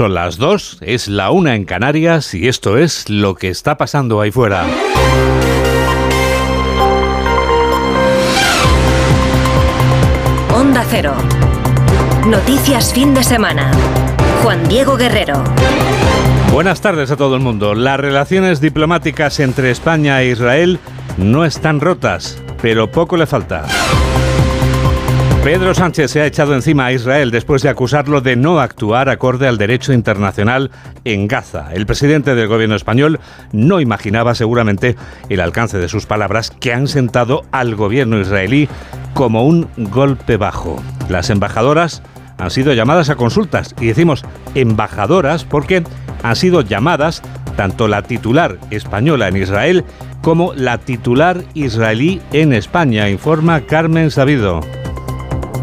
Son 0.00 0.14
las 0.14 0.38
dos, 0.38 0.78
es 0.80 1.08
la 1.08 1.30
una 1.30 1.54
en 1.54 1.66
Canarias 1.66 2.32
y 2.32 2.48
esto 2.48 2.78
es 2.78 3.10
lo 3.10 3.34
que 3.34 3.50
está 3.50 3.76
pasando 3.76 4.22
ahí 4.22 4.30
fuera. 4.30 4.64
Onda 10.54 10.82
Cero. 10.88 11.12
Noticias 12.26 12.94
fin 12.94 13.12
de 13.12 13.22
semana. 13.22 13.72
Juan 14.42 14.66
Diego 14.70 14.96
Guerrero. 14.96 15.44
Buenas 16.50 16.80
tardes 16.80 17.10
a 17.10 17.18
todo 17.18 17.34
el 17.34 17.42
mundo. 17.42 17.74
Las 17.74 18.00
relaciones 18.00 18.62
diplomáticas 18.62 19.38
entre 19.38 19.70
España 19.70 20.22
e 20.22 20.30
Israel 20.30 20.78
no 21.18 21.44
están 21.44 21.78
rotas, 21.78 22.42
pero 22.62 22.90
poco 22.90 23.18
le 23.18 23.26
falta. 23.26 23.66
Pedro 25.44 25.74
Sánchez 25.74 26.10
se 26.10 26.20
ha 26.20 26.26
echado 26.26 26.54
encima 26.54 26.84
a 26.84 26.92
Israel 26.92 27.30
después 27.30 27.62
de 27.62 27.70
acusarlo 27.70 28.20
de 28.20 28.36
no 28.36 28.60
actuar 28.60 29.08
acorde 29.08 29.48
al 29.48 29.56
derecho 29.56 29.94
internacional 29.94 30.70
en 31.04 31.28
Gaza. 31.28 31.70
El 31.72 31.86
presidente 31.86 32.34
del 32.34 32.46
gobierno 32.46 32.76
español 32.76 33.20
no 33.50 33.80
imaginaba 33.80 34.34
seguramente 34.34 34.96
el 35.30 35.40
alcance 35.40 35.78
de 35.78 35.88
sus 35.88 36.04
palabras 36.04 36.50
que 36.50 36.74
han 36.74 36.88
sentado 36.88 37.46
al 37.52 37.74
gobierno 37.74 38.20
israelí 38.20 38.68
como 39.14 39.46
un 39.46 39.66
golpe 39.78 40.36
bajo. 40.36 40.76
Las 41.08 41.30
embajadoras 41.30 42.02
han 42.36 42.50
sido 42.50 42.74
llamadas 42.74 43.08
a 43.08 43.16
consultas 43.16 43.74
y 43.80 43.86
decimos 43.86 44.24
embajadoras 44.54 45.44
porque 45.44 45.82
han 46.22 46.36
sido 46.36 46.60
llamadas 46.60 47.22
tanto 47.56 47.88
la 47.88 48.02
titular 48.02 48.58
española 48.70 49.28
en 49.28 49.38
Israel 49.38 49.84
como 50.20 50.52
la 50.52 50.76
titular 50.76 51.42
israelí 51.54 52.20
en 52.34 52.52
España, 52.52 53.08
informa 53.08 53.62
Carmen 53.62 54.10
Sabido. 54.10 54.60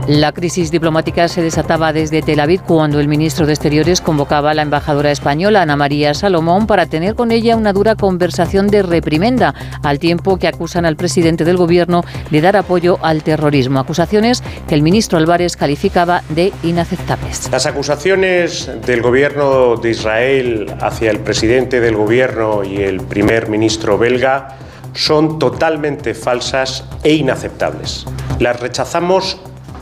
La 0.07 0.31
crisis 0.31 0.71
diplomática 0.71 1.27
se 1.27 1.41
desataba 1.41 1.91
desde 1.91 2.21
Tel 2.21 2.39
Aviv 2.39 2.61
cuando 2.61 3.01
el 3.01 3.09
ministro 3.09 3.45
de 3.45 3.51
Exteriores 3.51 3.99
convocaba 3.99 4.51
a 4.51 4.53
la 4.53 4.61
embajadora 4.61 5.11
española 5.11 5.63
Ana 5.63 5.75
María 5.75 6.13
Salomón 6.13 6.65
para 6.65 6.85
tener 6.85 7.13
con 7.13 7.29
ella 7.33 7.57
una 7.57 7.73
dura 7.73 7.95
conversación 7.95 8.67
de 8.67 8.83
reprimenda, 8.83 9.53
al 9.83 9.99
tiempo 9.99 10.37
que 10.37 10.47
acusan 10.47 10.85
al 10.85 10.95
presidente 10.95 11.43
del 11.43 11.57
gobierno 11.57 12.05
de 12.31 12.39
dar 12.39 12.55
apoyo 12.55 12.99
al 13.01 13.21
terrorismo. 13.21 13.79
Acusaciones 13.79 14.41
que 14.69 14.75
el 14.75 14.81
ministro 14.81 15.17
Álvarez 15.17 15.57
calificaba 15.57 16.23
de 16.29 16.53
inaceptables. 16.63 17.49
Las 17.51 17.65
acusaciones 17.65 18.71
del 18.85 19.01
gobierno 19.01 19.75
de 19.75 19.89
Israel 19.89 20.73
hacia 20.79 21.11
el 21.11 21.19
presidente 21.19 21.81
del 21.81 21.97
gobierno 21.97 22.63
y 22.63 22.77
el 22.77 23.01
primer 23.01 23.49
ministro 23.49 23.97
belga 23.97 24.55
son 24.93 25.37
totalmente 25.37 26.13
falsas 26.13 26.85
e 27.03 27.13
inaceptables. 27.13 28.05
Las 28.39 28.61
rechazamos 28.61 29.37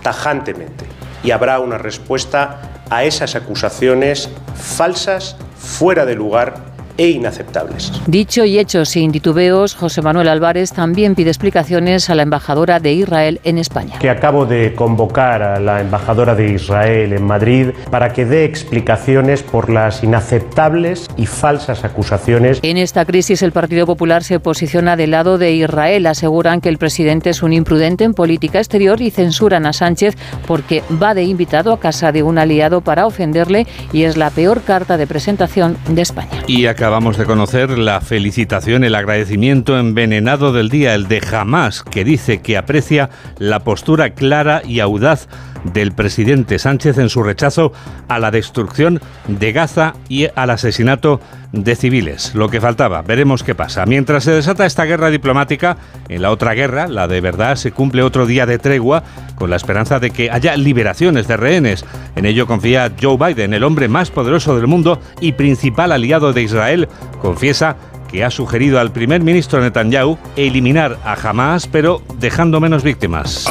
tajantemente 0.05 0.85
y 1.23 1.31
habrá 1.31 1.59
una 1.59 1.79
respuesta 1.79 2.59
a 2.91 3.05
esas 3.05 3.33
acusaciones 3.33 4.29
falsas, 4.55 5.35
fuera 5.57 6.05
de 6.05 6.13
lugar 6.13 6.74
e 6.97 7.09
inaceptables. 7.09 7.91
Dicho 8.07 8.45
y 8.45 8.59
hecho 8.59 8.85
sin 8.85 9.11
titubeos, 9.11 9.75
José 9.75 10.01
Manuel 10.01 10.27
Álvarez 10.27 10.71
también 10.71 11.15
pide 11.15 11.29
explicaciones 11.29 12.09
a 12.09 12.15
la 12.15 12.23
embajadora 12.23 12.79
de 12.79 12.93
Israel 12.93 13.39
en 13.43 13.57
España. 13.57 13.97
Que 13.99 14.09
acabo 14.09 14.45
de 14.45 14.73
convocar 14.73 15.41
a 15.41 15.59
la 15.59 15.81
embajadora 15.81 16.35
de 16.35 16.51
Israel 16.53 17.13
en 17.13 17.23
Madrid 17.23 17.69
para 17.89 18.13
que 18.13 18.25
dé 18.25 18.45
explicaciones 18.45 19.43
por 19.43 19.69
las 19.69 20.03
inaceptables 20.03 21.07
y 21.17 21.25
falsas 21.25 21.83
acusaciones. 21.83 22.59
En 22.61 22.77
esta 22.77 23.05
crisis 23.05 23.41
el 23.41 23.51
Partido 23.51 23.85
Popular 23.85 24.23
se 24.23 24.39
posiciona 24.39 24.95
del 24.95 25.11
lado 25.11 25.37
de 25.37 25.53
Israel. 25.53 26.07
Aseguran 26.07 26.61
que 26.61 26.69
el 26.69 26.77
presidente 26.77 27.29
es 27.29 27.43
un 27.43 27.53
imprudente 27.53 28.03
en 28.03 28.13
política 28.13 28.59
exterior 28.59 29.01
y 29.01 29.11
censuran 29.11 29.65
a 29.65 29.73
Sánchez 29.73 30.15
porque 30.47 30.83
va 31.01 31.13
de 31.13 31.23
invitado 31.23 31.73
a 31.73 31.79
casa 31.79 32.11
de 32.11 32.23
un 32.23 32.37
aliado 32.37 32.81
para 32.81 33.05
ofenderle 33.05 33.67
y 33.91 34.03
es 34.03 34.17
la 34.17 34.29
peor 34.29 34.61
carta 34.61 34.97
de 34.97 35.07
presentación 35.07 35.77
de 35.89 36.01
España. 36.01 36.31
Y 36.47 36.65
acabamos 36.85 37.17
de 37.17 37.25
conocer 37.25 37.79
la 37.79 37.99
felicitación, 37.99 38.83
el 38.83 38.93
agradecimiento 38.93 39.79
envenenado 39.79 40.53
del 40.53 40.69
día, 40.69 40.93
el 40.93 41.07
de 41.07 41.19
Jamás, 41.19 41.81
que 41.81 42.03
dice 42.03 42.43
que 42.43 42.57
aprecia 42.57 43.09
la 43.39 43.61
postura 43.61 44.11
clara 44.11 44.61
y 44.63 44.81
audaz 44.81 45.27
del 45.73 45.91
presidente 45.91 46.59
Sánchez 46.59 46.97
en 46.97 47.09
su 47.09 47.23
rechazo 47.23 47.73
a 48.07 48.19
la 48.19 48.31
destrucción 48.31 49.01
de 49.27 49.51
Gaza 49.51 49.93
y 50.09 50.27
al 50.35 50.49
asesinato 50.49 51.19
de 51.51 51.75
civiles. 51.75 52.35
Lo 52.35 52.49
que 52.49 52.61
faltaba, 52.61 53.01
veremos 53.01 53.43
qué 53.43 53.55
pasa. 53.55 53.85
Mientras 53.85 54.23
se 54.23 54.31
desata 54.31 54.65
esta 54.65 54.85
guerra 54.85 55.09
diplomática, 55.09 55.77
en 56.09 56.21
la 56.21 56.31
otra 56.31 56.53
guerra, 56.53 56.87
la 56.87 57.07
de 57.07 57.21
verdad, 57.21 57.55
se 57.55 57.71
cumple 57.71 58.03
otro 58.03 58.25
día 58.25 58.45
de 58.45 58.59
tregua 58.59 59.03
con 59.35 59.49
la 59.49 59.55
esperanza 59.55 59.99
de 59.99 60.11
que 60.11 60.29
haya 60.31 60.55
liberaciones 60.57 61.27
de 61.27 61.37
rehenes. 61.37 61.85
En 62.15 62.25
ello 62.25 62.47
confía 62.47 62.91
Joe 63.01 63.17
Biden, 63.17 63.53
el 63.53 63.63
hombre 63.63 63.87
más 63.87 64.11
poderoso 64.11 64.55
del 64.55 64.67
mundo 64.67 64.99
y 65.21 65.33
principal 65.33 65.91
aliado 65.91 66.33
de 66.33 66.43
Israel, 66.43 66.89
confiesa 67.21 67.77
que 68.15 68.23
ha 68.23 68.31
sugerido 68.31 68.79
al 68.79 68.93
primer 68.93 69.21
ministro 69.21 69.59
Netanyahu 69.59 70.17
eliminar 70.37 70.97
a 71.03 71.15
Hamas, 71.15 71.67
pero 71.67 72.01
dejando 72.17 72.61
menos 72.61 72.81
víctimas. 72.81 73.45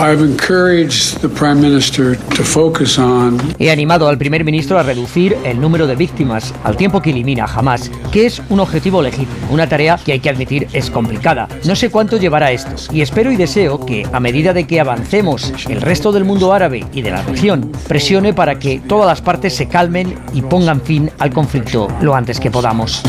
He 3.58 3.70
animado 3.70 4.08
al 4.08 4.16
primer 4.16 4.42
ministro 4.42 4.78
a 4.78 4.82
reducir 4.82 5.36
el 5.44 5.60
número 5.60 5.86
de 5.86 5.96
víctimas 5.96 6.54
al 6.64 6.78
tiempo 6.78 7.02
que 7.02 7.10
elimina 7.10 7.44
a 7.44 7.58
Hamas, 7.58 7.90
que 8.10 8.24
es 8.24 8.40
un 8.48 8.58
objetivo 8.58 9.02
legítimo, 9.02 9.34
una 9.50 9.68
tarea 9.68 9.98
que 10.02 10.12
hay 10.12 10.20
que 10.20 10.30
admitir 10.30 10.66
es 10.72 10.88
complicada. 10.88 11.46
No 11.66 11.76
sé 11.76 11.90
cuánto 11.90 12.16
llevará 12.16 12.50
esto 12.50 12.74
y 12.90 13.02
espero 13.02 13.30
y 13.30 13.36
deseo 13.36 13.84
que 13.84 14.06
a 14.10 14.18
medida 14.18 14.54
de 14.54 14.66
que 14.66 14.80
avancemos 14.80 15.52
el 15.68 15.82
resto 15.82 16.10
del 16.10 16.24
mundo 16.24 16.54
árabe 16.54 16.86
y 16.94 17.02
de 17.02 17.10
la 17.10 17.22
región 17.22 17.70
presione 17.86 18.32
para 18.32 18.58
que 18.58 18.80
todas 18.88 19.08
las 19.08 19.20
partes 19.20 19.54
se 19.54 19.68
calmen 19.68 20.14
y 20.32 20.40
pongan 20.40 20.80
fin 20.80 21.10
al 21.18 21.34
conflicto 21.34 21.88
lo 22.00 22.14
antes 22.14 22.40
que 22.40 22.50
podamos. 22.50 23.02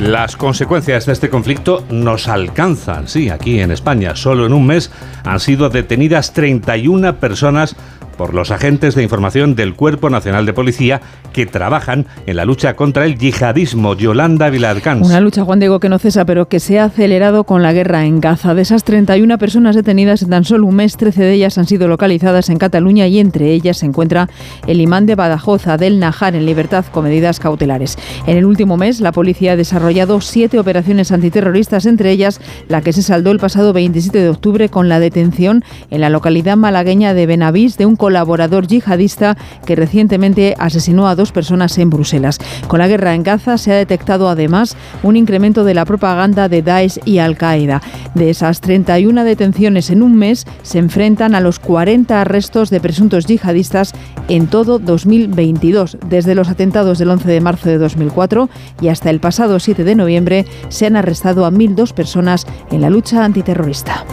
Las 0.00 0.36
consecuencias 0.36 1.06
de 1.06 1.12
este 1.12 1.30
conflicto 1.30 1.84
nos 1.90 2.28
alcanzan. 2.28 3.08
Sí, 3.08 3.30
aquí 3.30 3.60
en 3.60 3.70
España, 3.70 4.16
solo 4.16 4.46
en 4.46 4.52
un 4.52 4.66
mes 4.66 4.90
han 5.24 5.40
sido 5.40 5.68
detenidas 5.68 6.32
31 6.32 7.16
personas 7.16 7.76
por 8.14 8.34
los 8.34 8.50
agentes 8.50 8.94
de 8.94 9.02
información 9.02 9.54
del 9.54 9.74
Cuerpo 9.74 10.10
Nacional 10.10 10.46
de 10.46 10.52
Policía 10.52 11.00
que 11.32 11.46
trabajan 11.46 12.06
en 12.26 12.36
la 12.36 12.44
lucha 12.44 12.76
contra 12.76 13.04
el 13.04 13.18
yihadismo. 13.18 13.94
Yolanda 13.94 14.50
Vilarcans. 14.50 15.06
Una 15.06 15.20
lucha, 15.20 15.44
Juan 15.44 15.58
Diego, 15.58 15.80
que 15.80 15.88
no 15.88 15.98
cesa, 15.98 16.24
pero 16.24 16.48
que 16.48 16.60
se 16.60 16.78
ha 16.78 16.84
acelerado 16.84 17.44
con 17.44 17.62
la 17.62 17.72
guerra 17.72 18.04
en 18.04 18.20
Gaza. 18.20 18.54
De 18.54 18.62
esas 18.62 18.84
31 18.84 19.38
personas 19.38 19.76
detenidas 19.76 20.22
en 20.22 20.30
tan 20.30 20.44
solo 20.44 20.66
un 20.66 20.76
mes, 20.76 20.96
13 20.96 21.22
de 21.22 21.32
ellas 21.32 21.58
han 21.58 21.66
sido 21.66 21.88
localizadas 21.88 22.48
en 22.50 22.58
Cataluña 22.58 23.06
y 23.06 23.18
entre 23.18 23.52
ellas 23.52 23.78
se 23.78 23.86
encuentra 23.86 24.28
el 24.66 24.80
imán 24.80 25.06
de 25.06 25.14
Badajoz, 25.14 25.66
Adel 25.66 25.98
Najar, 25.98 26.34
en 26.36 26.46
libertad 26.46 26.84
con 26.90 27.04
medidas 27.04 27.40
cautelares. 27.40 27.98
En 28.26 28.36
el 28.36 28.44
último 28.44 28.76
mes, 28.76 29.00
la 29.00 29.12
policía 29.12 29.52
ha 29.52 29.56
desarrollado 29.56 30.20
siete 30.20 30.58
operaciones 30.58 31.12
antiterroristas, 31.12 31.86
entre 31.86 32.10
ellas 32.10 32.40
la 32.68 32.80
que 32.80 32.92
se 32.92 33.02
saldó 33.02 33.30
el 33.30 33.38
pasado 33.38 33.72
27 33.72 34.18
de 34.18 34.28
octubre 34.28 34.68
con 34.68 34.88
la 34.88 35.00
detención 35.00 35.64
en 35.90 36.00
la 36.00 36.10
localidad 36.10 36.56
malagueña 36.56 37.14
de 37.14 37.26
Benavís 37.26 37.76
de 37.76 37.86
un 37.86 37.96
colaborador 38.04 38.66
yihadista 38.66 39.34
que 39.64 39.76
recientemente 39.76 40.54
asesinó 40.58 41.08
a 41.08 41.14
dos 41.14 41.32
personas 41.32 41.78
en 41.78 41.88
Bruselas. 41.88 42.38
Con 42.68 42.80
la 42.80 42.86
guerra 42.86 43.14
en 43.14 43.22
Gaza 43.22 43.56
se 43.56 43.72
ha 43.72 43.76
detectado 43.76 44.28
además 44.28 44.76
un 45.02 45.16
incremento 45.16 45.64
de 45.64 45.72
la 45.72 45.86
propaganda 45.86 46.50
de 46.50 46.60
Daesh 46.60 47.00
y 47.06 47.16
Al-Qaeda. 47.16 47.80
De 48.14 48.28
esas 48.28 48.60
31 48.60 49.24
detenciones 49.24 49.88
en 49.88 50.02
un 50.02 50.16
mes 50.16 50.44
se 50.62 50.80
enfrentan 50.80 51.34
a 51.34 51.40
los 51.40 51.58
40 51.58 52.20
arrestos 52.20 52.68
de 52.68 52.78
presuntos 52.78 53.24
yihadistas 53.24 53.94
en 54.28 54.48
todo 54.48 54.78
2022. 54.78 55.96
Desde 56.06 56.34
los 56.34 56.50
atentados 56.50 56.98
del 56.98 57.08
11 57.08 57.26
de 57.26 57.40
marzo 57.40 57.70
de 57.70 57.78
2004 57.78 58.50
y 58.82 58.88
hasta 58.88 59.08
el 59.08 59.20
pasado 59.20 59.58
7 59.58 59.82
de 59.82 59.94
noviembre 59.94 60.44
se 60.68 60.84
han 60.84 60.96
arrestado 60.96 61.46
a 61.46 61.50
1.002 61.50 61.94
personas 61.94 62.46
en 62.70 62.82
la 62.82 62.90
lucha 62.90 63.24
antiterrorista. 63.24 64.04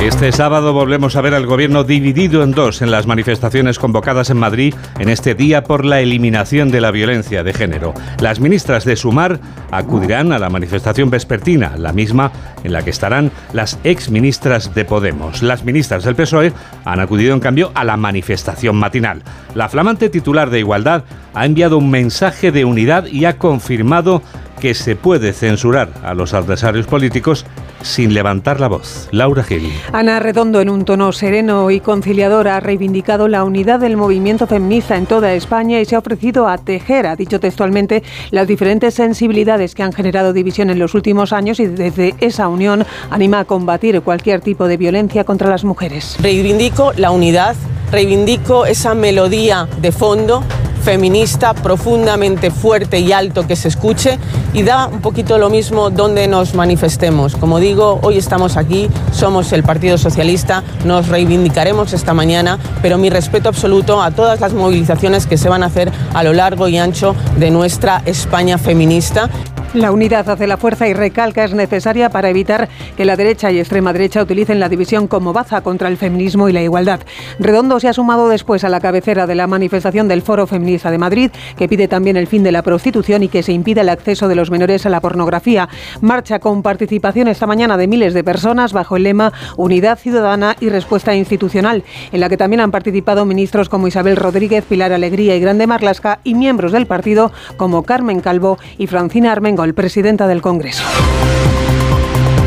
Este 0.00 0.32
sábado 0.32 0.74
volvemos 0.74 1.16
a 1.16 1.22
ver 1.22 1.34
al 1.34 1.46
gobierno 1.46 1.82
dividido 1.82 2.42
en 2.42 2.52
dos 2.52 2.82
en 2.82 2.90
las 2.90 3.06
manifestaciones 3.06 3.78
convocadas 3.78 4.28
en 4.28 4.36
Madrid 4.36 4.74
en 4.98 5.08
este 5.08 5.34
día 5.34 5.64
por 5.64 5.84
la 5.84 6.00
eliminación 6.00 6.70
de 6.70 6.80
la 6.80 6.90
violencia 6.90 7.42
de 7.42 7.54
género. 7.54 7.94
Las 8.20 8.38
ministras 8.38 8.84
de 8.84 8.96
Sumar 8.96 9.40
acudirán 9.70 10.32
a 10.32 10.38
la 10.38 10.50
manifestación 10.50 11.08
vespertina, 11.08 11.76
la 11.78 11.92
misma 11.92 12.32
en 12.64 12.72
la 12.72 12.82
que 12.82 12.90
estarán 12.90 13.30
las 13.52 13.78
exministras 13.82 14.74
de 14.74 14.84
Podemos. 14.84 15.42
Las 15.42 15.64
ministras 15.64 16.04
del 16.04 16.16
PSOE 16.16 16.52
han 16.84 17.00
acudido 17.00 17.32
en 17.32 17.40
cambio 17.40 17.72
a 17.74 17.84
la 17.84 17.96
manifestación 17.96 18.76
matinal. 18.76 19.22
La 19.54 19.68
flamante 19.68 20.10
titular 20.10 20.50
de 20.50 20.58
Igualdad 20.58 21.04
ha 21.32 21.46
enviado 21.46 21.78
un 21.78 21.90
mensaje 21.90 22.52
de 22.52 22.64
unidad 22.64 23.06
y 23.06 23.24
ha 23.24 23.38
confirmado 23.38 24.22
que 24.64 24.72
se 24.72 24.96
puede 24.96 25.34
censurar 25.34 25.90
a 26.02 26.14
los 26.14 26.32
adversarios 26.32 26.86
políticos 26.86 27.44
sin 27.82 28.14
levantar 28.14 28.60
la 28.60 28.68
voz. 28.68 29.10
Laura 29.10 29.42
Gil. 29.42 29.70
Ana 29.92 30.20
Redondo, 30.20 30.62
en 30.62 30.70
un 30.70 30.86
tono 30.86 31.12
sereno 31.12 31.70
y 31.70 31.80
conciliador, 31.80 32.48
ha 32.48 32.60
reivindicado 32.60 33.28
la 33.28 33.44
unidad 33.44 33.78
del 33.78 33.98
movimiento 33.98 34.46
feminista 34.46 34.96
en 34.96 35.04
toda 35.04 35.34
España 35.34 35.82
y 35.82 35.84
se 35.84 35.96
ha 35.96 35.98
ofrecido 35.98 36.48
a 36.48 36.56
tejer, 36.56 37.06
ha 37.06 37.14
dicho 37.14 37.40
textualmente, 37.40 38.02
las 38.30 38.48
diferentes 38.48 38.94
sensibilidades 38.94 39.74
que 39.74 39.82
han 39.82 39.92
generado 39.92 40.32
división 40.32 40.70
en 40.70 40.78
los 40.78 40.94
últimos 40.94 41.34
años 41.34 41.60
y 41.60 41.66
desde 41.66 42.14
esa 42.20 42.48
unión 42.48 42.86
anima 43.10 43.40
a 43.40 43.44
combatir 43.44 44.00
cualquier 44.00 44.40
tipo 44.40 44.66
de 44.66 44.78
violencia 44.78 45.24
contra 45.24 45.50
las 45.50 45.64
mujeres. 45.64 46.16
Reivindico 46.22 46.94
la 46.96 47.10
unidad 47.10 47.54
reivindico 47.92 48.64
esa 48.64 48.94
melodía 48.94 49.68
de 49.82 49.92
fondo 49.92 50.42
feminista 50.84 51.54
profundamente 51.54 52.50
fuerte 52.50 52.98
y 52.98 53.10
alto 53.10 53.46
que 53.46 53.56
se 53.56 53.68
escuche 53.68 54.18
y 54.54 54.62
da 54.62 54.86
un 54.86 55.00
poquito 55.00 55.36
lo 55.36 55.50
mismo 55.50 55.90
donde 55.90 56.28
nos 56.28 56.54
manifestemos. 56.54 57.36
Como 57.36 57.58
digo, 57.58 57.98
hoy 58.02 58.16
estamos 58.16 58.56
aquí, 58.56 58.88
somos 59.12 59.52
el 59.52 59.64
Partido 59.64 59.98
Socialista, 59.98 60.62
nos 60.84 61.08
reivindicaremos 61.08 61.92
esta 61.92 62.14
mañana, 62.14 62.58
pero 62.80 62.96
mi 62.96 63.10
respeto 63.10 63.48
absoluto 63.48 64.00
a 64.00 64.12
todas 64.12 64.40
las 64.40 64.54
movilizaciones 64.54 65.26
que 65.26 65.36
se 65.36 65.48
van 65.48 65.64
a 65.64 65.66
hacer 65.66 65.90
a 66.14 66.22
lo 66.22 66.32
largo 66.32 66.68
y 66.68 66.78
ancho 66.78 67.16
de 67.36 67.50
nuestra 67.50 68.02
España 68.06 68.56
feminista. 68.56 69.28
La 69.74 69.90
unidad 69.90 70.28
hace 70.30 70.46
la 70.46 70.56
fuerza 70.56 70.86
y 70.86 70.94
recalca 70.94 71.42
es 71.42 71.52
necesaria 71.52 72.08
para 72.08 72.30
evitar 72.30 72.68
que 72.96 73.04
la 73.04 73.16
derecha 73.16 73.50
y 73.50 73.58
extrema 73.58 73.92
derecha 73.92 74.22
utilicen 74.22 74.60
la 74.60 74.68
división 74.68 75.08
como 75.08 75.32
baza 75.32 75.62
contra 75.62 75.88
el 75.88 75.96
feminismo 75.96 76.48
y 76.48 76.52
la 76.52 76.62
igualdad. 76.62 77.00
Redondo 77.40 77.80
se 77.80 77.88
ha 77.88 77.92
sumado 77.92 78.28
después 78.28 78.62
a 78.62 78.68
la 78.68 78.78
cabecera 78.78 79.26
de 79.26 79.34
la 79.34 79.48
manifestación 79.48 80.06
del 80.06 80.22
Foro 80.22 80.46
Feminista 80.46 80.92
de 80.92 80.98
Madrid, 80.98 81.32
que 81.56 81.68
pide 81.68 81.88
también 81.88 82.16
el 82.16 82.28
fin 82.28 82.44
de 82.44 82.52
la 82.52 82.62
prostitución 82.62 83.24
y 83.24 83.28
que 83.28 83.42
se 83.42 83.50
impida 83.50 83.80
el 83.80 83.88
acceso 83.88 84.28
de 84.28 84.36
los 84.36 84.43
menores 84.50 84.86
a 84.86 84.90
la 84.90 85.00
pornografía. 85.00 85.68
Marcha 86.00 86.38
con 86.38 86.62
participación 86.62 87.28
esta 87.28 87.46
mañana 87.46 87.76
de 87.76 87.88
miles 87.88 88.14
de 88.14 88.24
personas 88.24 88.72
bajo 88.72 88.96
el 88.96 89.04
lema 89.04 89.32
Unidad 89.56 89.98
Ciudadana 89.98 90.56
y 90.60 90.68
Respuesta 90.68 91.14
Institucional, 91.14 91.84
en 92.12 92.20
la 92.20 92.28
que 92.28 92.36
también 92.36 92.60
han 92.60 92.70
participado 92.70 93.24
ministros 93.24 93.68
como 93.68 93.88
Isabel 93.88 94.16
Rodríguez, 94.16 94.64
Pilar 94.64 94.92
Alegría 94.92 95.36
y 95.36 95.40
Grande 95.40 95.66
Marlasca 95.66 96.20
y 96.24 96.34
miembros 96.34 96.72
del 96.72 96.86
partido 96.86 97.32
como 97.56 97.82
Carmen 97.82 98.20
Calvo 98.20 98.58
y 98.78 98.86
Francina 98.86 99.32
Armengo 99.32 99.64
el 99.64 99.74
presidenta 99.74 100.26
del 100.26 100.42
Congreso. 100.42 100.84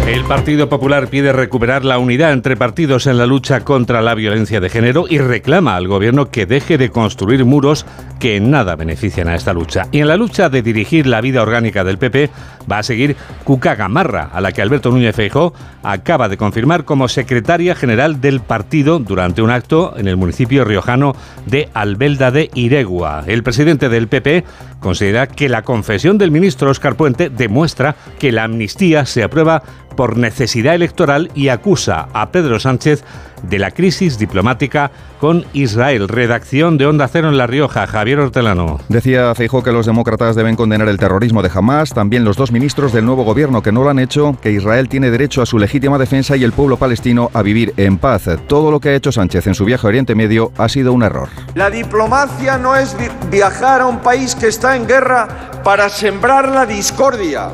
El 0.07 0.23
Partido 0.23 0.69
Popular 0.69 1.09
pide 1.09 1.33
recuperar 1.33 1.83
la 1.83 1.99
unidad 1.99 2.31
entre 2.31 2.55
partidos 2.55 3.07
en 3.07 3.17
la 3.17 3.25
lucha 3.25 3.65
contra 3.65 4.01
la 4.01 4.15
violencia 4.15 4.61
de 4.61 4.69
género 4.69 5.03
y 5.09 5.17
reclama 5.17 5.75
al 5.75 5.89
gobierno 5.89 6.31
que 6.31 6.45
deje 6.45 6.77
de 6.77 6.89
construir 6.89 7.43
muros 7.43 7.85
que 8.17 8.37
en 8.37 8.49
nada 8.49 8.77
benefician 8.77 9.27
a 9.27 9.35
esta 9.35 9.51
lucha. 9.51 9.87
Y 9.91 9.99
en 9.99 10.07
la 10.07 10.15
lucha 10.15 10.47
de 10.47 10.61
dirigir 10.61 11.07
la 11.07 11.19
vida 11.19 11.41
orgánica 11.41 11.83
del 11.83 11.97
PP 11.97 12.29
va 12.71 12.79
a 12.79 12.83
seguir 12.83 13.17
Cuca 13.43 13.75
Gamarra, 13.75 14.29
a 14.31 14.39
la 14.39 14.53
que 14.53 14.61
Alberto 14.61 14.91
Núñez 14.91 15.13
Feijó 15.13 15.53
acaba 15.83 16.29
de 16.29 16.37
confirmar 16.37 16.85
como 16.85 17.09
secretaria 17.09 17.75
general 17.75 18.21
del 18.21 18.39
partido 18.39 18.99
durante 18.99 19.41
un 19.41 19.51
acto 19.51 19.93
en 19.97 20.07
el 20.07 20.15
municipio 20.15 20.63
riojano 20.63 21.17
de 21.45 21.67
Albelda 21.73 22.31
de 22.31 22.49
Iregua. 22.53 23.25
El 23.27 23.43
presidente 23.43 23.89
del 23.89 24.07
PP 24.07 24.45
considera 24.79 25.27
que 25.27 25.49
la 25.49 25.63
confesión 25.63 26.17
del 26.17 26.31
ministro 26.31 26.69
Oscar 26.69 26.95
Puente 26.95 27.29
demuestra 27.29 27.95
que 28.19 28.31
la 28.31 28.43
amnistía 28.43 29.05
se 29.05 29.23
aprueba 29.23 29.63
por 29.95 30.17
necesidad 30.17 30.75
electoral 30.75 31.31
y 31.33 31.49
acusa 31.49 32.07
a 32.13 32.31
Pedro 32.31 32.59
Sánchez 32.59 33.03
de 33.43 33.59
la 33.59 33.71
crisis 33.71 34.17
diplomática 34.17 34.91
con 35.19 35.45
Israel. 35.53 36.07
Redacción 36.07 36.77
de 36.77 36.85
Onda 36.85 37.07
Cero 37.07 37.29
en 37.29 37.37
La 37.37 37.47
Rioja, 37.47 37.87
Javier 37.87 38.19
Hortelano. 38.19 38.79
Decía 38.89 39.33
Feijó 39.35 39.63
que 39.63 39.71
los 39.71 39.85
demócratas 39.85 40.35
deben 40.35 40.55
condenar 40.55 40.87
el 40.89 40.97
terrorismo 40.97 41.41
de 41.41 41.51
Hamas, 41.53 41.93
también 41.93 42.23
los 42.23 42.37
dos 42.37 42.51
ministros 42.51 42.93
del 42.93 43.05
nuevo 43.05 43.23
gobierno 43.23 43.61
que 43.61 43.71
no 43.71 43.83
lo 43.83 43.89
han 43.89 43.99
hecho, 43.99 44.37
que 44.41 44.51
Israel 44.51 44.89
tiene 44.89 45.11
derecho 45.11 45.41
a 45.41 45.45
su 45.45 45.57
legítima 45.57 45.97
defensa 45.97 46.35
y 46.35 46.43
el 46.43 46.51
pueblo 46.51 46.77
palestino 46.77 47.29
a 47.33 47.41
vivir 47.41 47.73
en 47.77 47.97
paz. 47.97 48.29
Todo 48.47 48.71
lo 48.71 48.79
que 48.79 48.89
ha 48.89 48.95
hecho 48.95 49.11
Sánchez 49.11 49.47
en 49.47 49.55
su 49.55 49.65
viaje 49.65 49.87
a 49.87 49.89
Oriente 49.89 50.15
Medio 50.15 50.51
ha 50.57 50.69
sido 50.69 50.93
un 50.93 51.03
error. 51.03 51.29
La 51.55 51.69
diplomacia 51.69 52.57
no 52.57 52.75
es 52.75 52.95
viajar 53.31 53.81
a 53.81 53.87
un 53.87 53.99
país 53.99 54.35
que 54.35 54.47
está 54.47 54.75
en 54.75 54.87
guerra 54.87 55.61
para 55.63 55.89
sembrar 55.89 56.49
la 56.49 56.65
discordia 56.65 57.49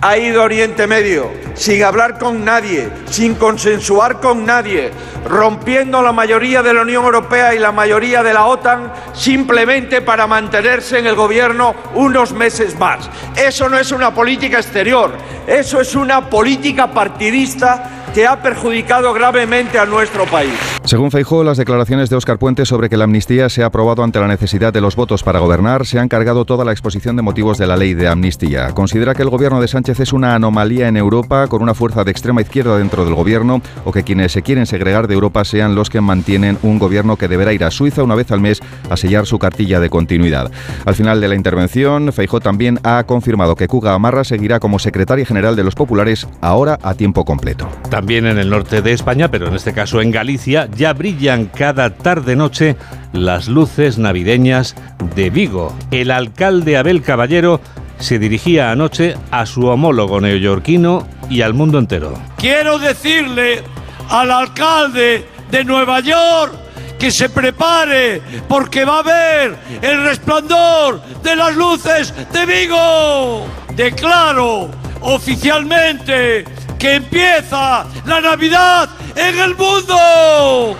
ha 0.00 0.16
ido 0.16 0.42
a 0.42 0.44
Oriente 0.44 0.86
Medio 0.86 1.30
sin 1.54 1.82
hablar 1.82 2.18
con 2.18 2.44
nadie, 2.44 2.88
sin 3.10 3.34
consensuar 3.34 4.20
con 4.20 4.46
nadie, 4.46 4.92
rompiendo 5.24 6.00
la 6.02 6.12
mayoría 6.12 6.62
de 6.62 6.72
la 6.72 6.82
Unión 6.82 7.04
Europea 7.04 7.52
y 7.54 7.58
la 7.58 7.72
mayoría 7.72 8.22
de 8.22 8.32
la 8.32 8.46
OTAN 8.46 8.92
simplemente 9.12 10.00
para 10.00 10.28
mantenerse 10.28 11.00
en 11.00 11.06
el 11.06 11.16
gobierno 11.16 11.74
unos 11.94 12.32
meses 12.32 12.78
más. 12.78 13.10
Eso 13.36 13.68
no 13.68 13.76
es 13.76 13.90
una 13.90 14.14
política 14.14 14.58
exterior, 14.58 15.12
eso 15.46 15.80
es 15.80 15.94
una 15.96 16.30
política 16.30 16.86
partidista 16.92 17.97
que 18.14 18.26
ha 18.26 18.40
perjudicado 18.42 19.12
gravemente 19.12 19.78
a 19.78 19.86
nuestro 19.86 20.24
país. 20.26 20.52
Según 20.84 21.10
Feijó, 21.10 21.44
las 21.44 21.58
declaraciones 21.58 22.08
de 22.08 22.16
Óscar 22.16 22.38
Puente 22.38 22.64
sobre 22.64 22.88
que 22.88 22.96
la 22.96 23.04
amnistía 23.04 23.48
se 23.48 23.62
ha 23.62 23.66
aprobado 23.66 24.02
ante 24.02 24.20
la 24.20 24.26
necesidad 24.26 24.72
de 24.72 24.80
los 24.80 24.96
votos 24.96 25.22
para 25.22 25.38
gobernar 25.38 25.84
se 25.86 25.98
han 25.98 26.08
cargado 26.08 26.44
toda 26.44 26.64
la 26.64 26.72
exposición 26.72 27.16
de 27.16 27.22
motivos 27.22 27.58
de 27.58 27.66
la 27.66 27.76
ley 27.76 27.94
de 27.94 28.08
amnistía. 28.08 28.72
Considera 28.72 29.14
que 29.14 29.22
el 29.22 29.28
gobierno 29.28 29.60
de 29.60 29.68
Sánchez 29.68 30.00
es 30.00 30.12
una 30.12 30.34
anomalía 30.34 30.88
en 30.88 30.96
Europa 30.96 31.46
con 31.48 31.62
una 31.62 31.74
fuerza 31.74 32.04
de 32.04 32.10
extrema 32.10 32.40
izquierda 32.40 32.78
dentro 32.78 33.04
del 33.04 33.14
gobierno 33.14 33.60
o 33.84 33.92
que 33.92 34.02
quienes 34.02 34.32
se 34.32 34.42
quieren 34.42 34.66
segregar 34.66 35.08
de 35.08 35.14
Europa 35.14 35.44
sean 35.44 35.74
los 35.74 35.90
que 35.90 36.00
mantienen 36.00 36.58
un 36.62 36.78
gobierno 36.78 37.16
que 37.16 37.28
deberá 37.28 37.52
ir 37.52 37.64
a 37.64 37.70
Suiza 37.70 38.02
una 38.02 38.14
vez 38.14 38.30
al 38.32 38.40
mes 38.40 38.60
a 38.88 38.96
sellar 38.96 39.26
su 39.26 39.38
cartilla 39.38 39.80
de 39.80 39.90
continuidad. 39.90 40.50
Al 40.86 40.94
final 40.94 41.20
de 41.20 41.28
la 41.28 41.34
intervención, 41.34 42.12
Feijó 42.12 42.40
también 42.40 42.80
ha 42.82 43.04
confirmado 43.04 43.56
que 43.56 43.68
Cuga 43.68 43.94
Amarra 43.94 44.24
seguirá 44.24 44.60
como 44.60 44.78
secretaria 44.78 45.26
general 45.26 45.56
de 45.56 45.64
los 45.64 45.74
populares 45.74 46.26
ahora 46.40 46.78
a 46.82 46.94
tiempo 46.94 47.24
completo. 47.24 47.68
También 47.98 48.28
en 48.28 48.38
el 48.38 48.48
norte 48.48 48.80
de 48.80 48.92
España, 48.92 49.28
pero 49.28 49.48
en 49.48 49.56
este 49.56 49.72
caso 49.72 50.00
en 50.00 50.12
Galicia, 50.12 50.68
ya 50.76 50.92
brillan 50.92 51.46
cada 51.46 51.96
tarde-noche 51.96 52.76
las 53.12 53.48
luces 53.48 53.98
navideñas 53.98 54.76
de 55.16 55.30
Vigo. 55.30 55.76
El 55.90 56.12
alcalde 56.12 56.76
Abel 56.76 57.02
Caballero 57.02 57.60
se 57.98 58.20
dirigía 58.20 58.70
anoche 58.70 59.16
a 59.32 59.46
su 59.46 59.66
homólogo 59.66 60.20
neoyorquino 60.20 61.08
y 61.28 61.40
al 61.40 61.54
mundo 61.54 61.80
entero. 61.80 62.14
Quiero 62.36 62.78
decirle 62.78 63.64
al 64.08 64.30
alcalde 64.30 65.26
de 65.50 65.64
Nueva 65.64 65.98
York 65.98 66.52
que 67.00 67.10
se 67.10 67.28
prepare 67.28 68.22
porque 68.46 68.84
va 68.84 69.00
a 69.00 69.02
ver 69.02 69.56
el 69.82 70.04
resplandor 70.04 71.02
de 71.24 71.34
las 71.34 71.56
luces 71.56 72.14
de 72.32 72.46
Vigo. 72.46 73.44
Declaro 73.74 74.70
oficialmente 75.00 76.44
que 76.78 76.94
empieza 76.94 77.86
la 78.06 78.20
Navidad 78.20 78.88
en 79.16 79.38
el 79.38 79.56
mundo. 79.56 80.76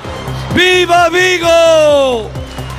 ¡Viva 0.55 1.09
Vigo! 1.09 2.31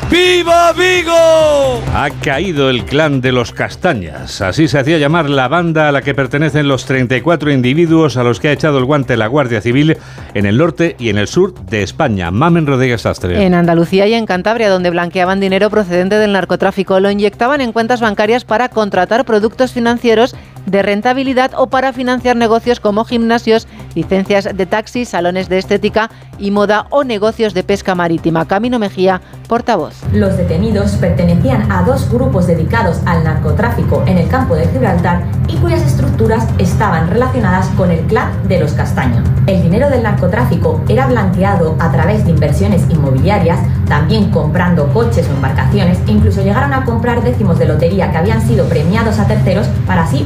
¡Viva 0.10 0.74
Vigo! 0.74 1.84
Ha 1.94 2.10
caído 2.24 2.70
el 2.70 2.84
clan 2.86 3.22
de 3.22 3.32
los 3.32 3.52
Castañas. 3.52 4.42
Así 4.42 4.68
se 4.68 4.80
hacía 4.80 4.98
llamar 4.98 5.30
la 5.30 5.48
banda 5.48 5.88
a 5.88 5.92
la 5.92 6.02
que 6.02 6.16
pertenecen 6.16 6.68
los 6.68 6.86
34 6.86 7.52
individuos 7.52 8.18
a 8.18 8.24
los 8.24 8.40
que 8.40 8.48
ha 8.48 8.54
echado 8.54 8.80
el 8.80 8.86
guante 8.86 9.18
la 9.18 9.28
Guardia 9.28 9.62
Civil 9.62 9.98
en 10.34 10.46
el 10.46 10.58
norte 10.58 10.96
y 10.98 11.10
en 11.10 11.18
el 11.18 11.28
sur 11.28 11.54
de 11.54 11.84
España. 11.84 12.32
Mamen 12.32 12.66
Rodríguez 12.66 13.06
Astre. 13.06 13.46
En 13.46 13.54
Andalucía 13.54 14.08
y 14.08 14.14
en 14.14 14.26
Cantabria, 14.26 14.70
donde 14.70 14.90
blanqueaban 14.90 15.40
dinero 15.40 15.70
procedente 15.70 16.16
del 16.16 16.34
narcotráfico, 16.34 17.00
lo 17.00 17.12
inyectaban 17.12 17.62
en 17.62 17.72
cuentas 17.72 18.02
bancarias 18.02 18.46
para 18.46 18.70
contratar 18.70 19.26
productos 19.26 19.74
financieros 19.74 20.36
de 20.66 20.82
rentabilidad 20.82 21.52
o 21.56 21.68
para 21.68 21.94
financiar 21.94 22.36
negocios 22.36 22.80
como 22.80 23.06
gimnasios, 23.06 23.68
licencias 23.96 24.50
de 24.56 24.66
taxi, 24.66 25.06
salones 25.06 25.50
de 25.50 25.58
estética 25.58 26.10
y 26.38 26.52
moda 26.52 26.88
o 26.90 27.04
negocios 27.04 27.54
de 27.54 27.64
pesca 27.64 27.96
marítima. 27.96 28.48
Camino 28.48 28.80
Mejía, 28.80 29.22
portavoz. 29.48 29.96
Los 30.14 30.38
detenidos 30.38 30.92
pertenecían 30.94 31.72
a 31.72 31.84
dos 31.84 32.10
grupos 32.10 32.48
dedicados 32.48 33.00
al 33.06 33.24
narcotráfico 33.24 34.04
en 34.08 34.18
el 34.18 34.28
campo 34.28 34.56
de 34.56 34.68
Gibraltar 34.68 35.24
y 35.48 35.56
cuyas 35.58 35.82
estructuras 35.82 36.48
estaban 36.58 37.10
relacionadas 37.10 37.68
con 37.70 37.92
el 37.92 38.00
clan 38.06 38.32
de 38.48 38.60
los 38.60 38.74
Castaña. 38.74 39.24
El 39.48 39.62
dinero 39.64 39.90
del 39.90 40.04
narcotráfico 40.04 40.82
era 40.88 41.08
blanqueado 41.08 41.76
a 41.80 41.92
través 41.92 42.24
de 42.26 42.32
inversiones 42.32 42.84
inmobiliarias, 42.90 43.60
también 43.88 44.30
comprando 44.32 44.88
coches 44.94 45.28
o 45.28 45.34
embarcaciones, 45.34 45.98
incluso 46.08 46.44
llegaron 46.44 46.74
a 46.74 46.86
comprar 46.86 47.24
décimos 47.24 47.58
de 47.60 47.66
lotería 47.66 48.12
que 48.12 48.18
habían 48.18 48.46
sido 48.48 48.68
premiados 48.70 49.20
a 49.20 49.28
terceros 49.28 49.68
para 49.88 50.04
así 50.04 50.24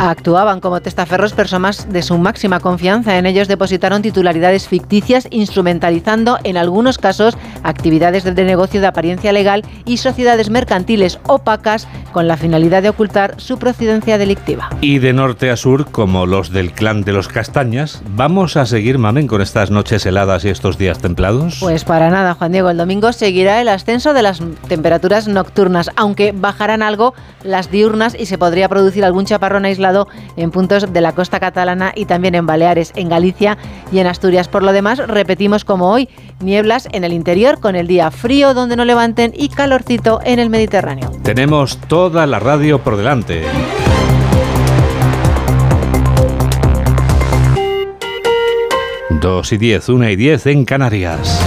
Actuaban 0.00 0.60
como 0.60 0.80
testaferros 0.80 1.32
personas 1.32 1.88
de 1.90 2.02
su 2.02 2.18
máxima 2.18 2.60
confianza. 2.60 3.18
En 3.18 3.26
ellos 3.26 3.48
depositaron 3.48 4.02
titularidades 4.02 4.68
ficticias, 4.68 5.26
instrumentalizando 5.30 6.38
en 6.44 6.56
algunos 6.56 6.98
casos 6.98 7.36
actividades 7.62 8.24
de 8.24 8.44
negocio 8.44 8.80
de 8.80 8.86
apariencia 8.86 9.32
legal 9.32 9.64
y 9.84 9.98
sociedades 9.98 10.50
mercantiles 10.50 11.18
opacas 11.26 11.88
con 12.12 12.28
la 12.28 12.36
finalidad 12.36 12.82
de 12.82 12.90
ocultar 12.90 13.34
su 13.38 13.58
procedencia 13.58 14.18
delictiva. 14.18 14.70
Y 14.80 14.98
de 14.98 15.12
norte 15.12 15.50
a 15.50 15.56
sur, 15.56 15.90
como 15.90 16.26
los 16.26 16.50
del 16.50 16.72
clan 16.72 17.02
de 17.02 17.12
los 17.12 17.28
castañas, 17.28 18.02
¿vamos 18.10 18.56
a 18.56 18.66
seguir, 18.66 18.98
mamen, 18.98 19.26
con 19.26 19.40
estas 19.40 19.70
noches 19.70 20.06
heladas 20.06 20.44
y 20.44 20.48
estos 20.48 20.78
días 20.78 20.98
templados? 20.98 21.58
Pues 21.60 21.84
para 21.84 22.10
nada, 22.10 22.34
Juan 22.34 22.52
Diego. 22.52 22.70
El 22.70 22.76
domingo 22.76 23.12
seguirá 23.12 23.60
el 23.60 23.68
ascenso 23.68 24.14
de 24.14 24.22
las 24.22 24.40
temperaturas 24.68 25.28
nocturnas, 25.28 25.90
aunque 25.96 26.32
bajarán 26.32 26.82
algo 26.82 27.14
las 27.42 27.70
diurnas 27.70 28.16
y 28.18 28.26
se 28.26 28.38
podría 28.38 28.68
producir 28.68 29.04
algún 29.04 29.24
chaparrón 29.24 29.53
aislado 29.62 30.08
en 30.36 30.50
puntos 30.50 30.92
de 30.92 31.00
la 31.00 31.12
costa 31.12 31.38
catalana 31.38 31.92
y 31.94 32.06
también 32.06 32.34
en 32.34 32.46
Baleares, 32.46 32.92
en 32.96 33.08
Galicia 33.08 33.56
y 33.92 33.98
en 33.98 34.06
Asturias. 34.06 34.48
Por 34.48 34.62
lo 34.62 34.72
demás, 34.72 34.98
repetimos 34.98 35.64
como 35.64 35.90
hoy, 35.90 36.08
nieblas 36.40 36.88
en 36.92 37.04
el 37.04 37.12
interior 37.12 37.60
con 37.60 37.76
el 37.76 37.86
día 37.86 38.10
frío 38.10 38.54
donde 38.54 38.76
no 38.76 38.84
levanten 38.84 39.32
y 39.36 39.48
calorcito 39.48 40.20
en 40.24 40.38
el 40.38 40.50
Mediterráneo. 40.50 41.12
Tenemos 41.22 41.78
toda 41.88 42.26
la 42.26 42.38
radio 42.38 42.80
por 42.80 42.96
delante. 42.96 43.42
Dos 49.20 49.52
y 49.52 49.58
diez, 49.58 49.88
una 49.88 50.10
y 50.10 50.16
diez 50.16 50.46
en 50.46 50.64
Canarias. 50.64 51.40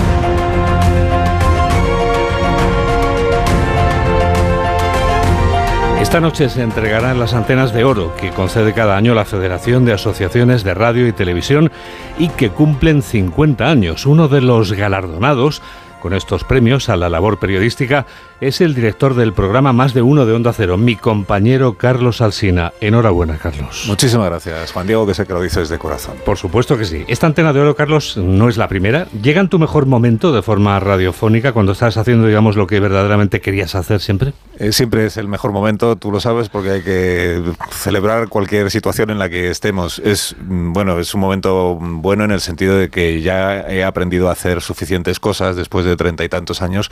Esta 6.07 6.21
noche 6.21 6.47
se 6.47 6.61
entregarán 6.61 7.19
las 7.19 7.33
antenas 7.33 7.73
de 7.73 7.83
oro 7.83 8.15
que 8.15 8.29
concede 8.29 8.73
cada 8.73 8.95
año 8.95 9.13
la 9.13 9.25
Federación 9.25 9.83
de 9.83 9.91
Asociaciones 9.91 10.63
de 10.63 10.73
Radio 10.73 11.05
y 11.05 11.11
Televisión 11.11 11.69
y 12.17 12.29
que 12.29 12.49
cumplen 12.49 13.01
50 13.01 13.69
años. 13.69 14.05
Uno 14.05 14.29
de 14.29 14.39
los 14.39 14.71
galardonados 14.71 15.61
con 16.01 16.13
estos 16.13 16.43
premios 16.43 16.89
a 16.89 16.95
la 16.95 17.09
labor 17.09 17.39
periodística 17.39 18.05
es 18.39 18.61
el 18.61 18.75
director 18.75 19.15
del 19.15 19.33
programa 19.33 19.73
Más 19.73 19.93
de 19.93 20.03
Uno 20.03 20.25
de 20.25 20.33
Onda 20.33 20.53
Cero, 20.53 20.77
mi 20.77 20.95
compañero 20.95 21.77
Carlos 21.77 22.21
Alsina. 22.21 22.71
Enhorabuena, 22.81 23.37
Carlos. 23.37 23.85
Muchísimas 23.87 24.27
gracias, 24.27 24.71
Juan 24.71 24.85
Diego, 24.85 25.07
que 25.07 25.15
sé 25.15 25.25
que 25.25 25.33
lo 25.33 25.41
dices 25.41 25.69
de 25.69 25.79
corazón. 25.79 26.17
Por 26.23 26.37
supuesto 26.37 26.77
que 26.77 26.85
sí. 26.85 27.03
Esta 27.07 27.25
antena 27.25 27.51
de 27.51 27.61
oro, 27.61 27.75
Carlos, 27.75 28.15
no 28.17 28.47
es 28.47 28.57
la 28.57 28.67
primera. 28.67 29.07
¿Llega 29.21 29.41
en 29.41 29.49
tu 29.49 29.57
mejor 29.57 29.87
momento 29.87 30.31
de 30.31 30.43
forma 30.43 30.79
radiofónica 30.79 31.51
cuando 31.51 31.71
estás 31.71 31.97
haciendo, 31.97 32.27
digamos, 32.27 32.55
lo 32.55 32.67
que 32.67 32.79
verdaderamente 32.79 33.41
querías 33.41 33.73
hacer 33.73 34.01
siempre? 34.01 34.33
Eh, 34.59 34.71
siempre 34.71 35.05
es 35.05 35.17
el 35.17 35.27
mejor 35.27 35.51
momento, 35.51 35.95
tú 35.95 36.11
lo 36.11 36.19
sabes, 36.19 36.49
porque 36.49 36.71
hay 36.71 36.81
que 36.81 37.43
celebrar 37.71 38.27
cualquier 38.27 38.69
situación 38.69 39.09
en 39.09 39.19
la 39.19 39.29
que 39.29 39.49
estemos. 39.49 39.99
Es, 39.99 40.35
mm, 40.39 40.73
bueno, 40.73 40.99
es 40.99 41.13
un 41.15 41.21
momento 41.21 41.77
bueno 41.79 42.23
en 42.23 42.31
el 42.31 42.41
sentido 42.41 42.77
de 42.77 42.89
que 42.89 43.21
ya 43.21 43.61
he 43.61 43.83
aprendido 43.83 44.29
a 44.29 44.33
hacer 44.33 44.61
suficientes 44.61 45.19
cosas 45.19 45.55
después 45.55 45.85
de 45.85 45.86
treinta 45.95 46.23
y 46.23 46.29
tantos 46.29 46.61
años 46.61 46.89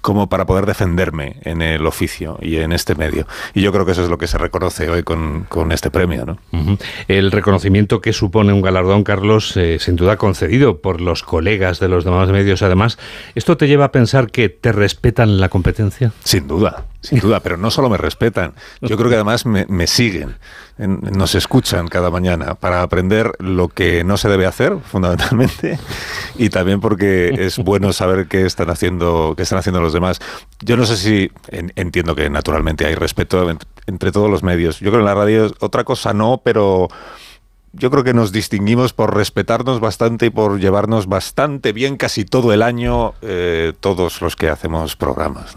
como 0.00 0.28
para 0.28 0.46
poder 0.46 0.66
defenderme 0.66 1.36
en 1.42 1.62
el 1.62 1.86
oficio 1.86 2.38
y 2.40 2.56
en 2.56 2.72
este 2.72 2.94
medio. 2.94 3.26
Y 3.54 3.62
yo 3.62 3.72
creo 3.72 3.84
que 3.84 3.92
eso 3.92 4.02
es 4.02 4.08
lo 4.08 4.18
que 4.18 4.26
se 4.26 4.38
reconoce 4.38 4.88
hoy 4.88 5.02
con, 5.02 5.44
con 5.44 5.72
este 5.72 5.90
premio. 5.90 6.24
¿no? 6.24 6.38
El 7.08 7.30
reconocimiento 7.30 8.00
que 8.00 8.12
supone 8.12 8.52
un 8.52 8.62
galardón, 8.62 9.04
Carlos, 9.04 9.56
eh, 9.56 9.78
sin 9.78 9.96
duda 9.96 10.16
concedido 10.16 10.80
por 10.80 11.00
los 11.00 11.22
colegas 11.22 11.80
de 11.80 11.88
los 11.88 12.04
demás 12.04 12.28
medios, 12.30 12.62
además, 12.62 12.98
¿esto 13.34 13.56
te 13.56 13.68
lleva 13.68 13.86
a 13.86 13.92
pensar 13.92 14.30
que 14.30 14.48
te 14.48 14.72
respetan 14.72 15.40
la 15.40 15.48
competencia? 15.48 16.12
Sin 16.24 16.48
duda. 16.48 16.86
Sin 17.02 17.18
duda, 17.18 17.40
pero 17.40 17.56
no 17.56 17.70
solo 17.70 17.88
me 17.88 17.96
respetan, 17.96 18.52
yo 18.82 18.94
creo 18.98 19.08
que 19.08 19.14
además 19.14 19.46
me, 19.46 19.64
me 19.70 19.86
siguen, 19.86 20.36
nos 20.86 21.34
escuchan 21.34 21.88
cada 21.88 22.10
mañana 22.10 22.54
para 22.54 22.82
aprender 22.82 23.32
lo 23.38 23.68
que 23.68 24.02
no 24.04 24.16
se 24.16 24.28
debe 24.28 24.46
hacer, 24.46 24.78
fundamentalmente, 24.82 25.78
y 26.36 26.48
también 26.48 26.80
porque 26.80 27.34
es 27.38 27.58
bueno 27.58 27.92
saber 27.92 28.28
qué 28.28 28.46
están 28.46 28.70
haciendo, 28.70 29.34
qué 29.36 29.42
están 29.42 29.58
haciendo 29.58 29.80
los 29.80 29.92
demás. 29.92 30.20
Yo 30.60 30.76
no 30.76 30.86
sé 30.86 30.96
si 30.96 31.30
entiendo 31.76 32.14
que 32.14 32.30
naturalmente 32.30 32.86
hay 32.86 32.94
respeto 32.94 33.48
entre 33.86 34.12
todos 34.12 34.30
los 34.30 34.42
medios. 34.42 34.80
Yo 34.80 34.90
creo 34.90 35.00
que 35.00 35.00
en 35.00 35.04
la 35.06 35.14
radio 35.14 35.52
otra 35.60 35.84
cosa 35.84 36.12
no, 36.12 36.40
pero 36.42 36.88
yo 37.72 37.90
creo 37.90 38.02
que 38.02 38.14
nos 38.14 38.32
distinguimos 38.32 38.92
por 38.92 39.14
respetarnos 39.14 39.78
bastante 39.78 40.26
y 40.26 40.30
por 40.30 40.58
llevarnos 40.58 41.06
bastante 41.06 41.72
bien 41.72 41.96
casi 41.96 42.24
todo 42.24 42.52
el 42.52 42.62
año 42.62 43.14
eh, 43.22 43.72
todos 43.78 44.20
los 44.22 44.34
que 44.34 44.48
hacemos 44.48 44.96
programas. 44.96 45.52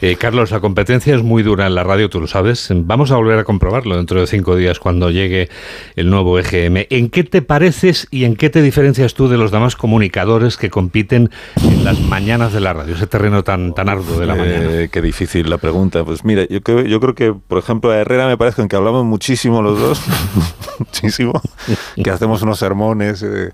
Eh, 0.00 0.16
Carlos, 0.16 0.50
la 0.50 0.60
competencia 0.60 1.14
es 1.14 1.22
muy 1.22 1.42
dura 1.42 1.66
en 1.66 1.74
la 1.74 1.84
radio, 1.84 2.08
tú 2.08 2.20
lo 2.20 2.26
sabes. 2.26 2.68
Vamos 2.74 3.10
a 3.10 3.16
volver 3.16 3.38
a 3.38 3.44
comprobarlo 3.44 3.96
dentro 3.96 4.18
de 4.18 4.26
cinco 4.26 4.56
días 4.56 4.78
cuando 4.78 5.10
llegue 5.10 5.50
el 5.94 6.08
nuevo 6.08 6.38
EGM. 6.38 6.86
¿En 6.88 7.10
qué 7.10 7.24
te 7.24 7.42
pareces 7.42 8.08
y 8.10 8.24
en 8.24 8.36
qué 8.36 8.48
te 8.48 8.62
diferencias 8.62 9.12
tú 9.12 9.28
de 9.28 9.36
los 9.36 9.50
demás 9.50 9.76
comunicadores 9.76 10.56
que 10.56 10.70
compiten 10.70 11.30
en 11.62 11.84
las 11.84 12.00
mañanas 12.00 12.54
de 12.54 12.60
la 12.60 12.72
radio, 12.72 12.94
ese 12.94 13.06
terreno 13.06 13.44
tan, 13.44 13.74
tan 13.74 13.90
arduo 13.90 14.18
de 14.18 14.26
la 14.26 14.36
eh, 14.36 14.38
mañana? 14.38 14.88
Qué 14.88 15.02
difícil 15.02 15.50
la 15.50 15.58
pregunta. 15.58 16.02
Pues 16.02 16.24
mira, 16.24 16.46
yo 16.48 16.62
creo, 16.62 16.82
yo 16.82 16.98
creo 16.98 17.14
que, 17.14 17.34
por 17.34 17.58
ejemplo, 17.58 17.90
a 17.90 17.98
Herrera 17.98 18.26
me 18.26 18.38
parece 18.38 18.66
que 18.66 18.76
hablamos 18.76 19.04
muchísimo 19.04 19.60
los 19.60 19.78
dos, 19.78 20.00
muchísimo 20.78 21.42
que 22.02 22.10
hacemos 22.10 22.42
unos 22.42 22.58
sermones, 22.58 23.22
eh, 23.22 23.52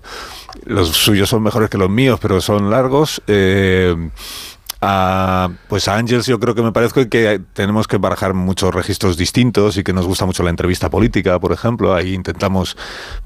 los 0.65 0.89
suyos 0.89 1.29
son 1.29 1.43
mejores 1.43 1.69
que 1.69 1.77
los 1.77 1.89
míos, 1.89 2.19
pero 2.21 2.41
son 2.41 2.69
largos. 2.69 3.21
Eh, 3.27 3.95
pues 4.79 5.87
a 5.87 5.95
Ángels 5.95 6.25
yo 6.27 6.39
creo 6.39 6.55
que 6.55 6.61
me 6.61 6.71
parece 6.71 7.09
que 7.09 7.41
tenemos 7.53 7.87
que 7.87 7.97
barajar 7.97 8.33
muchos 8.33 8.73
registros 8.73 9.17
distintos 9.17 9.77
y 9.77 9.83
que 9.83 9.93
nos 9.93 10.05
gusta 10.05 10.25
mucho 10.25 10.43
la 10.43 10.49
entrevista 10.49 10.89
política, 10.89 11.39
por 11.39 11.51
ejemplo. 11.51 11.93
Ahí 11.93 12.13
intentamos 12.13 12.77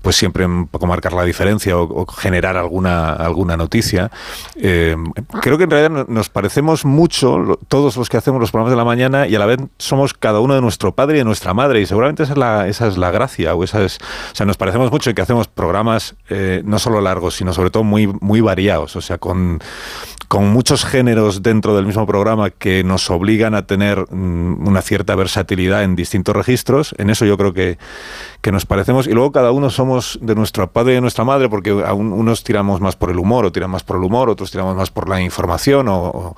pues 0.02 0.16
siempre 0.16 0.46
un 0.46 0.68
poco 0.68 0.88
marcar 0.88 1.14
la 1.14 1.24
diferencia 1.24 1.78
o, 1.78 2.06
generar 2.06 2.58
alguna, 2.58 3.14
alguna 3.14 3.58
noticia. 3.58 4.12
Eh, 4.56 4.96
creo 5.42 5.58
que 5.58 5.66
en 5.66 5.70
realidad 5.70 6.08
nos 6.08 6.30
parecemos 6.30 6.86
mucho 6.86 7.60
todos 7.68 7.98
los 7.98 8.10
que 8.10 8.18
hacemos 8.18 8.40
los 8.40 8.52
programas 8.52 8.72
de 8.72 8.78
la 8.78 8.86
mañana 8.86 9.28
y 9.28 9.36
a 9.36 9.40
la 9.40 9.46
vez 9.46 9.60
somos 9.78 10.14
cada 10.14 10.40
uno 10.40 10.56
de 10.56 10.62
nuestro 10.62 10.94
padre 10.94 11.16
y 11.16 11.20
de 11.20 11.26
nuestra 11.26 11.54
madre 11.54 11.82
y 11.82 11.86
seguramente 11.86 12.24
esa 12.24 12.34
es 12.34 12.38
la, 12.38 12.68
esa 12.68 12.88
es 12.88 12.98
la 12.98 13.12
gracia 13.12 13.56
o 13.56 13.64
esa 13.64 13.84
es, 13.84 14.00
o 14.32 14.36
sea, 14.36 14.46
nos 14.46 14.58
parecemos 14.58 14.92
mucho 14.92 15.10
y 15.10 15.14
que 15.14 15.22
hacemos 15.22 15.48
programas 15.48 16.16
eh, 16.30 16.62
no 16.66 16.80
solo 16.80 17.02
largos, 17.02 17.36
sino 17.36 17.54
sobre 17.54 17.70
todo 17.70 17.84
muy, 17.84 18.08
muy 18.08 18.42
variados, 18.42 18.96
o 18.96 19.02
sea, 19.02 19.18
con, 19.18 19.60
con 20.28 20.48
muchos 20.48 20.86
géneros 20.86 21.39
dentro 21.42 21.76
del 21.76 21.86
mismo 21.86 22.06
programa 22.06 22.50
que 22.50 22.84
nos 22.84 23.10
obligan 23.10 23.56
a 23.56 23.66
tener 23.66 24.06
mm, 24.10 24.68
una 24.68 24.82
cierta 24.82 25.16
versatilidad 25.16 25.84
en 25.84 25.96
distintos 25.96 26.36
registros. 26.36 26.94
En 26.98 27.10
eso 27.10 27.26
yo 27.26 27.38
creo 27.38 27.54
que, 27.54 27.78
que 28.42 28.52
nos 28.52 28.66
parecemos. 28.66 29.08
Y 29.08 29.12
luego 29.12 29.32
cada 29.32 29.52
uno 29.52 29.70
somos 29.70 30.18
de 30.22 30.36
nuestro 30.36 30.72
padre 30.72 30.94
y 30.94 30.96
de 30.96 31.02
nuestra 31.02 31.24
madre, 31.24 31.50
porque 31.50 31.84
a 31.86 31.94
unos 31.94 32.44
tiramos 32.44 32.80
más 32.80 32.96
por 32.96 33.12
el 33.12 33.20
humor, 33.20 33.46
o 33.46 33.52
tiran 33.52 33.70
más 33.70 33.84
por 33.84 33.98
el 33.98 34.04
humor, 34.04 34.30
otros 34.30 34.52
tiramos 34.52 34.76
más 34.76 34.92
por 34.92 35.10
la 35.10 35.22
información, 35.22 35.88
o, 35.90 36.36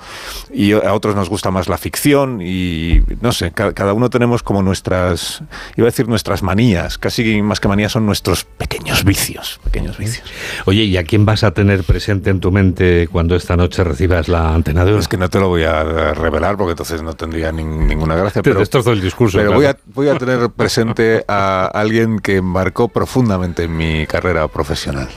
y 0.51 0.74
a 0.74 0.93
otros 0.93 1.15
nos 1.15 1.29
gusta 1.29 1.51
más 1.51 1.70
la 1.70 1.77
ficción. 1.77 2.41
Y 2.41 3.01
no 3.22 3.31
sé, 3.31 3.51
cada, 3.51 3.93
uno 3.93 4.10
tenemos 4.10 4.41
como 4.43 4.63
nuestras, 4.63 5.43
iba 5.75 5.88
a 5.88 5.91
decir 5.91 6.08
nuestras 6.08 6.43
manías, 6.43 6.98
casi 6.98 7.41
más 7.41 7.60
que 7.60 7.67
manías 7.67 7.91
son 7.91 8.05
nuestros 8.05 8.46
pequeños 8.46 9.03
vicios. 9.03 9.60
Pequeños 9.63 9.98
vicios. 9.98 10.27
Oye, 10.65 10.84
¿y 10.84 10.98
a 10.98 11.03
quién 11.03 11.25
vas 11.25 11.43
a 11.43 11.51
tener 11.51 11.84
presente 11.84 12.29
en 12.29 12.39
tu 12.39 12.51
mente 12.51 13.08
cuando 13.12 13.36
esta 13.36 13.55
noche 13.55 13.84
recibas 13.84 14.27
la 14.27 14.53
antena 14.53 14.86
de 14.86 14.91
oro? 14.91 15.01
Es 15.01 15.08
que 15.08 15.17
no 15.17 15.29
te 15.29 15.39
lo 15.39 15.50
voy 15.50 15.63
a 15.63 16.13
revelar 16.13 16.58
porque 16.58 16.72
entonces 16.72 17.01
no 17.03 17.13
tendría 17.13 17.51
ninguna 17.51 18.15
gracia. 18.15 18.41
Te 18.41 18.50
pero 18.50 18.91
el 18.91 19.01
discurso. 19.01 19.38
Pero 19.38 19.53
voy, 19.53 19.65
a, 19.65 19.77
voy 19.93 20.10
a 20.10 20.17
tener 20.17 20.50
presente 20.50 21.24
a 21.27 21.67
alguien 21.67 21.90
que 22.21 22.41
marcó 22.41 22.88
profundamente 22.88 23.67
mi 23.67 24.07
carrera 24.07 24.48
profesional. 24.48 25.10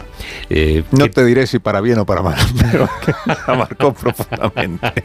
Eh, 0.51 0.85
no 0.91 1.09
te 1.11 1.25
diré 1.25 1.47
si 1.47 1.59
para 1.59 1.81
bien 1.81 1.99
o 1.99 2.07
para 2.07 2.23
mal, 2.23 2.39
pero 2.61 2.89
que 3.05 3.13
la 3.27 3.55
marcó 3.55 3.93
profundamente. 3.93 5.05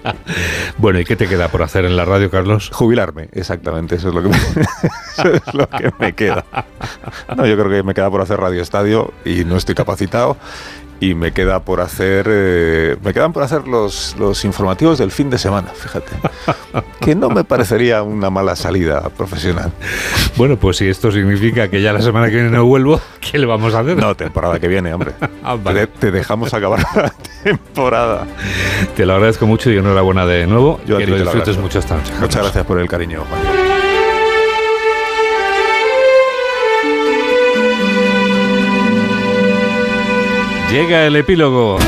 Bueno, 0.77 0.99
¿y 0.99 1.05
qué 1.05 1.15
te 1.15 1.27
queda 1.27 1.49
por 1.49 1.61
hacer 1.61 1.85
en 1.85 1.95
la 1.95 2.05
radio, 2.05 2.29
Carlos? 2.29 2.69
Jubilarme, 2.73 3.29
exactamente, 3.33 3.95
eso 3.95 4.09
es 4.09 4.15
lo 4.15 4.23
que 4.23 4.29
me, 4.29 4.37
eso 5.17 5.33
es 5.33 5.53
lo 5.53 5.69
que 5.69 5.91
me 5.99 6.13
queda. 6.13 6.45
No, 7.35 7.45
yo 7.45 7.55
creo 7.57 7.69
que 7.69 7.83
me 7.83 7.93
queda 7.93 8.09
por 8.09 8.21
hacer 8.21 8.39
Radio 8.39 8.61
Estadio 8.61 9.13
y 9.25 9.45
no 9.45 9.57
estoy 9.57 9.75
capacitado 9.75 10.37
y 10.99 11.13
me 11.13 11.31
queda 11.31 11.61
por 11.61 11.81
hacer 11.81 12.27
eh, 12.29 12.97
me 13.03 13.13
quedan 13.13 13.33
por 13.33 13.43
hacer 13.43 13.67
los, 13.67 14.15
los 14.19 14.43
informativos 14.45 14.97
del 14.97 15.11
fin 15.11 15.29
de 15.29 15.37
semana 15.37 15.69
fíjate. 15.69 16.11
Que 16.99 17.15
no 17.15 17.29
me 17.29 17.43
parecería 17.43 18.03
una 18.03 18.29
mala 18.29 18.55
salida 18.55 19.01
profesional. 19.09 19.71
Bueno 20.35 20.57
pues 20.57 20.77
si 20.77 20.87
esto 20.87 21.11
significa 21.11 21.67
que 21.69 21.81
ya 21.81 21.93
la 21.93 22.01
semana 22.01 22.27
que 22.27 22.35
viene 22.35 22.51
no 22.51 22.65
vuelvo 22.65 23.01
¿qué 23.19 23.39
le 23.39 23.45
vamos 23.45 23.73
a 23.73 23.79
hacer? 23.79 23.97
no 23.97 24.15
temporada 24.15 24.59
que 24.59 24.67
viene 24.67 24.93
hombre. 24.93 25.13
Ah, 25.41 25.57
te, 25.99 26.11
dejamos 26.11 26.53
acabar 26.53 26.85
la 26.95 27.13
temporada. 27.43 28.27
Te 28.95 29.05
lo 29.05 29.13
agradezco 29.13 29.47
mucho 29.47 29.71
y 29.71 29.77
enhorabuena 29.77 30.25
de 30.25 30.45
nuevo. 30.45 30.79
Yo 30.85 30.97
que 30.97 31.07
lo 31.07 31.17
disfrutes 31.17 31.57
mucho 31.57 31.79
esta 31.79 31.95
noche. 31.95 32.13
Muchas 32.19 32.43
gracias 32.43 32.65
por 32.65 32.77
el 32.79 32.87
cariño 32.87 33.23
Juan. 33.27 33.58
Llega 40.71 41.07
el 41.07 41.15
epílogo. 41.15 41.79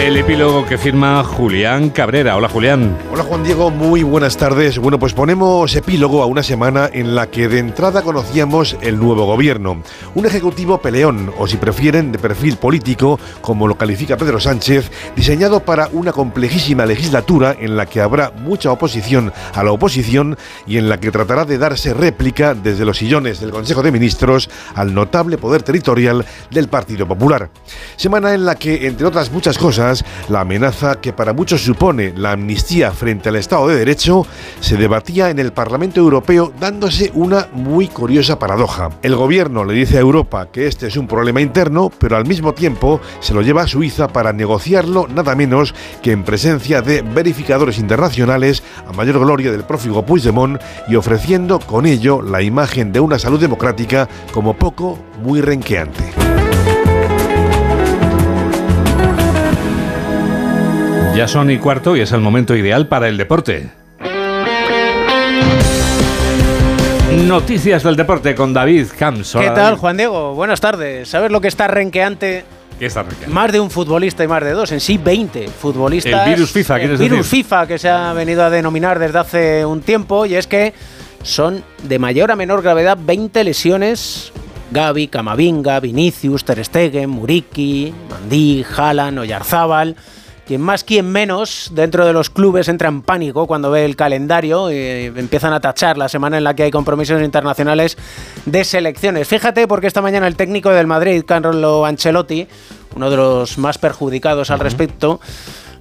El 0.00 0.16
epílogo 0.16 0.64
que 0.64 0.78
firma 0.78 1.22
Julián 1.22 1.90
Cabrera. 1.90 2.34
Hola 2.34 2.48
Julián. 2.48 2.96
Hola 3.12 3.22
Juan 3.22 3.44
Diego, 3.44 3.70
muy 3.70 4.02
buenas 4.02 4.38
tardes. 4.38 4.78
Bueno, 4.78 4.98
pues 4.98 5.12
ponemos 5.12 5.76
epílogo 5.76 6.22
a 6.22 6.26
una 6.26 6.42
semana 6.42 6.88
en 6.90 7.14
la 7.14 7.30
que 7.30 7.48
de 7.48 7.58
entrada 7.58 8.00
conocíamos 8.00 8.78
el 8.80 8.98
nuevo 8.98 9.26
gobierno. 9.26 9.82
Un 10.14 10.24
ejecutivo 10.24 10.78
peleón, 10.78 11.30
o 11.36 11.46
si 11.46 11.58
prefieren, 11.58 12.12
de 12.12 12.18
perfil 12.18 12.56
político, 12.56 13.20
como 13.42 13.68
lo 13.68 13.76
califica 13.76 14.16
Pedro 14.16 14.40
Sánchez, 14.40 14.90
diseñado 15.14 15.60
para 15.60 15.90
una 15.92 16.12
complejísima 16.12 16.86
legislatura 16.86 17.54
en 17.60 17.76
la 17.76 17.84
que 17.84 18.00
habrá 18.00 18.30
mucha 18.30 18.72
oposición 18.72 19.34
a 19.52 19.62
la 19.62 19.72
oposición 19.72 20.38
y 20.66 20.78
en 20.78 20.88
la 20.88 20.98
que 20.98 21.10
tratará 21.10 21.44
de 21.44 21.58
darse 21.58 21.92
réplica 21.92 22.54
desde 22.54 22.86
los 22.86 22.96
sillones 22.96 23.38
del 23.38 23.50
Consejo 23.50 23.82
de 23.82 23.92
Ministros 23.92 24.48
al 24.74 24.94
notable 24.94 25.36
poder 25.36 25.62
territorial 25.62 26.24
del 26.50 26.68
Partido 26.68 27.06
Popular. 27.06 27.50
Semana 27.96 28.32
en 28.32 28.46
la 28.46 28.54
que, 28.54 28.86
entre 28.86 29.06
otras 29.06 29.30
muchas 29.30 29.58
cosas, 29.58 29.89
la 30.28 30.40
amenaza 30.40 31.00
que 31.00 31.12
para 31.12 31.32
muchos 31.32 31.62
supone 31.62 32.12
la 32.16 32.32
amnistía 32.32 32.92
frente 32.92 33.28
al 33.28 33.36
Estado 33.36 33.68
de 33.68 33.76
Derecho 33.76 34.26
se 34.60 34.76
debatía 34.76 35.30
en 35.30 35.38
el 35.38 35.52
Parlamento 35.52 36.00
Europeo 36.00 36.52
dándose 36.60 37.10
una 37.14 37.48
muy 37.52 37.88
curiosa 37.88 38.38
paradoja. 38.38 38.90
El 39.02 39.16
gobierno 39.16 39.64
le 39.64 39.74
dice 39.74 39.96
a 39.96 40.00
Europa 40.00 40.48
que 40.52 40.66
este 40.66 40.86
es 40.86 40.96
un 40.96 41.08
problema 41.08 41.40
interno, 41.40 41.90
pero 41.98 42.16
al 42.16 42.26
mismo 42.26 42.54
tiempo 42.54 43.00
se 43.20 43.34
lo 43.34 43.42
lleva 43.42 43.62
a 43.62 43.66
Suiza 43.66 44.08
para 44.08 44.32
negociarlo 44.32 45.08
nada 45.08 45.34
menos 45.34 45.74
que 46.02 46.12
en 46.12 46.22
presencia 46.22 46.82
de 46.82 47.02
verificadores 47.02 47.78
internacionales 47.78 48.62
a 48.86 48.92
mayor 48.92 49.18
gloria 49.18 49.50
del 49.50 49.64
prófugo 49.64 50.04
Puigdemont 50.04 50.60
y 50.88 50.96
ofreciendo 50.96 51.58
con 51.58 51.86
ello 51.86 52.22
la 52.22 52.42
imagen 52.42 52.92
de 52.92 53.00
una 53.00 53.18
salud 53.18 53.40
democrática 53.40 54.08
como 54.32 54.54
poco 54.54 54.98
muy 55.22 55.40
renqueante. 55.40 56.39
Ya 61.20 61.28
son 61.28 61.50
y 61.50 61.58
cuarto 61.58 61.96
y 61.96 62.00
es 62.00 62.12
el 62.12 62.22
momento 62.22 62.56
ideal 62.56 62.88
para 62.88 63.06
el 63.06 63.18
deporte. 63.18 63.68
Noticias 67.26 67.82
del 67.82 67.94
deporte 67.94 68.34
con 68.34 68.54
David 68.54 68.86
Camps. 68.98 69.36
¿Qué 69.38 69.50
tal, 69.50 69.76
Juan 69.76 69.98
Diego? 69.98 70.34
Buenas 70.34 70.62
tardes. 70.62 71.10
¿Sabes 71.10 71.30
lo 71.30 71.42
que 71.42 71.48
está 71.48 71.68
renqueante? 71.68 72.46
¿Qué 72.78 72.86
está 72.86 73.02
renqueante? 73.02 73.34
Más 73.34 73.52
de 73.52 73.60
un 73.60 73.70
futbolista 73.70 74.24
y 74.24 74.28
más 74.28 74.42
de 74.42 74.52
dos, 74.52 74.72
en 74.72 74.80
sí 74.80 74.96
20 74.96 75.48
futbolistas. 75.48 76.26
El 76.26 76.34
virus 76.36 76.52
FIFA, 76.52 76.78
¿quieres 76.78 76.98
El 76.98 77.10
virus? 77.10 77.26
FIFA 77.26 77.66
que 77.66 77.78
se 77.78 77.90
ha 77.90 78.14
venido 78.14 78.42
a 78.42 78.48
denominar 78.48 78.98
desde 78.98 79.18
hace 79.18 79.66
un 79.66 79.82
tiempo 79.82 80.24
y 80.24 80.36
es 80.36 80.46
que 80.46 80.72
son 81.22 81.62
de 81.82 81.98
mayor 81.98 82.30
a 82.30 82.36
menor 82.36 82.62
gravedad 82.62 82.96
20 82.98 83.44
lesiones. 83.44 84.32
Gaby, 84.70 85.08
Camavinga, 85.08 85.80
Vinicius, 85.80 86.46
Ter 86.46 86.64
Stegen, 86.64 87.10
Muriki, 87.10 87.92
Mandí, 88.08 88.64
Haaland, 88.74 89.18
Oyarzábal 89.18 89.96
quien 90.50 90.62
más, 90.62 90.82
quien 90.82 91.06
menos, 91.06 91.70
dentro 91.74 92.04
de 92.04 92.12
los 92.12 92.28
clubes 92.28 92.66
entra 92.66 92.88
en 92.88 93.02
pánico 93.02 93.46
cuando 93.46 93.70
ve 93.70 93.84
el 93.84 93.94
calendario 93.94 94.68
y 94.68 95.04
empiezan 95.14 95.52
a 95.52 95.60
tachar 95.60 95.96
la 95.96 96.08
semana 96.08 96.38
en 96.38 96.42
la 96.42 96.54
que 96.54 96.64
hay 96.64 96.72
compromisos 96.72 97.22
internacionales 97.22 97.96
de 98.46 98.64
selecciones. 98.64 99.28
Fíjate 99.28 99.68
porque 99.68 99.86
esta 99.86 100.02
mañana 100.02 100.26
el 100.26 100.34
técnico 100.34 100.70
del 100.70 100.88
Madrid, 100.88 101.22
Carlo 101.24 101.86
Ancelotti, 101.86 102.48
uno 102.96 103.10
de 103.10 103.16
los 103.16 103.58
más 103.58 103.78
perjudicados 103.78 104.50
al 104.50 104.58
respecto, 104.58 105.20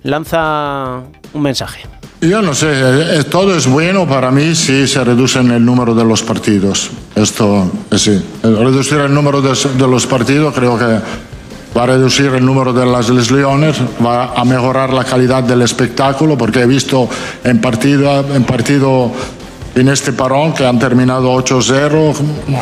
lanza 0.03 1.01
un 1.33 1.41
mensaje. 1.41 1.87
Yo 2.21 2.43
no 2.43 2.53
sé, 2.53 2.67
eh, 2.69 3.23
todo 3.23 3.57
es 3.57 3.65
bueno 3.65 4.07
para 4.07 4.29
mí 4.29 4.53
si 4.53 4.87
se 4.87 5.03
reduce 5.03 5.39
el 5.39 5.65
número 5.65 5.95
de 5.95 6.05
los 6.05 6.21
partidos. 6.21 6.91
Esto, 7.15 7.71
eh, 7.89 7.97
sí. 7.97 8.23
Reducir 8.43 8.99
el 8.99 9.15
número 9.15 9.41
de, 9.41 9.49
de 9.49 9.87
los 9.87 10.05
partidos 10.05 10.53
creo 10.53 10.77
que 10.77 10.99
va 11.75 11.83
a 11.83 11.85
reducir 11.87 12.27
el 12.27 12.45
número 12.45 12.73
de 12.73 12.85
las 12.85 13.09
lesiones, 13.09 13.77
va 14.03 14.33
a 14.33 14.43
mejorar 14.45 14.91
la 14.93 15.03
calidad 15.03 15.43
del 15.43 15.61
espectáculo, 15.61 16.37
porque 16.37 16.61
he 16.61 16.65
visto 16.65 17.07
en 17.43 17.61
partido, 17.61 18.25
en 18.33 18.43
partido 18.43 19.11
en 19.75 19.87
este 19.87 20.11
parón 20.13 20.53
que 20.53 20.65
han 20.65 20.79
terminado 20.79 21.33
8-0, 21.35 22.13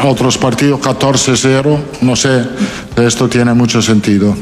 otros 0.03 0.37
partidos 0.37 0.81
14-0, 0.81 1.77
no 2.01 2.15
sé, 2.15 2.43
esto 2.97 3.27
tiene 3.27 3.53
mucho 3.53 3.81
sentido. 3.81 4.35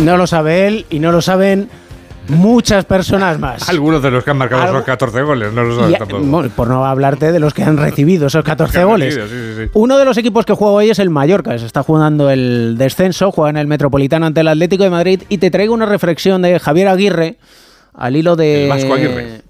No 0.00 0.16
lo 0.16 0.26
sabe 0.26 0.66
él 0.66 0.86
y 0.90 0.98
no 0.98 1.12
lo 1.12 1.20
saben 1.20 1.68
muchas 2.28 2.84
personas 2.84 3.38
más. 3.38 3.68
Algunos 3.68 4.02
de 4.02 4.10
los 4.10 4.24
que 4.24 4.30
han 4.30 4.38
marcado 4.38 4.64
esos 4.64 4.84
14 4.84 5.22
goles, 5.22 5.52
no 5.52 5.62
lo 5.64 5.76
saben 5.76 5.94
Y, 5.94 5.98
tampoco. 5.98 6.22
bueno, 6.24 6.50
por 6.54 6.68
no 6.68 6.84
hablarte 6.86 7.32
de 7.32 7.40
los 7.40 7.52
que 7.54 7.62
han 7.62 7.76
recibido 7.76 8.26
esos 8.28 8.44
14 8.44 8.72
Que 8.72 8.78
han 8.80 8.86
goles. 8.86 9.14
recibido, 9.16 9.54
sí, 9.54 9.54
sí, 9.60 9.64
sí. 9.66 9.70
Uno 9.74 9.98
de 9.98 10.04
los 10.04 10.16
equipos 10.18 10.46
que 10.46 10.52
juega 10.54 10.72
hoy 10.74 10.90
es 10.90 10.98
el 10.98 11.10
Mallorca, 11.10 11.58
se 11.58 11.66
está 11.66 11.82
jugando 11.82 12.30
el 12.30 12.76
descenso, 12.78 13.32
juega 13.32 13.50
en 13.50 13.56
el 13.56 13.66
Metropolitano 13.66 14.26
ante 14.26 14.40
el 14.40 14.48
Atlético 14.48 14.84
de 14.84 14.90
Madrid 14.90 15.22
y 15.28 15.38
te 15.38 15.50
traigo 15.50 15.74
una 15.74 15.86
reflexión 15.86 16.42
de 16.42 16.58
Javier 16.58 16.88
Aguirre 16.88 17.38
al 17.94 18.16
hilo 18.16 18.36
de 18.36 18.64
El 18.64 18.68
Vasco 18.70 18.94
Aguirre. 18.94 19.42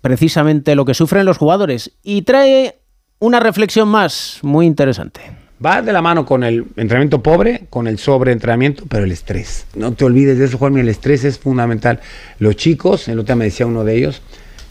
precisamente 0.00 0.74
lo 0.74 0.84
que 0.84 0.94
sufren 0.94 1.26
los 1.26 1.36
jugadores 1.38 1.92
y 2.02 2.22
trae 2.22 2.78
una 3.18 3.40
reflexión 3.40 3.88
más 3.88 4.38
muy 4.42 4.64
interesante. 4.66 5.20
Va 5.64 5.82
de 5.82 5.92
la 5.92 6.00
mano 6.00 6.24
con 6.24 6.42
el 6.42 6.64
entrenamiento 6.76 7.22
pobre, 7.22 7.66
con 7.68 7.86
el 7.86 7.98
sobreentrenamiento, 7.98 8.84
pero 8.88 9.04
el 9.04 9.12
estrés. 9.12 9.66
No 9.74 9.92
te 9.92 10.06
olvides 10.06 10.38
de 10.38 10.46
eso, 10.46 10.56
Juan, 10.56 10.78
el 10.78 10.88
estrés 10.88 11.22
es 11.24 11.38
fundamental. 11.38 12.00
Los 12.38 12.56
chicos, 12.56 13.08
el 13.08 13.18
otro 13.18 13.34
día 13.34 13.36
me 13.36 13.44
decía 13.44 13.66
uno 13.66 13.84
de 13.84 13.94
ellos, 13.94 14.22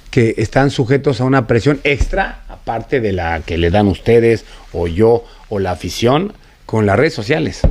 que 0.10 0.34
están 0.38 0.72
sujetos 0.72 1.22
a 1.22 1.26
una 1.26 1.46
presión 1.46 1.80
extra, 1.84 2.42
aparte 2.50 3.02
de 3.02 3.14
la 3.14 3.42
que 3.42 3.60
le 3.60 3.70
dan 3.70 3.88
ustedes, 3.88 4.46
o 4.74 4.88
yo, 4.88 5.26
o 5.50 5.60
la 5.60 5.72
afición, 5.72 6.34
con 6.66 6.88
las 6.88 6.98
redes 6.98 7.14
sociales. 7.14 7.62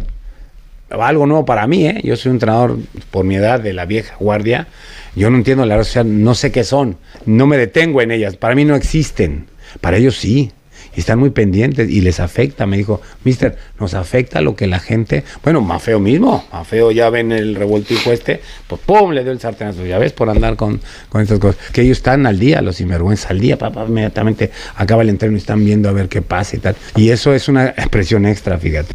Algo 0.91 1.27
nuevo 1.27 1.45
para 1.45 1.67
mí, 1.67 1.89
¿eh? 1.89 2.01
Yo 2.05 2.17
soy 2.17 2.31
un 2.31 2.37
entrenador 2.37 2.79
por 3.11 3.25
mi 3.25 3.35
edad 3.35 3.59
de 3.59 3.73
la 3.73 3.85
vieja 3.85 4.15
guardia. 4.21 4.69
Yo 5.17 5.29
no 5.29 5.37
entiendo 5.37 5.67
las 5.67 5.77
redes 5.77 5.89
sociales, 5.89 6.13
no 6.13 6.37
sé 6.37 6.53
qué 6.53 6.63
son, 6.63 6.97
no 7.27 7.49
me 7.49 7.57
detengo 7.57 8.01
en 8.01 8.13
ellas. 8.13 8.37
Para 8.37 8.55
mí 8.55 8.65
no 8.65 8.77
existen, 8.77 9.47
para 9.81 9.97
ellos 9.97 10.17
sí. 10.17 10.53
Y 10.99 11.01
están 11.01 11.21
muy 11.21 11.31
pendientes 11.31 11.89
y 11.89 12.01
les 12.01 12.19
afecta. 12.19 12.67
Me 12.67 12.77
dijo, 12.77 13.01
Mister, 13.23 13.57
nos 13.79 13.95
afecta 13.95 14.41
lo 14.41 14.57
que 14.57 14.67
la 14.67 14.81
gente. 14.81 15.23
Bueno, 15.45 15.61
Mafeo 15.61 16.01
mismo. 16.01 16.45
Mafeo 16.53 16.91
ya 16.91 17.09
ven 17.09 17.31
el 17.31 17.55
revoltijo 17.55 18.11
este, 18.11 18.41
pues 18.67 18.81
pum, 18.85 19.13
le 19.13 19.23
dio 19.23 19.31
el 19.31 19.39
sartenazo. 19.39 19.87
Ya 19.87 19.99
ves, 19.99 20.13
por 20.13 20.29
andar 20.29 20.57
con, 20.57 20.81
con 21.09 21.23
estas 21.23 21.39
cosas. 21.39 21.71
Que 21.73 21.83
ellos 21.83 21.99
están 21.99 22.27
al 22.27 22.41
día, 22.41 22.61
los 22.63 22.75
sinvergüenza 22.75 23.29
al 23.29 23.39
día. 23.39 23.57
Papá, 23.57 23.85
inmediatamente 23.87 24.51
acaba 24.75 25.03
el 25.03 25.11
entreno 25.11 25.37
y 25.37 25.39
están 25.39 25.65
viendo 25.65 25.89
a 25.89 25.93
ver 25.93 26.09
qué 26.09 26.21
pasa 26.21 26.57
y 26.57 26.59
tal. 26.59 26.75
Y 26.97 27.11
eso 27.11 27.33
es 27.33 27.47
una 27.47 27.69
expresión 27.69 28.27
extra, 28.27 28.59
fíjate. 28.59 28.93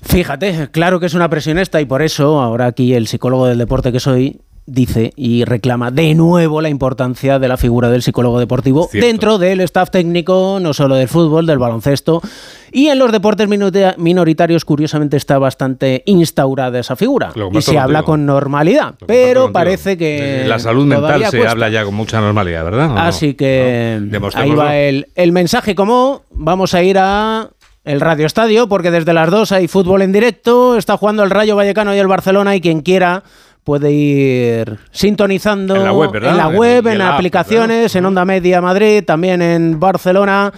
Fíjate, 0.00 0.70
claro 0.70 1.00
que 1.00 1.04
es 1.04 1.12
una 1.12 1.28
presión 1.28 1.58
esta 1.58 1.82
y 1.82 1.84
por 1.84 2.00
eso 2.00 2.40
ahora 2.40 2.64
aquí 2.64 2.94
el 2.94 3.06
psicólogo 3.06 3.46
del 3.46 3.58
deporte 3.58 3.92
que 3.92 4.00
soy 4.00 4.40
dice 4.64 5.12
y 5.16 5.44
reclama 5.44 5.90
de 5.90 6.14
nuevo 6.14 6.60
la 6.60 6.68
importancia 6.68 7.38
de 7.38 7.48
la 7.48 7.56
figura 7.56 7.90
del 7.90 8.02
psicólogo 8.02 8.38
deportivo 8.38 8.86
Cierto. 8.90 9.06
dentro 9.06 9.38
del 9.38 9.60
staff 9.62 9.90
técnico, 9.90 10.58
no 10.60 10.72
solo 10.72 10.94
del 10.94 11.08
fútbol, 11.08 11.46
del 11.46 11.58
baloncesto 11.58 12.22
y 12.70 12.86
en 12.86 12.98
los 12.98 13.10
deportes 13.12 13.48
minoritarios 13.48 14.64
curiosamente 14.64 15.16
está 15.16 15.38
bastante 15.38 16.02
instaurada 16.06 16.78
esa 16.78 16.96
figura 16.96 17.32
y 17.52 17.60
se 17.62 17.78
habla 17.78 17.98
contigo. 18.00 18.12
con 18.12 18.26
normalidad, 18.26 18.94
pero 19.06 19.52
parece 19.52 19.96
que 19.98 20.44
La 20.46 20.58
salud 20.58 20.86
mental 20.86 21.24
se 21.24 21.30
cuesta. 21.38 21.50
habla 21.50 21.68
ya 21.68 21.84
con 21.84 21.94
mucha 21.94 22.20
normalidad, 22.20 22.64
¿verdad? 22.64 23.06
Así 23.06 23.34
que 23.34 24.00
ahí 24.34 24.50
va 24.52 24.76
el, 24.76 25.08
el 25.16 25.32
mensaje 25.32 25.74
como 25.74 26.22
vamos 26.30 26.74
a 26.74 26.82
ir 26.82 26.98
a 26.98 27.50
el 27.84 28.00
Radio 28.00 28.26
Estadio 28.26 28.68
porque 28.68 28.92
desde 28.92 29.12
las 29.12 29.28
dos 29.30 29.50
hay 29.50 29.66
fútbol 29.66 30.02
en 30.02 30.12
directo, 30.12 30.76
está 30.76 30.96
jugando 30.96 31.24
el 31.24 31.30
Rayo 31.30 31.56
Vallecano 31.56 31.94
y 31.94 31.98
el 31.98 32.06
Barcelona 32.06 32.54
y 32.54 32.60
quien 32.60 32.80
quiera 32.82 33.24
puede 33.64 33.90
ir 33.92 34.78
sintonizando 34.90 35.76
En 35.76 35.84
la 35.84 35.92
web, 35.92 36.10
¿verdad? 36.10 36.30
en, 36.32 36.36
la 36.36 36.48
En- 36.48 36.56
web, 36.56 36.84
y 36.84 36.88
en, 36.88 36.92
en 36.92 36.98
la 36.98 37.08
app, 37.10 37.14
aplicaciones, 37.14 37.94
en 37.94 38.04
Onda 38.06 38.24
Media 38.24 38.60
Madrid, 38.60 39.04
también 39.04 39.40
en 39.42 39.78
Barcelona 39.78 40.52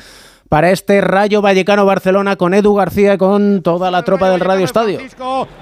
para 0.48 0.70
este 0.70 1.00
Rayo 1.00 1.42
Vallecano 1.42 1.84
Barcelona 1.84 2.36
con 2.36 2.54
Edu 2.54 2.74
García 2.74 3.14
y 3.14 3.18
con 3.18 3.60
toda 3.62 3.90
la 3.90 4.02
tropa 4.02 4.30
del 4.30 4.38
Radio 4.40 4.64
Estadio. 4.64 5.00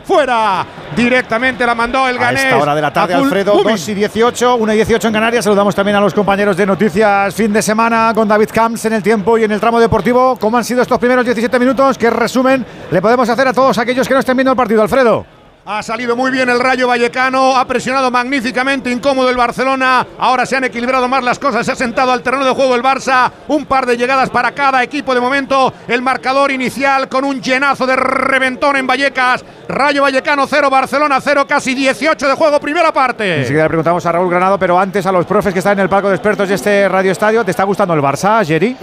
Fuera. 0.05 0.66
Directamente 0.94 1.64
la 1.64 1.74
mandó 1.74 2.07
el 2.09 2.18
A 2.18 2.20
ganés. 2.20 2.44
esta 2.44 2.59
hora 2.59 2.74
de 2.74 2.83
la 2.83 2.92
tarde, 2.92 3.14
Alfredo, 3.14 3.55
Mubin. 3.55 3.70
2 3.70 3.88
y 3.88 3.94
18, 3.94 4.57
1 4.57 4.72
y 4.72 4.76
18 4.76 5.09
en 5.09 5.14
Canarias. 5.14 5.44
Saludamos 5.44 5.74
también 5.74 5.96
a 5.96 6.00
los 6.00 6.12
compañeros 6.12 6.57
de 6.59 6.66
Noticias 6.66 7.35
Fin 7.35 7.52
de 7.55 7.62
Semana 7.62 8.12
con 8.14 8.28
David 8.28 8.50
Camps 8.52 8.85
en 8.85 8.92
el 8.92 9.02
tiempo 9.02 9.38
y 9.38 9.44
en 9.44 9.52
el 9.52 9.61
tramo 9.61 9.81
deportivo. 9.81 10.37
¿Cómo 10.38 10.59
han 10.59 10.64
sido 10.64 10.83
estos 10.83 10.98
primeros 10.98 11.24
17 11.24 11.59
minutos? 11.59 11.96
¿Qué 11.96 12.11
resumen 12.11 12.66
le 12.90 13.00
podemos 13.00 13.26
hacer 13.28 13.48
a 13.48 13.52
todos 13.55 13.78
aquellos 13.78 14.07
que 14.07 14.12
no 14.14 14.20
estén 14.20 14.37
viendo 14.37 14.50
el 14.50 14.57
partido, 14.57 14.83
Alfredo? 14.83 15.24
Ha 15.64 15.81
salido 15.81 16.16
muy 16.16 16.33
bien 16.33 16.48
el 16.48 16.59
Rayo 16.59 16.88
Vallecano, 16.88 17.57
ha 17.57 17.64
presionado 17.68 18.11
magníficamente, 18.11 18.90
incómodo 18.90 19.31
el 19.31 19.37
Barcelona. 19.37 20.05
Ahora 20.18 20.44
se 20.44 20.57
han 20.57 20.64
equilibrado 20.64 21.07
más 21.07 21.22
las 21.22 21.38
cosas, 21.38 21.64
se 21.64 21.70
ha 21.70 21.77
sentado 21.77 22.11
al 22.11 22.20
terreno 22.20 22.44
de 22.44 22.51
juego 22.51 22.75
el 22.75 22.83
Barça. 22.83 23.31
Un 23.46 23.66
par 23.66 23.87
de 23.87 23.96
llegadas 23.96 24.29
para 24.29 24.51
cada 24.51 24.83
equipo 24.83 25.14
de 25.14 25.20
momento. 25.20 25.72
El 25.87 26.03
marcador 26.03 26.51
inicial 26.51 27.09
con 27.09 27.25
un 27.25 27.40
llenazo 27.40 27.87
de 27.87 27.94
reventón 27.94 28.75
en 28.75 28.88
Vallecas. 28.88 29.44
Rayo 29.68 30.03
Vallecano 30.03 30.48
0, 30.48 30.68
Barcelona 30.68 31.20
0, 31.20 31.46
casi 31.46 31.75
18 31.77 32.27
de 32.29 32.35
juego, 32.35 32.59
primera 32.59 32.92
parte. 32.92 33.38
Enseguida 33.42 33.62
le 33.62 33.68
preguntamos 33.68 34.05
a 34.05 34.11
Raúl 34.12 34.29
Granado, 34.29 34.59
pero 34.59 34.77
antes 34.81 35.07
a 35.07 35.12
los 35.12 35.25
profes 35.27 35.53
que 35.53 35.61
están 35.61 35.75
en 35.75 35.85
el 35.85 35.88
palco 35.88 36.09
de 36.09 36.16
expertos 36.16 36.48
de 36.48 36.57
este 36.57 36.88
Radio 36.88 37.12
Estadio. 37.12 37.44
¿Te 37.44 37.53
está 37.53 37.62
gustando 37.62 37.94
el 37.94 38.01
Barça, 38.03 38.44
Jerry? 38.44 38.77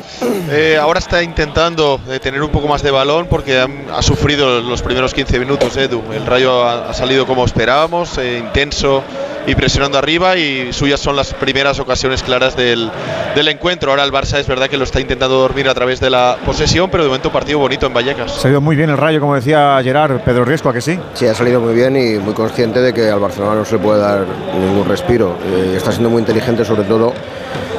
Eh, 0.49 0.77
ahora 0.81 0.99
está 0.99 1.21
intentando 1.21 1.99
eh, 2.07 2.19
tener 2.19 2.41
un 2.41 2.49
poco 2.49 2.69
más 2.69 2.81
de 2.81 2.89
balón 2.89 3.27
porque 3.29 3.59
han- 3.59 3.85
ha 3.93 4.01
sufrido 4.01 4.61
los 4.61 4.81
primeros 4.81 5.13
15 5.13 5.37
minutos 5.39 5.75
Edu. 5.75 6.01
El 6.13 6.25
Rayo 6.25 6.68
ha, 6.69 6.93
salido 6.93 7.25
como 7.25 7.45
esperábamos, 7.45 8.17
eh, 8.17 8.37
intenso 8.39 9.03
y 9.49 9.55
presionando 9.55 9.97
arriba 9.97 10.37
y 10.37 10.71
suyas 10.73 10.99
son 10.99 11.15
las 11.15 11.33
primeras 11.33 11.79
ocasiones 11.79 12.21
claras 12.21 12.55
del, 12.55 12.91
del 13.35 13.47
encuentro. 13.47 13.89
Ahora 13.91 14.03
el 14.03 14.11
Barça 14.11 14.37
es 14.37 14.47
verdad 14.47 14.67
que 14.69 14.77
lo 14.77 14.83
está 14.83 14.99
intentando 14.99 15.35
dormir 15.39 15.67
a 15.67 15.73
través 15.73 15.99
de 15.99 16.09
la 16.11 16.37
posesión, 16.45 16.89
pero 16.91 17.03
de 17.03 17.09
momento 17.09 17.31
partido 17.31 17.57
bonito 17.59 17.87
en 17.87 17.93
Vallecas. 17.93 18.31
Se 18.33 18.47
ha 18.47 18.51
ido 18.51 18.61
muy 18.61 18.75
bien 18.75 18.89
el 18.91 18.97
Rayo, 18.97 19.19
como 19.19 19.33
decía 19.35 19.79
Gerard 19.83 20.19
Pedro 20.21 20.45
Riesco, 20.45 20.69
¿a 20.69 20.73
que 20.73 20.81
sí? 20.81 20.99
Sí, 21.15 21.25
ha 21.25 21.33
salido 21.33 21.59
muy 21.61 21.73
bien 21.73 21.95
y 21.97 22.19
muy 22.19 22.33
consciente 22.35 22.79
de 22.79 22.93
que 22.93 23.09
al 23.09 23.19
Barcelona 23.19 23.55
no 23.55 23.65
se 23.65 23.73
le 23.77 23.79
puede 23.81 23.99
dar 23.99 24.25
ningún 24.59 24.87
respiro. 24.87 25.35
Eh, 25.51 25.73
está 25.77 25.91
siendo 25.91 26.09
muy 26.11 26.19
inteligente, 26.19 26.63
sobre 26.63 26.83
todo 26.83 27.11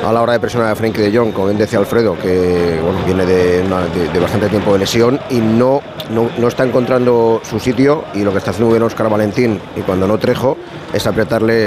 a 0.05 0.13
la 0.13 0.23
hora 0.23 0.33
de 0.33 0.41
presionar 0.41 0.71
a 0.73 0.75
Frenkie 0.75 1.03
de 1.03 1.17
Jong, 1.17 1.33
como 1.33 1.47
bien 1.49 1.59
decía 1.59 1.79
Alfredo, 1.79 2.17
que 2.19 2.81
bueno, 2.83 2.99
viene 3.05 3.27
de, 3.27 3.63
una- 3.67 3.85
de- 3.85 4.09
de 4.09 4.19
bastante 4.19 4.49
tiempo 4.49 4.73
de 4.73 4.79
lesión 4.81 5.21
y 5.29 5.35
no, 5.37 5.83
no, 6.11 6.31
no 6.39 6.49
está 6.49 6.65
encontrando 6.65 7.41
su 7.49 7.61
sitio. 7.61 8.05
Y 8.15 8.25
lo 8.25 8.33
que 8.33 8.39
está 8.39 8.51
haciendo 8.51 8.71
muy 8.71 8.79
bien 8.79 8.87
Oscar 8.87 9.11
Valentín 9.11 9.61
y 9.77 9.81
cuando 9.83 10.07
no 10.09 10.17
Trejo 10.19 10.57
es 10.95 11.07
apretarle 11.07 11.60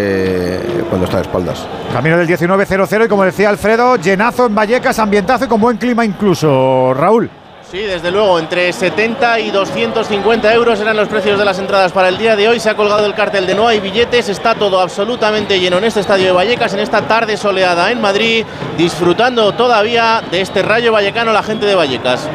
cuando 0.89 1.05
está 1.05 1.17
de 1.17 1.23
espaldas. 1.23 1.67
Camino 1.91 2.17
del 2.17 2.27
19-0-0 2.27 3.05
y 3.05 3.07
como 3.07 3.25
decía 3.25 3.49
Alfredo, 3.49 3.95
llenazo 3.97 4.45
en 4.47 4.55
Vallecas, 4.55 4.99
ambientazo 4.99 5.45
y 5.45 5.47
con 5.47 5.61
buen 5.61 5.77
clima 5.77 6.05
incluso. 6.05 6.93
Raúl. 6.93 7.29
Sí, 7.73 7.79
desde 7.79 8.11
luego, 8.11 8.37
entre 8.37 8.71
70 8.71 9.39
y 9.39 9.49
250 9.49 10.53
euros 10.53 10.79
eran 10.79 10.95
los 10.95 11.07
precios 11.07 11.39
de 11.39 11.43
las 11.43 11.57
entradas 11.57 11.91
para 11.91 12.09
el 12.09 12.19
día 12.19 12.35
de 12.35 12.47
hoy. 12.47 12.59
Se 12.59 12.69
ha 12.69 12.75
colgado 12.75 13.03
el 13.07 13.15
cartel 13.15 13.47
de 13.47 13.55
no 13.55 13.67
hay 13.67 13.79
billetes, 13.79 14.29
está 14.29 14.53
todo 14.53 14.79
absolutamente 14.79 15.59
lleno 15.59 15.79
en 15.79 15.85
este 15.85 16.01
estadio 16.01 16.27
de 16.27 16.31
Vallecas, 16.33 16.75
en 16.75 16.81
esta 16.81 17.07
tarde 17.07 17.35
soleada 17.35 17.89
en 17.89 17.99
Madrid, 17.99 18.45
disfrutando 18.77 19.53
todavía 19.53 20.21
de 20.29 20.41
este 20.41 20.61
rayo 20.61 20.91
vallecano 20.91 21.33
la 21.33 21.41
gente 21.41 21.65
de 21.65 21.73
Vallecas. 21.73 22.29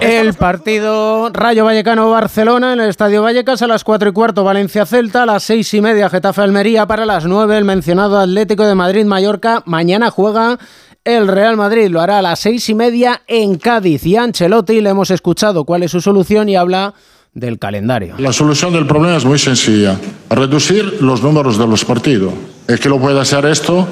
El 0.00 0.32
partido 0.32 1.28
Rayo 1.34 1.66
Vallecano 1.66 2.08
Barcelona 2.08 2.72
en 2.72 2.80
el 2.80 2.88
Estadio 2.88 3.20
Vallecas 3.20 3.60
a 3.60 3.66
las 3.66 3.84
4 3.84 4.08
y 4.08 4.12
cuarto 4.12 4.42
Valencia 4.42 4.86
Celta, 4.86 5.24
a 5.24 5.26
las 5.26 5.42
6 5.42 5.74
y 5.74 5.80
media 5.82 6.08
Getafe 6.08 6.40
Almería, 6.40 6.86
para 6.86 7.04
las 7.04 7.26
9 7.26 7.58
el 7.58 7.66
mencionado 7.66 8.18
Atlético 8.18 8.64
de 8.64 8.74
Madrid 8.74 9.04
Mallorca. 9.04 9.62
Mañana 9.66 10.10
juega 10.10 10.58
el 11.06 11.28
Real 11.28 11.56
Madrid. 11.56 11.88
Lo 11.88 12.00
hará 12.00 12.18
a 12.18 12.22
las 12.22 12.40
seis 12.40 12.68
y 12.68 12.74
media 12.74 13.22
en 13.26 13.56
Cádiz. 13.56 14.04
Y 14.04 14.16
Ancelotti 14.16 14.80
le 14.80 14.90
hemos 14.90 15.10
escuchado 15.10 15.64
cuál 15.64 15.84
es 15.84 15.92
su 15.92 16.00
solución 16.00 16.48
y 16.48 16.56
habla 16.56 16.92
del 17.32 17.58
calendario. 17.58 18.16
La 18.18 18.32
solución 18.32 18.72
del 18.72 18.86
problema 18.86 19.16
es 19.16 19.24
muy 19.24 19.38
sencilla. 19.38 19.98
Reducir 20.28 21.00
los 21.00 21.22
números 21.22 21.56
de 21.56 21.66
los 21.66 21.84
partidos. 21.84 22.32
Es 22.66 22.80
que 22.80 22.88
lo 22.88 22.98
puede 22.98 23.20
hacer 23.20 23.46
esto, 23.46 23.86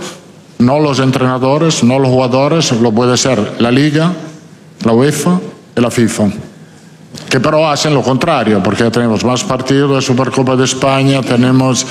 no 0.59 0.81
los 0.81 0.99
entrenadores, 0.99 1.85
no 1.85 1.99
los 1.99 2.11
jugadores, 2.11 2.73
lo 2.73 2.91
puede 2.91 3.15
hacer 3.15 3.55
la 3.61 3.71
Liga, 3.71 4.13
la 4.85 4.93
UEFA 4.93 5.41
y 5.77 5.81
la 5.81 5.91
FIFA. 5.91 6.31
Que 7.31 7.39
pero 7.39 7.69
hacen 7.69 7.95
lo 7.95 8.03
contrario, 8.03 8.61
porque 8.63 8.91
tenemos 8.91 9.25
más 9.25 9.45
partidos 9.45 9.95
de 9.95 10.03
Supercopa 10.03 10.57
de 10.57 10.65
España, 10.65 11.21
tenemos 11.23 11.87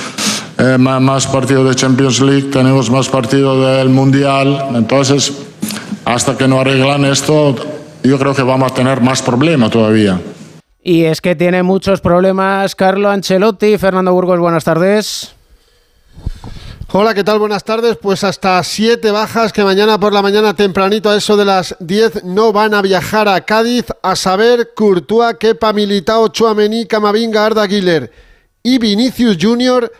eh, 0.58 0.78
más, 0.78 1.00
más 1.00 1.26
partidos 1.26 1.68
de 1.68 1.74
Champions 1.74 2.20
League, 2.20 2.50
tenemos 2.50 2.90
más 2.90 3.08
partidos 3.08 3.66
del 3.76 3.88
Mundial. 3.88 4.68
Entonces, 4.74 5.32
hasta 6.04 6.36
que 6.36 6.46
no 6.46 6.60
arreglan 6.60 7.04
esto, 7.04 7.56
yo 8.02 8.18
creo 8.18 8.34
que 8.34 8.42
vamos 8.42 8.70
a 8.70 8.74
tener 8.74 9.00
más 9.00 9.22
problemas 9.22 9.70
todavía. 9.70 10.20
Y 10.82 11.04
es 11.04 11.20
que 11.20 11.34
tiene 11.34 11.62
muchos 11.62 12.00
problemas 12.00 12.74
Carlo 12.74 13.10
Ancelotti. 13.10 13.78
Fernando 13.78 14.12
Burgos, 14.12 14.38
buenas 14.38 14.64
tardes. 14.64 15.34
Hola, 16.92 17.14
¿qué 17.14 17.24
tal? 17.24 17.40
Buenas 17.40 17.64
tardes. 17.64 17.96
Pues 17.96 18.22
hasta 18.22 18.62
siete 18.62 19.10
bajas 19.10 19.52
que 19.52 19.64
mañana 19.64 19.98
por 19.98 20.12
la 20.12 20.22
mañana 20.22 20.54
tempranito 20.54 21.10
a 21.10 21.16
eso 21.16 21.36
de 21.36 21.44
las 21.44 21.74
10 21.80 22.22
no 22.24 22.52
van 22.52 22.74
a 22.74 22.82
viajar 22.82 23.26
a 23.26 23.40
Cádiz, 23.40 23.86
a 24.02 24.14
saber 24.14 24.74
Courtois, 24.76 25.34
Kepa, 25.40 25.72
Militao, 25.72 26.28
Chuamení, 26.28 26.86
Camavinga, 26.86 27.46
Arda 27.46 27.66
Güler 27.66 28.12
y 28.62 28.78
Vinicius 28.78 29.36
Junior, 29.40 29.90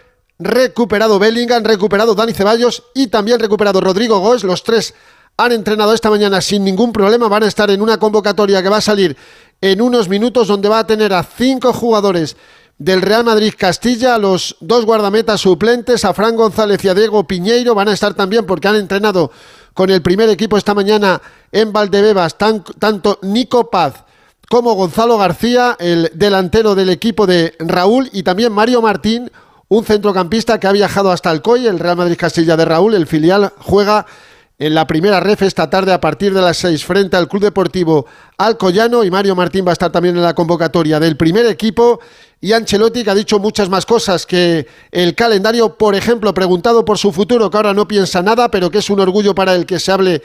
recuperado 0.44 1.18
Bellingham, 1.18 1.64
recuperado 1.64 2.14
Dani 2.14 2.35
Ceballos 2.35 2.85
y 2.94 3.09
también 3.09 3.40
recuperado 3.40 3.80
Rodrigo 3.80 4.18
Góes. 4.18 4.44
Los 4.44 4.62
tres 4.62 4.94
han 5.37 5.52
entrenado 5.52 5.92
esta 5.94 6.11
mañana 6.11 6.40
sin 6.40 6.62
ningún 6.62 6.92
problema, 6.92 7.28
van 7.28 7.42
a 7.42 7.48
estar 7.48 7.70
en 7.70 7.83
una 7.83 7.98
convocatoria 7.98 8.62
que 8.62 8.68
va 8.68 8.76
a 8.76 8.83
salir 8.83 9.16
en 9.61 9.80
unos 9.80 10.09
minutos 10.09 10.46
donde 10.46 10.68
va 10.68 10.80
a 10.80 10.87
tener 10.87 11.12
a 11.12 11.24
cinco 11.24 11.72
jugadores 11.72 12.37
del 12.78 13.02
Real 13.02 13.24
Madrid 13.24 13.54
Castilla, 13.57 14.18
los 14.18 14.57
dos 14.61 14.85
guardametas 14.85 15.40
suplentes, 15.40 16.04
a 16.04 16.12
Fran 16.12 16.37
González 16.37 16.85
y 16.85 16.88
a 16.88 16.94
Diego 16.94 17.26
Piñeiro, 17.26 17.74
van 17.74 17.88
a 17.88 17.92
estar 17.92 18.14
también 18.14 18.46
porque 18.46 18.68
han 18.68 18.76
entrenado 18.76 19.30
con 19.72 19.90
el 19.90 20.02
primer 20.02 20.28
equipo 20.28 20.57
esta 20.57 20.74
mañana 20.74 21.20
en 21.50 21.72
Valdebebas, 21.72 22.37
tanto 22.37 23.18
Nico 23.22 23.70
Paz 23.70 24.04
como 24.48 24.74
Gonzalo 24.74 25.16
García, 25.18 25.76
el 25.78 26.11
delantero 26.14 26.74
del 26.74 26.90
equipo 26.90 27.26
de 27.26 27.54
Raúl, 27.59 28.11
y 28.12 28.22
también 28.22 28.52
Mario 28.52 28.83
Martín, 28.83 29.30
un 29.68 29.85
centrocampista 29.85 30.59
que 30.61 30.66
ha 30.66 30.72
viajado 30.72 31.11
hasta 31.11 31.31
Alcoy, 31.31 31.66
el 31.66 31.79
Real 31.79 31.96
Madrid 31.96 32.16
Castilla 32.18 32.57
de 32.57 32.64
Raúl, 32.64 32.94
el 32.94 33.07
filial 33.07 33.53
juega 33.59 34.07
en 34.59 34.74
la 34.74 34.87
primera 34.87 35.18
ref 35.18 35.42
esta 35.42 35.68
tarde 35.68 35.92
a 35.92 36.00
partir 36.00 36.33
de 36.33 36.40
las 36.40 36.57
6 36.59 36.85
frente 36.85 37.16
al 37.16 37.29
Club 37.29 37.42
Deportivo 37.42 38.07
Alcoyano. 38.38 39.03
Y 39.03 39.11
Mario 39.11 39.35
Martín 39.35 39.66
va 39.66 39.70
a 39.70 39.72
estar 39.72 39.90
también 39.90 40.16
en 40.16 40.22
la 40.22 40.35
convocatoria 40.35 41.00
del 41.00 41.16
primer 41.16 41.46
equipo. 41.46 42.00
Y 42.40 42.53
Ancelotti 42.53 43.03
que 43.03 43.11
ha 43.11 43.14
dicho 43.14 43.38
muchas 43.38 43.68
más 43.68 43.85
cosas 43.85 44.27
que 44.27 44.66
el 44.92 45.14
calendario, 45.14 45.77
por 45.77 45.94
ejemplo, 45.94 46.33
preguntado 46.33 46.85
por 46.85 46.98
su 46.98 47.11
futuro, 47.11 47.50
que 47.50 47.57
ahora 47.57 47.74
no 47.74 47.88
piensa 47.88 48.22
nada, 48.22 48.50
pero 48.50 48.70
que 48.70 48.79
es 48.79 48.90
un 48.90 49.00
orgullo 49.00 49.35
para 49.35 49.55
el 49.55 49.66
que 49.66 49.81
se 49.81 49.90
hable 49.90 50.22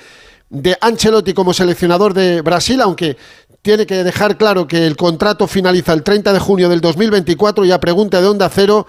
de 0.49 0.77
Ancelotti 0.79 1.33
como 1.33 1.53
seleccionador 1.53 2.13
de 2.13 2.41
Brasil, 2.41 2.81
aunque 2.81 3.17
tiene 3.61 3.85
que 3.85 4.03
dejar 4.03 4.37
claro 4.37 4.67
que 4.67 4.85
el 4.85 4.95
contrato 4.95 5.47
finaliza 5.47 5.93
el 5.93 6.03
30 6.03 6.33
de 6.33 6.39
junio 6.39 6.69
del 6.69 6.81
2024 6.81 7.65
y 7.65 7.71
a 7.71 7.79
pregunta 7.79 8.21
de 8.21 8.27
Onda 8.27 8.49
Cero 8.49 8.87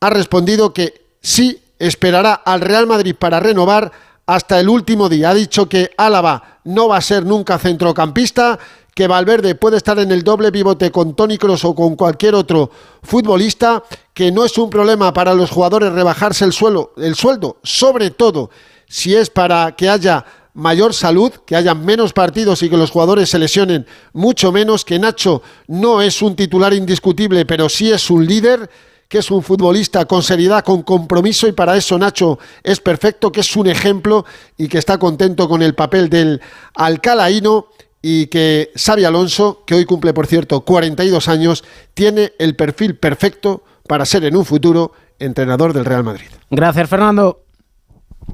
ha 0.00 0.10
respondido 0.10 0.72
que 0.72 1.08
sí 1.20 1.62
esperará 1.78 2.34
al 2.34 2.60
Real 2.60 2.86
Madrid 2.86 3.14
para 3.18 3.40
renovar 3.40 3.92
hasta 4.26 4.58
el 4.58 4.68
último 4.68 5.08
día. 5.08 5.30
Ha 5.30 5.34
dicho 5.34 5.68
que 5.68 5.90
Álava 5.96 6.60
no 6.64 6.88
va 6.88 6.96
a 6.96 7.02
ser 7.02 7.24
nunca 7.26 7.58
centrocampista, 7.58 8.58
que 8.94 9.06
Valverde 9.06 9.54
puede 9.54 9.76
estar 9.76 9.98
en 9.98 10.10
el 10.10 10.22
doble 10.22 10.50
pivote 10.52 10.90
con 10.90 11.14
Tony 11.14 11.38
Kroos 11.38 11.64
o 11.64 11.74
con 11.74 11.96
cualquier 11.96 12.34
otro 12.34 12.70
futbolista, 13.02 13.82
que 14.14 14.32
no 14.32 14.44
es 14.44 14.56
un 14.58 14.70
problema 14.70 15.12
para 15.12 15.34
los 15.34 15.50
jugadores 15.50 15.92
rebajarse 15.92 16.44
el, 16.44 16.52
suelo, 16.52 16.92
el 16.96 17.14
sueldo, 17.14 17.58
sobre 17.62 18.10
todo 18.10 18.50
si 18.88 19.14
es 19.14 19.30
para 19.30 19.72
que 19.76 19.88
haya 19.88 20.24
mayor 20.54 20.92
salud, 20.92 21.32
que 21.46 21.56
haya 21.56 21.74
menos 21.74 22.12
partidos 22.12 22.62
y 22.62 22.68
que 22.68 22.76
los 22.76 22.90
jugadores 22.90 23.30
se 23.30 23.38
lesionen 23.38 23.86
mucho 24.12 24.50
menos, 24.50 24.84
que 24.84 24.98
Nacho 24.98 25.42
no 25.68 26.02
es 26.02 26.20
un 26.22 26.34
titular 26.34 26.74
indiscutible, 26.74 27.46
pero 27.46 27.68
sí 27.68 27.90
es 27.90 28.10
un 28.10 28.26
líder 28.26 28.68
que 29.10 29.18
es 29.18 29.30
un 29.32 29.42
futbolista 29.42 30.04
con 30.04 30.22
seriedad, 30.22 30.64
con 30.64 30.82
compromiso 30.82 31.48
y 31.48 31.52
para 31.52 31.76
eso 31.76 31.98
Nacho 31.98 32.38
es 32.62 32.78
perfecto, 32.78 33.32
que 33.32 33.40
es 33.40 33.56
un 33.56 33.66
ejemplo 33.66 34.24
y 34.56 34.68
que 34.68 34.78
está 34.78 34.98
contento 34.98 35.48
con 35.48 35.62
el 35.62 35.74
papel 35.74 36.08
del 36.08 36.40
alcalaíno 36.76 37.66
y 38.00 38.28
que 38.28 38.70
Xavi 38.76 39.02
Alonso, 39.02 39.64
que 39.66 39.74
hoy 39.74 39.84
cumple 39.84 40.14
por 40.14 40.28
cierto 40.28 40.60
42 40.60 41.26
años, 41.26 41.64
tiene 41.92 42.34
el 42.38 42.54
perfil 42.54 42.94
perfecto 42.94 43.64
para 43.88 44.06
ser 44.06 44.24
en 44.24 44.36
un 44.36 44.44
futuro 44.44 44.92
entrenador 45.18 45.72
del 45.72 45.84
Real 45.84 46.04
Madrid. 46.04 46.28
Gracias 46.48 46.88
Fernando. 46.88 47.40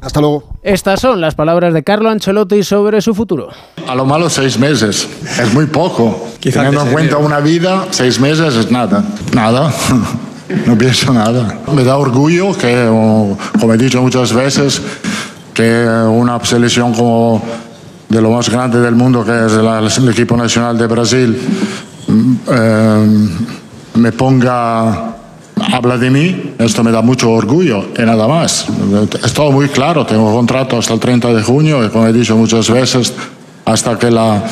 Hasta 0.03 0.21
luego. 0.21 0.59
Estas 0.63 1.01
son 1.01 1.23
las 1.23 1.35
palabras 1.35 1.73
de 1.73 1.85
Carlo 1.85 2.11
Ancelotti 2.11 2.63
sobre 2.63 3.01
su 3.01 3.15
futuro. 3.15 3.49
A 3.89 3.95
lo 3.95 4.05
malo 4.05 4.29
seis 4.29 4.59
meses, 4.59 5.09
es 5.41 5.55
muy 5.55 5.65
poco. 5.69 6.29
Quizá 6.39 6.61
Teniendo 6.61 6.83
te 6.83 6.89
en 6.89 6.93
cuenta 6.93 7.17
una 7.17 7.41
vida, 7.41 7.87
seis 7.93 8.21
meses 8.21 8.55
es 8.57 8.71
nada. 8.71 9.03
Nada. 9.33 9.73
No 10.67 10.79
pienso 10.79 11.13
nada. 11.13 11.59
Me 11.75 11.83
da 11.83 11.97
orgullo 11.97 12.57
que, 12.57 12.87
como 13.61 13.75
he 13.75 13.77
dicho 13.77 14.01
muchas 14.01 14.33
veces, 14.33 14.81
que 15.53 15.85
una 16.09 16.39
selección 16.45 16.93
como 16.95 17.43
de 18.09 18.21
lo 18.21 18.31
más 18.31 18.49
grande 18.49 18.81
del 18.81 18.95
mundo, 18.95 19.25
que 19.25 19.47
es 19.47 19.99
el 19.99 20.09
equipo 20.09 20.37
nacional 20.37 20.79
de 20.79 20.87
Brasil, 20.87 21.37
mm, 22.07 22.35
eh, 22.49 23.29
me 23.95 24.13
ponga, 24.13 25.17
habla 25.73 25.99
de 25.99 26.11
mí, 26.11 26.55
esto 26.59 26.85
me 26.85 26.93
da 26.93 27.03
mucho 27.03 27.31
orgullo 27.31 27.87
y 27.99 28.03
nada 28.03 28.29
más. 28.29 28.67
Es 29.25 29.33
todo 29.33 29.51
muy 29.51 29.69
claro, 29.69 30.07
tengo 30.07 30.33
contrato 30.33 30.79
hasta 30.79 30.95
el 30.95 31.01
30 31.01 31.33
de 31.33 31.43
junio 31.43 31.85
y 31.85 31.89
como 31.89 32.07
he 32.07 32.13
dicho 32.13 32.37
muchas 32.37 32.71
veces, 32.71 33.13
hasta 33.65 33.99
que 33.99 34.11
la 34.11 34.45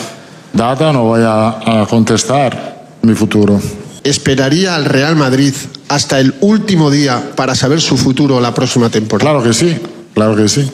data 0.52 0.92
no 0.92 1.04
voy 1.04 1.22
a, 1.22 1.82
a 1.82 1.86
contestar 1.86 2.86
mi 3.02 3.14
futuro. 3.14 3.60
¿Esperaría 4.04 4.74
al 4.74 4.84
Real 4.84 5.16
Madrid 5.16 5.54
hasta 5.88 6.20
el 6.20 6.34
último 6.40 6.90
día 6.90 7.32
para 7.36 7.54
saber 7.54 7.80
su 7.80 7.96
futuro 7.96 8.38
la 8.38 8.52
próxima 8.52 8.90
temporada? 8.90 9.30
Claro 9.30 9.42
que 9.42 9.54
sí, 9.54 9.78
claro 10.14 10.36
que 10.36 10.46
sí. 10.46 10.70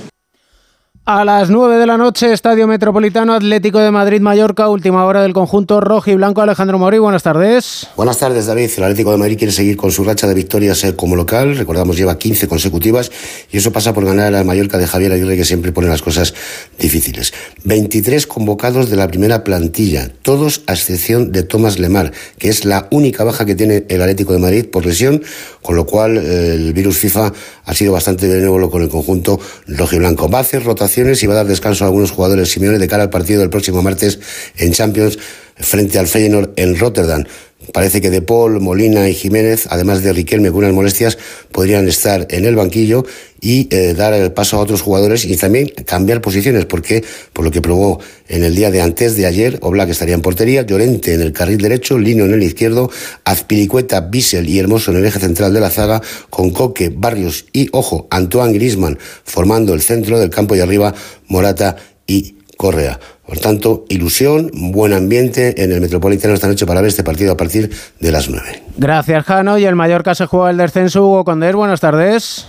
A 1.13 1.25
las 1.25 1.51
9 1.51 1.79
de 1.79 1.89
la 1.89 1.97
noche, 1.97 2.33
Estadio 2.33 2.69
Metropolitano 2.69 3.35
Atlético 3.35 3.81
de 3.81 3.91
Madrid-Mallorca, 3.91 4.69
última 4.69 5.05
hora 5.07 5.23
del 5.23 5.33
conjunto 5.33 5.81
rojo 5.81 6.09
y 6.09 6.15
blanco. 6.15 6.41
Alejandro 6.41 6.79
Mori, 6.79 6.99
buenas 6.99 7.25
tardes. 7.25 7.89
Buenas 7.97 8.19
tardes, 8.19 8.47
David. 8.47 8.71
El 8.77 8.85
Atlético 8.85 9.11
de 9.11 9.17
Madrid 9.17 9.37
quiere 9.37 9.53
seguir 9.53 9.77
con 9.77 9.91
su 9.91 10.05
racha 10.05 10.29
de 10.29 10.35
victorias 10.35 10.85
eh, 10.85 10.95
como 10.95 11.17
local. 11.17 11.57
Recordamos, 11.57 11.97
lleva 11.97 12.17
15 12.17 12.47
consecutivas 12.47 13.11
y 13.51 13.57
eso 13.57 13.73
pasa 13.73 13.93
por 13.93 14.05
ganar 14.05 14.37
al 14.37 14.45
Mallorca 14.45 14.79
de 14.79 14.87
Javier 14.87 15.11
Aguirre, 15.11 15.37
que 15.37 15.45
siempre 15.45 15.73
pone 15.73 15.89
las 15.89 16.01
cosas 16.01 16.33
difíciles. 16.79 17.33
23 17.65 18.29
convocados 18.29 18.89
de 18.89 18.95
la 18.95 19.09
primera 19.09 19.43
plantilla, 19.43 20.13
todos 20.23 20.63
a 20.69 20.75
excepción 20.75 21.33
de 21.33 21.43
Tomás 21.43 21.81
Lemar, 21.81 22.13
que 22.39 22.51
es 22.51 22.65
la 22.65 22.87
única 22.93 23.25
baja 23.25 23.45
que 23.45 23.57
tiene 23.57 23.85
el 23.89 24.01
Atlético 24.01 24.33
de 24.33 24.39
Madrid 24.39 24.67
por 24.71 24.87
lesión, 24.87 25.25
con 25.61 25.75
lo 25.75 25.87
cual 25.87 26.19
eh, 26.19 26.55
el 26.55 26.73
virus 26.73 26.99
FIFA 26.99 27.33
ha 27.65 27.75
sido 27.75 27.93
bastante 27.93 28.29
benévolo 28.29 28.71
con 28.71 28.83
el 28.83 28.89
conjunto 28.89 29.41
rojiblanco. 29.67 30.29
Va 30.29 30.39
a 30.39 30.43
hacer 30.43 30.65
y 31.01 31.27
va 31.27 31.33
a 31.33 31.37
dar 31.37 31.47
descanso 31.47 31.85
a 31.85 31.87
algunos 31.87 32.11
jugadores 32.11 32.51
Simeone 32.51 32.79
de 32.79 32.89
cara 32.89 33.03
al 33.03 33.11
partido 33.11 33.41
del 33.41 33.51
próximo 33.51 33.83
martes 33.83 34.19
en 34.59 34.73
Champions 34.73 35.19
frente 35.57 35.99
al 35.99 36.07
Feyenoord 36.07 36.53
en 36.57 36.79
Rotterdam. 36.79 37.25
Parece 37.73 38.01
que 38.01 38.11
De 38.11 38.23
Paul, 38.23 38.61
Molina 38.61 39.09
y 39.09 39.15
Jiménez, 39.15 39.67
además 39.71 40.03
de 40.03 40.13
Riquelme 40.13 40.51
con 40.51 40.59
unas 40.59 40.73
molestias, 40.73 41.19
podrían 41.53 41.89
estar 41.89 42.27
en 42.31 42.45
el 42.45 42.57
banquillo 42.57 43.05
y 43.41 43.69
eh, 43.71 43.95
dar 43.95 44.13
el 44.13 44.33
paso 44.33 44.57
a 44.57 44.61
otros 44.61 44.83
jugadores 44.83 45.25
y 45.25 45.37
también 45.37 45.69
cambiar 45.87 46.21
posiciones, 46.21 46.67
porque 46.67 47.05
por 47.33 47.45
lo 47.45 47.51
que 47.51 47.63
probó 47.63 48.01
en 48.29 48.45
el 48.45 48.55
día 48.55 48.71
de 48.71 48.81
antes 48.81 49.17
de 49.17 49.27
ayer, 49.27 49.59
Oblak 49.63 49.89
estaría 49.89 50.15
en 50.15 50.21
portería, 50.21 50.63
Llorente 50.63 51.15
en 51.15 51.21
el 51.21 51.33
carril 51.33 51.59
derecho, 51.59 51.99
Lino 51.99 52.25
en 52.25 52.35
el 52.35 52.43
izquierdo, 52.43 52.91
Azpilicueta, 53.25 54.01
Bissell 54.01 54.49
y 54.49 54.59
Hermoso 54.59 54.91
en 54.91 54.99
el 54.99 55.07
eje 55.07 55.21
central 55.21 55.55
de 55.55 55.61
la 55.61 55.71
zaga, 55.71 56.03
con 56.29 56.51
Coque, 56.51 56.93
Barrios 56.95 57.47
y, 57.53 57.69
ojo, 57.73 58.09
Antoine 58.11 58.53
Griezmann 58.53 58.99
formando 59.25 59.75
el 59.75 59.81
centro 59.81 60.19
del 60.19 60.31
campo 60.31 60.55
y 60.55 60.61
arriba 60.61 60.95
Morata 61.29 61.77
y 62.07 62.37
Correa. 62.57 63.01
Por 63.31 63.39
tanto, 63.39 63.85
ilusión, 63.89 64.51
buen 64.53 64.93
ambiente 64.93 65.63
en 65.63 65.71
el 65.71 65.81
Metropolitano 65.81 66.35
esta 66.35 66.49
noche 66.49 66.67
para 66.67 66.81
ver 66.81 66.89
este 66.89 67.05
partido 67.05 67.31
a 67.31 67.37
partir 67.37 67.71
de 68.01 68.11
las 68.11 68.29
9. 68.29 68.65
Gracias, 68.77 69.25
Jano. 69.25 69.57
Y 69.57 69.67
el 69.67 69.77
Mallorca 69.77 70.17
se 70.17 70.27
juega 70.27 70.51
el 70.51 70.57
descenso. 70.57 71.07
Hugo 71.07 71.25
Condés, 71.25 71.55
buenas 71.55 71.79
tardes. 71.79 72.49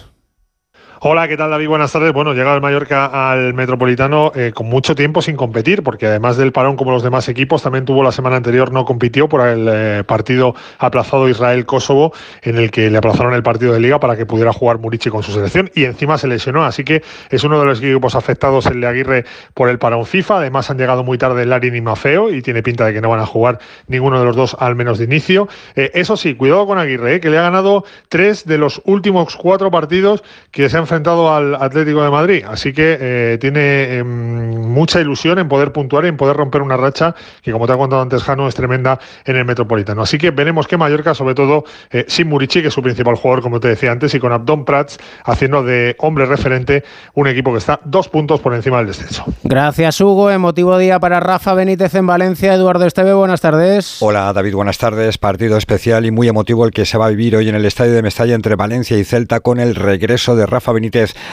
Hola, 1.04 1.28
¿qué 1.28 1.36
tal 1.36 1.50
David? 1.50 1.68
Buenas 1.68 1.92
tardes. 1.92 2.14
Bueno, 2.14 2.36
llega 2.36 2.54
el 2.54 2.62
Mallorca 2.62 3.08
al 3.32 3.56
Metropolitano 3.56 4.32
eh, 4.36 4.52
con 4.54 4.68
mucho 4.68 4.94
tiempo 4.94 5.24
sin 5.24 5.36
competir, 5.36 5.82
porque 5.82 6.06
además 6.06 6.38
del 6.38 6.52
parón 6.52 6.76
como 6.76 6.92
los 6.92 7.02
demás 7.02 7.28
equipos, 7.28 7.64
también 7.64 7.86
tuvo 7.86 8.04
la 8.04 8.12
semana 8.12 8.36
anterior, 8.36 8.72
no 8.72 8.86
compitió 8.86 9.28
por 9.28 9.42
el 9.42 9.68
eh, 9.68 10.04
partido 10.06 10.54
aplazado 10.78 11.28
Israel-Kosovo, 11.28 12.14
en 12.44 12.60
el 12.60 12.70
que 12.70 12.92
le 12.92 13.00
aplazaron 13.00 13.34
el 13.34 13.42
partido 13.42 13.74
de 13.74 13.80
liga 13.80 14.00
para 14.00 14.16
que 14.16 14.28
pudiera 14.28 14.54
jugar 14.54 14.78
Murici 14.78 15.10
con 15.10 15.24
su 15.24 15.32
selección 15.32 15.72
y 15.74 15.86
encima 15.86 16.20
se 16.20 16.28
lesionó. 16.28 16.66
Así 16.66 16.84
que 16.84 17.02
es 17.32 17.44
uno 17.44 17.60
de 17.60 17.66
los 17.66 17.80
equipos 17.82 18.14
afectados 18.14 18.68
el 18.68 18.80
de 18.80 18.86
Aguirre 18.86 19.26
por 19.56 19.70
el 19.70 19.80
parón 19.80 20.06
FIFA. 20.06 20.38
Además 20.38 20.70
han 20.70 20.78
llegado 20.78 21.04
muy 21.04 21.18
tarde 21.18 21.48
Larin 21.48 21.76
y 21.76 21.82
Mafeo 21.82 22.32
y 22.32 22.44
tiene 22.44 22.62
pinta 22.62 22.86
de 22.86 22.94
que 22.94 23.02
no 23.02 23.10
van 23.10 23.22
a 23.22 23.26
jugar 23.26 23.58
ninguno 23.88 24.20
de 24.20 24.26
los 24.26 24.36
dos 24.36 24.56
al 24.60 24.76
menos 24.76 25.00
de 25.00 25.06
inicio. 25.06 25.48
Eh, 25.76 25.90
eso 25.96 26.16
sí, 26.16 26.36
cuidado 26.36 26.68
con 26.68 26.78
Aguirre, 26.78 27.20
que 27.20 27.32
le 27.32 27.40
ha 27.40 27.42
ganado 27.42 27.86
tres 28.08 28.46
de 28.46 28.60
los 28.60 28.84
últimos 28.86 29.36
cuatro 29.36 29.72
partidos 29.72 30.24
que 30.52 30.70
se 30.70 30.78
han 30.78 30.91
enfrentado 30.92 31.34
al 31.34 31.56
Atlético 31.56 32.04
de 32.04 32.10
Madrid. 32.10 32.44
Así 32.46 32.74
que 32.74 32.98
eh, 33.00 33.38
tiene 33.40 33.96
em, 33.96 34.68
mucha 34.68 35.00
ilusión 35.00 35.40
en 35.40 35.48
poder 35.48 35.72
puntuar 35.72 36.04
y 36.04 36.10
en 36.10 36.18
poder 36.18 36.36
romper 36.36 36.62
una 36.62 36.76
racha 36.76 37.16
que, 37.42 37.54
como 37.54 37.66
te 37.66 37.72
ha 37.72 37.78
contado 37.78 38.02
antes 38.02 38.22
Jano, 38.24 38.46
es 38.46 38.56
tremenda 38.56 39.00
en 39.24 39.38
el 39.38 39.46
Metropolitano. 39.46 40.02
Así 40.02 40.18
que 40.18 40.32
veremos 40.32 40.68
que 40.68 40.76
Mallorca, 40.76 41.14
sobre 41.14 41.34
todo 41.34 41.64
eh, 41.92 42.04
sin 42.10 42.28
Murici, 42.28 42.62
que 42.62 42.68
es 42.68 42.74
su 42.74 42.82
principal 42.82 43.16
jugador, 43.16 43.42
como 43.42 43.62
te 43.62 43.70
decía 43.70 43.94
antes, 43.94 44.14
y 44.16 44.20
con 44.20 44.34
Abdón 44.34 44.66
Prats 44.66 44.98
haciendo 45.24 45.64
de 45.64 45.96
hombre 46.00 46.26
referente 46.26 46.84
un 47.14 47.28
equipo 47.28 47.54
que 47.54 47.60
está 47.60 47.80
dos 47.86 48.10
puntos 48.10 48.42
por 48.42 48.54
encima 48.54 48.80
del 48.80 48.88
descenso. 48.88 49.24
Gracias, 49.44 50.02
Hugo. 50.02 50.30
Emotivo 50.30 50.78
día 50.78 51.00
para 51.00 51.22
Rafa 51.22 51.54
Benítez 51.54 51.96
en 51.96 52.06
Valencia. 52.06 52.54
Eduardo 52.54 52.86
Esteve, 52.86 53.14
buenas 53.14 53.40
tardes. 53.40 54.02
Hola, 54.02 54.34
David, 54.34 54.56
buenas 54.56 54.78
tardes. 54.78 55.18
Partido 55.18 55.56
especial 55.56 56.06
y 56.06 56.12
muy 56.12 56.28
emotivo 56.28 56.66
el 56.66 56.72
que 56.72 56.86
se 56.86 56.98
va 56.98 57.06
a 57.06 57.10
vivir 57.10 57.38
hoy 57.38 57.48
en 57.48 57.56
el 57.56 57.64
estadio 57.64 57.94
de 57.94 58.02
Mestalla 58.02 58.36
entre 58.36 58.58
Valencia 58.58 58.98
y 58.98 59.06
Celta 59.06 59.40
con 59.40 59.62
el 59.62 59.76
regreso 59.76 60.36
de 60.36 60.46
Rafa 60.46 60.74
Benítez 60.74 60.81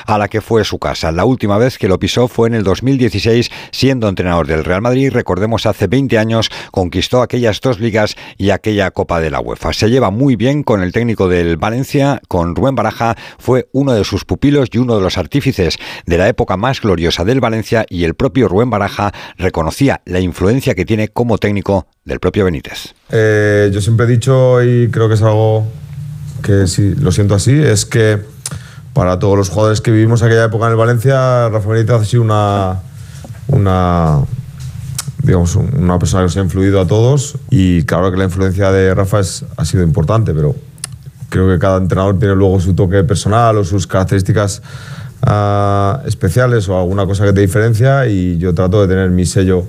a 0.07 0.19
la 0.19 0.29
que 0.29 0.41
fue 0.41 0.65
su 0.65 0.79
casa. 0.79 1.13
La 1.13 1.25
última 1.25 1.59
vez 1.59 1.79
que 1.79 1.89
lo 1.89 1.99
pisó 1.99 2.29
fue 2.29 2.49
en 2.49 2.55
el 2.55 2.65
2016, 2.65 3.51
siendo 3.71 4.09
entrenador 4.09 4.47
del 4.47 4.65
Real 4.65 4.83
Madrid. 4.83 5.11
Recordemos, 5.13 5.67
hace 5.67 5.87
20 5.87 6.19
años 6.19 6.51
conquistó 6.71 7.23
aquellas 7.23 7.61
dos 7.61 7.81
ligas 7.81 8.17
y 8.37 8.51
aquella 8.51 8.91
Copa 8.91 9.21
de 9.21 9.31
la 9.31 9.41
UEFA. 9.41 9.73
Se 9.73 9.91
lleva 9.91 10.11
muy 10.11 10.37
bien 10.37 10.63
con 10.63 10.83
el 10.83 10.93
técnico 10.93 11.29
del 11.29 11.57
Valencia, 11.57 12.21
con 12.29 12.55
Rubén 12.55 12.75
Baraja. 12.75 13.17
Fue 13.39 13.69
uno 13.73 13.93
de 13.93 14.05
sus 14.05 14.25
pupilos 14.25 14.69
y 14.73 14.79
uno 14.79 14.97
de 14.97 15.03
los 15.03 15.19
artífices 15.19 15.79
de 16.07 16.19
la 16.19 16.29
época 16.29 16.57
más 16.57 16.81
gloriosa 16.81 17.25
del 17.25 17.41
Valencia 17.41 17.87
y 17.89 18.05
el 18.05 18.15
propio 18.15 18.49
Rubén 18.49 18.71
Baraja 18.71 19.13
reconocía 19.37 20.01
la 20.05 20.21
influencia 20.21 20.75
que 20.75 20.85
tiene 20.85 21.09
como 21.09 21.39
técnico 21.39 21.87
del 22.05 22.21
propio 22.21 22.45
Benítez. 22.45 22.95
Eh, 23.11 23.71
yo 23.73 23.81
siempre 23.81 24.07
he 24.07 24.09
dicho 24.09 24.63
y 24.63 24.89
creo 24.91 25.09
que 25.09 25.15
es 25.15 25.23
algo 25.23 25.67
que 26.43 26.67
sí, 26.67 26.95
lo 26.95 27.13
siento 27.13 27.35
así, 27.35 27.53
es 27.53 27.85
que 27.85 28.19
para 28.99 29.21
todos 29.21 29.39
los 29.39 29.49
jugadores 29.49 29.81
que 29.81 29.93
vivimos 29.93 30.25
aquella 30.25 30.47
época 30.47 30.67
en 30.67 30.73
el 30.73 30.77
Valencia, 30.77 31.49
Rafa 31.51 31.69
Benítez 31.69 31.95
ha 32.01 32.05
sido 32.05 32.23
una, 32.23 32.81
digamos, 35.23 35.55
una 35.55 36.01
persona 36.01 36.23
que 36.23 36.25
nos 36.25 36.37
ha 36.37 36.41
influido 36.41 36.81
a 36.81 36.87
todos 36.89 37.37
y 37.49 37.85
claro 37.85 38.11
que 38.11 38.17
la 38.17 38.25
influencia 38.25 38.73
de 38.73 38.93
Rafa 38.97 39.21
es, 39.21 39.45
ha 39.57 39.65
sido 39.65 39.85
importante, 39.85 40.35
pero 40.35 40.57
creo 41.29 41.47
que 41.47 41.61
cada 41.61 41.79
entrenador 41.79 42.19
tiene 42.19 42.35
luego 42.35 42.59
su 42.59 42.75
toque 42.75 43.05
personal 43.05 43.59
o 43.59 43.65
sus 43.65 43.87
características 43.87 44.63
uh, 45.27 46.07
especiales 46.07 46.69
o 46.69 46.79
alguna 46.79 47.07
cosa 47.07 47.25
que 47.25 47.33
te 47.33 47.41
diferencia 47.41 48.07
y 48.07 48.39
yo 48.39 48.55
trato 48.55 48.81
de 48.83 48.89
tener 48.89 49.11
mi 49.11 49.27
sello 49.27 49.67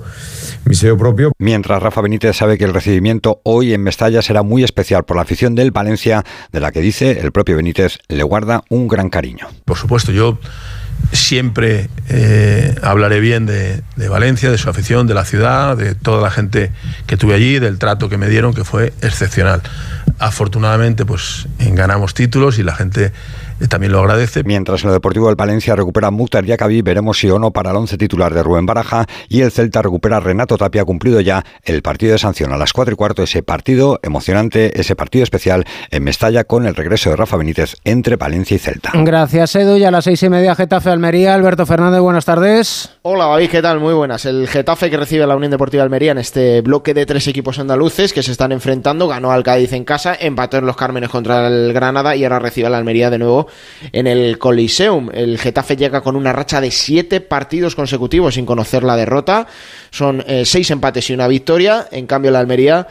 mi 0.64 0.74
sello 0.74 0.96
propio. 0.98 1.32
Mientras 1.38 1.82
Rafa 1.82 2.00
Benítez 2.00 2.36
sabe 2.36 2.58
que 2.58 2.64
el 2.64 2.74
recibimiento 2.74 3.40
hoy 3.44 3.72
en 3.72 3.82
Mestalla 3.82 4.22
será 4.22 4.42
muy 4.42 4.62
especial 4.62 5.04
por 5.04 5.16
la 5.16 5.22
afición 5.22 5.54
del 5.54 5.70
Valencia, 5.70 6.24
de 6.52 6.60
la 6.60 6.70
que 6.70 6.80
dice 6.80 7.20
el 7.20 7.32
propio 7.32 7.56
Benítez 7.56 7.98
le 8.08 8.22
guarda 8.22 8.62
un 8.68 8.88
gran 8.88 9.10
cariño. 9.10 9.48
Por 9.64 9.76
supuesto, 9.76 10.12
yo 10.12 10.38
siempre 11.12 11.88
eh, 12.08 12.74
hablaré 12.82 13.20
bien 13.20 13.46
de, 13.46 13.82
de, 13.96 14.08
Valencia, 14.08 14.50
de 14.50 14.58
su 14.58 14.68
afición, 14.68 15.06
de 15.06 15.14
la 15.14 15.24
ciudad, 15.24 15.76
de 15.76 15.94
toda 15.94 16.22
la 16.22 16.30
gente 16.30 16.72
que 17.06 17.16
tuve 17.16 17.34
allí, 17.34 17.58
del 17.58 17.78
trato 17.78 18.08
que 18.08 18.18
me 18.18 18.28
dieron, 18.28 18.54
que 18.54 18.64
fue 18.64 18.92
excepcional. 19.00 19.62
Afortunadamente, 20.18 21.06
pues 21.06 21.46
ganamos 21.58 22.12
títulos 22.14 22.58
y 22.58 22.62
la 22.62 22.74
gente 22.74 23.12
también 23.68 23.92
lo 23.92 24.00
agradece. 24.00 24.42
Mientras 24.44 24.82
en 24.82 24.88
lo 24.88 24.92
deportivo 24.94 25.26
del 25.26 25.36
Valencia 25.36 25.76
recupera 25.76 26.10
Mukhtar 26.10 26.44
Yakabi, 26.44 26.82
veremos 26.82 27.18
si 27.18 27.28
o 27.30 27.38
no 27.38 27.50
para 27.50 27.70
el 27.70 27.76
once 27.76 27.98
titular 27.98 28.32
de 28.32 28.42
Rubén 28.42 28.66
Baraja 28.66 29.06
y 29.28 29.42
el 29.42 29.50
Celta 29.50 29.82
recupera 29.82 30.16
a 30.16 30.20
Renato 30.20 30.56
Tapia, 30.56 30.84
cumplido 30.84 31.20
ya 31.20 31.44
el 31.64 31.82
partido 31.82 32.12
de 32.12 32.18
sanción 32.18 32.52
a 32.52 32.56
las 32.56 32.72
4 32.72 32.94
y 32.94 32.96
cuarto, 32.96 33.22
ese 33.22 33.42
partido 33.42 34.00
emocionante, 34.02 34.80
ese 34.80 34.96
partido 34.96 35.24
especial 35.24 35.64
en 35.90 36.04
Mestalla 36.04 36.44
con 36.44 36.66
el 36.66 36.74
regreso 36.74 37.10
de 37.10 37.16
Rafa 37.16 37.36
Benítez 37.36 37.76
entre 37.84 38.16
Valencia 38.16 38.54
y 38.54 38.58
Celta. 38.58 38.92
Gracias 38.94 39.54
Edu, 39.56 39.76
y 39.76 39.84
a 39.84 39.90
las 39.90 40.04
seis 40.04 40.22
y 40.22 40.28
media 40.28 40.54
Getafe 40.54 40.90
Almería, 40.90 41.34
Alberto 41.34 41.66
Fernández, 41.66 42.00
buenas 42.00 42.24
tardes. 42.24 42.98
Hola 43.02 43.26
David, 43.26 43.50
¿qué 43.50 43.62
tal? 43.62 43.80
Muy 43.80 43.94
buenas. 43.94 44.24
El 44.24 44.48
Getafe 44.48 44.90
que 44.90 44.96
recibe 44.96 45.24
a 45.24 45.26
la 45.26 45.36
Unión 45.36 45.50
Deportiva 45.50 45.82
Almería 45.82 46.12
en 46.12 46.18
este 46.18 46.62
bloque 46.62 46.94
de 46.94 47.06
tres 47.06 47.26
equipos 47.28 47.58
andaluces 47.58 48.12
que 48.12 48.22
se 48.22 48.32
están 48.32 48.52
enfrentando, 48.52 49.06
ganó 49.06 49.32
al 49.32 49.42
Cádiz 49.42 49.72
en 49.72 49.84
casa, 49.84 50.16
empató 50.18 50.56
en 50.56 50.66
los 50.66 50.76
Cármenes 50.76 51.10
contra 51.10 51.46
el 51.46 51.72
Granada 51.72 52.16
y 52.16 52.24
ahora 52.24 52.38
recibe 52.38 52.66
a 52.66 52.70
la 52.70 52.78
Almería 52.78 53.10
de 53.10 53.18
nuevo 53.18 53.49
en 53.92 54.06
el 54.06 54.38
Coliseum. 54.38 55.10
El 55.12 55.38
Getafe 55.38 55.76
llega 55.76 56.00
con 56.00 56.16
una 56.16 56.32
racha 56.32 56.60
de 56.60 56.70
siete 56.70 57.20
partidos 57.20 57.74
consecutivos 57.74 58.34
sin 58.34 58.46
conocer 58.46 58.82
la 58.82 58.96
derrota. 58.96 59.46
Son 59.90 60.22
eh, 60.26 60.44
seis 60.44 60.70
empates 60.70 61.10
y 61.10 61.14
una 61.14 61.28
victoria. 61.28 61.88
En 61.90 62.06
cambio, 62.06 62.30
la 62.30 62.40
Almería 62.40 62.86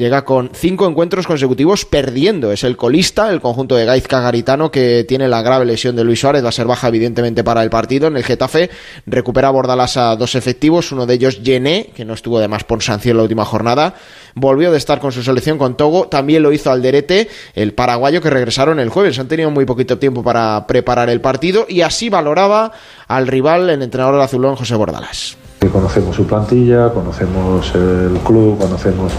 llega 0.00 0.24
con 0.24 0.50
cinco 0.52 0.88
encuentros 0.88 1.26
consecutivos 1.26 1.84
perdiendo. 1.84 2.50
Es 2.50 2.64
el 2.64 2.76
colista, 2.76 3.30
el 3.30 3.40
conjunto 3.40 3.76
de 3.76 3.84
Gaizka 3.84 4.20
Garitano, 4.20 4.70
que 4.70 5.04
tiene 5.06 5.28
la 5.28 5.42
grave 5.42 5.64
lesión 5.64 5.94
de 5.94 6.02
Luis 6.02 6.18
Suárez, 6.18 6.42
va 6.42 6.48
a 6.48 6.52
ser 6.52 6.66
baja 6.66 6.88
evidentemente 6.88 7.44
para 7.44 7.62
el 7.62 7.70
partido. 7.70 8.08
En 8.08 8.16
el 8.16 8.24
Getafe 8.24 8.70
recupera 9.06 9.48
a 9.48 9.50
Bordalas 9.52 9.96
a 9.96 10.16
dos 10.16 10.34
efectivos, 10.34 10.90
uno 10.90 11.06
de 11.06 11.14
ellos 11.14 11.42
Yené, 11.42 11.90
que 11.94 12.04
no 12.04 12.14
estuvo 12.14 12.38
además 12.38 12.64
por 12.64 12.82
sanción 12.82 13.18
la 13.18 13.22
última 13.22 13.44
jornada. 13.44 13.94
Volvió 14.34 14.72
de 14.72 14.78
estar 14.78 14.98
con 15.00 15.12
su 15.12 15.22
selección 15.22 15.58
con 15.58 15.76
Togo, 15.76 16.08
también 16.08 16.42
lo 16.42 16.52
hizo 16.52 16.70
Alderete, 16.72 17.28
el 17.54 17.74
paraguayo 17.74 18.22
que 18.22 18.30
regresaron 18.30 18.80
el 18.80 18.88
jueves. 18.88 19.18
Han 19.18 19.28
tenido 19.28 19.50
muy 19.50 19.66
poquito 19.66 19.98
tiempo 19.98 20.22
para 20.22 20.66
preparar 20.66 21.10
el 21.10 21.20
partido 21.20 21.66
y 21.68 21.82
así 21.82 22.08
valoraba 22.08 22.72
al 23.06 23.26
rival, 23.26 23.68
el 23.68 23.82
entrenador 23.82 24.16
de 24.16 24.24
Azulón, 24.24 24.56
José 24.56 24.74
Bordalas. 24.74 25.36
Conocemos 25.68 26.16
su 26.16 26.26
plantilla, 26.26 26.88
conocemos 26.88 27.74
el 27.74 28.18
club, 28.24 28.58
conocemos 28.58 29.12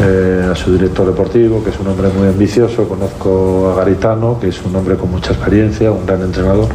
eh, 0.00 0.48
a 0.52 0.54
su 0.54 0.72
director 0.72 1.06
deportivo, 1.06 1.64
que 1.64 1.70
es 1.70 1.80
un 1.80 1.88
hombre 1.88 2.08
muy 2.08 2.28
ambicioso, 2.28 2.86
conozco 2.86 3.70
a 3.70 3.76
Garitano, 3.76 4.38
que 4.38 4.48
es 4.48 4.62
un 4.64 4.76
hombre 4.76 4.96
con 4.96 5.10
mucha 5.10 5.32
experiencia, 5.32 5.90
un 5.90 6.04
gran 6.06 6.20
entrenador, 6.22 6.68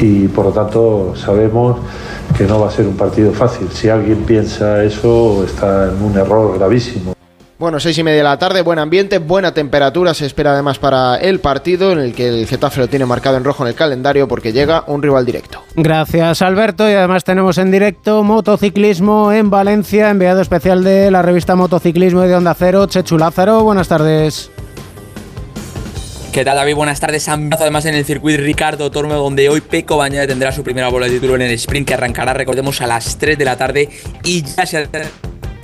y 0.00 0.28
por 0.28 0.46
lo 0.46 0.52
tanto 0.52 1.14
sabemos 1.16 1.78
que 2.36 2.44
no 2.44 2.60
va 2.60 2.68
a 2.68 2.70
ser 2.70 2.86
un 2.86 2.96
partido 2.96 3.32
fácil. 3.32 3.68
Si 3.72 3.88
alguien 3.88 4.18
piensa 4.18 4.82
eso, 4.82 5.44
está 5.44 5.90
en 5.90 6.02
un 6.02 6.16
error 6.16 6.56
gravísimo. 6.58 7.14
Bueno, 7.62 7.78
seis 7.78 7.96
y 7.96 8.02
media 8.02 8.16
de 8.16 8.24
la 8.24 8.38
tarde, 8.40 8.60
buen 8.62 8.80
ambiente, 8.80 9.18
buena 9.18 9.54
temperatura 9.54 10.14
se 10.14 10.26
espera 10.26 10.52
además 10.52 10.80
para 10.80 11.14
el 11.14 11.38
partido 11.38 11.92
en 11.92 12.00
el 12.00 12.12
que 12.12 12.26
el 12.26 12.48
Getafe 12.48 12.80
lo 12.80 12.88
tiene 12.88 13.06
marcado 13.06 13.36
en 13.36 13.44
rojo 13.44 13.62
en 13.62 13.68
el 13.68 13.76
calendario 13.76 14.26
porque 14.26 14.50
llega 14.50 14.82
un 14.88 15.00
rival 15.00 15.24
directo. 15.24 15.62
Gracias 15.76 16.42
Alberto 16.42 16.90
y 16.90 16.94
además 16.94 17.22
tenemos 17.22 17.58
en 17.58 17.70
directo 17.70 18.24
motociclismo 18.24 19.30
en 19.30 19.48
Valencia, 19.48 20.10
enviado 20.10 20.40
especial 20.40 20.82
de 20.82 21.12
la 21.12 21.22
revista 21.22 21.54
Motociclismo 21.54 22.24
y 22.24 22.26
de 22.26 22.34
Onda 22.34 22.52
Cero, 22.58 22.84
Chechu 22.86 23.16
Lázaro, 23.16 23.62
buenas 23.62 23.86
tardes. 23.86 24.50
¿Qué 26.32 26.44
tal 26.44 26.56
David? 26.56 26.74
Buenas 26.74 26.98
tardes. 26.98 27.28
Ambientazo 27.28 27.62
además 27.62 27.84
en 27.84 27.94
el 27.94 28.04
circuito 28.04 28.42
Ricardo 28.42 28.90
Tormo, 28.90 29.14
donde 29.14 29.48
hoy 29.48 29.60
Peco 29.60 29.98
Bañade 29.98 30.26
tendrá 30.26 30.50
su 30.50 30.64
primera 30.64 30.88
bola 30.88 31.06
de 31.06 31.12
título 31.12 31.36
en 31.36 31.42
el 31.42 31.52
sprint 31.52 31.86
que 31.86 31.94
arrancará, 31.94 32.34
recordemos, 32.34 32.80
a 32.80 32.88
las 32.88 33.18
3 33.18 33.38
de 33.38 33.44
la 33.44 33.56
tarde 33.56 33.88
y 34.24 34.42
ya 34.42 34.66
se 34.66 34.78
ha 34.78 34.88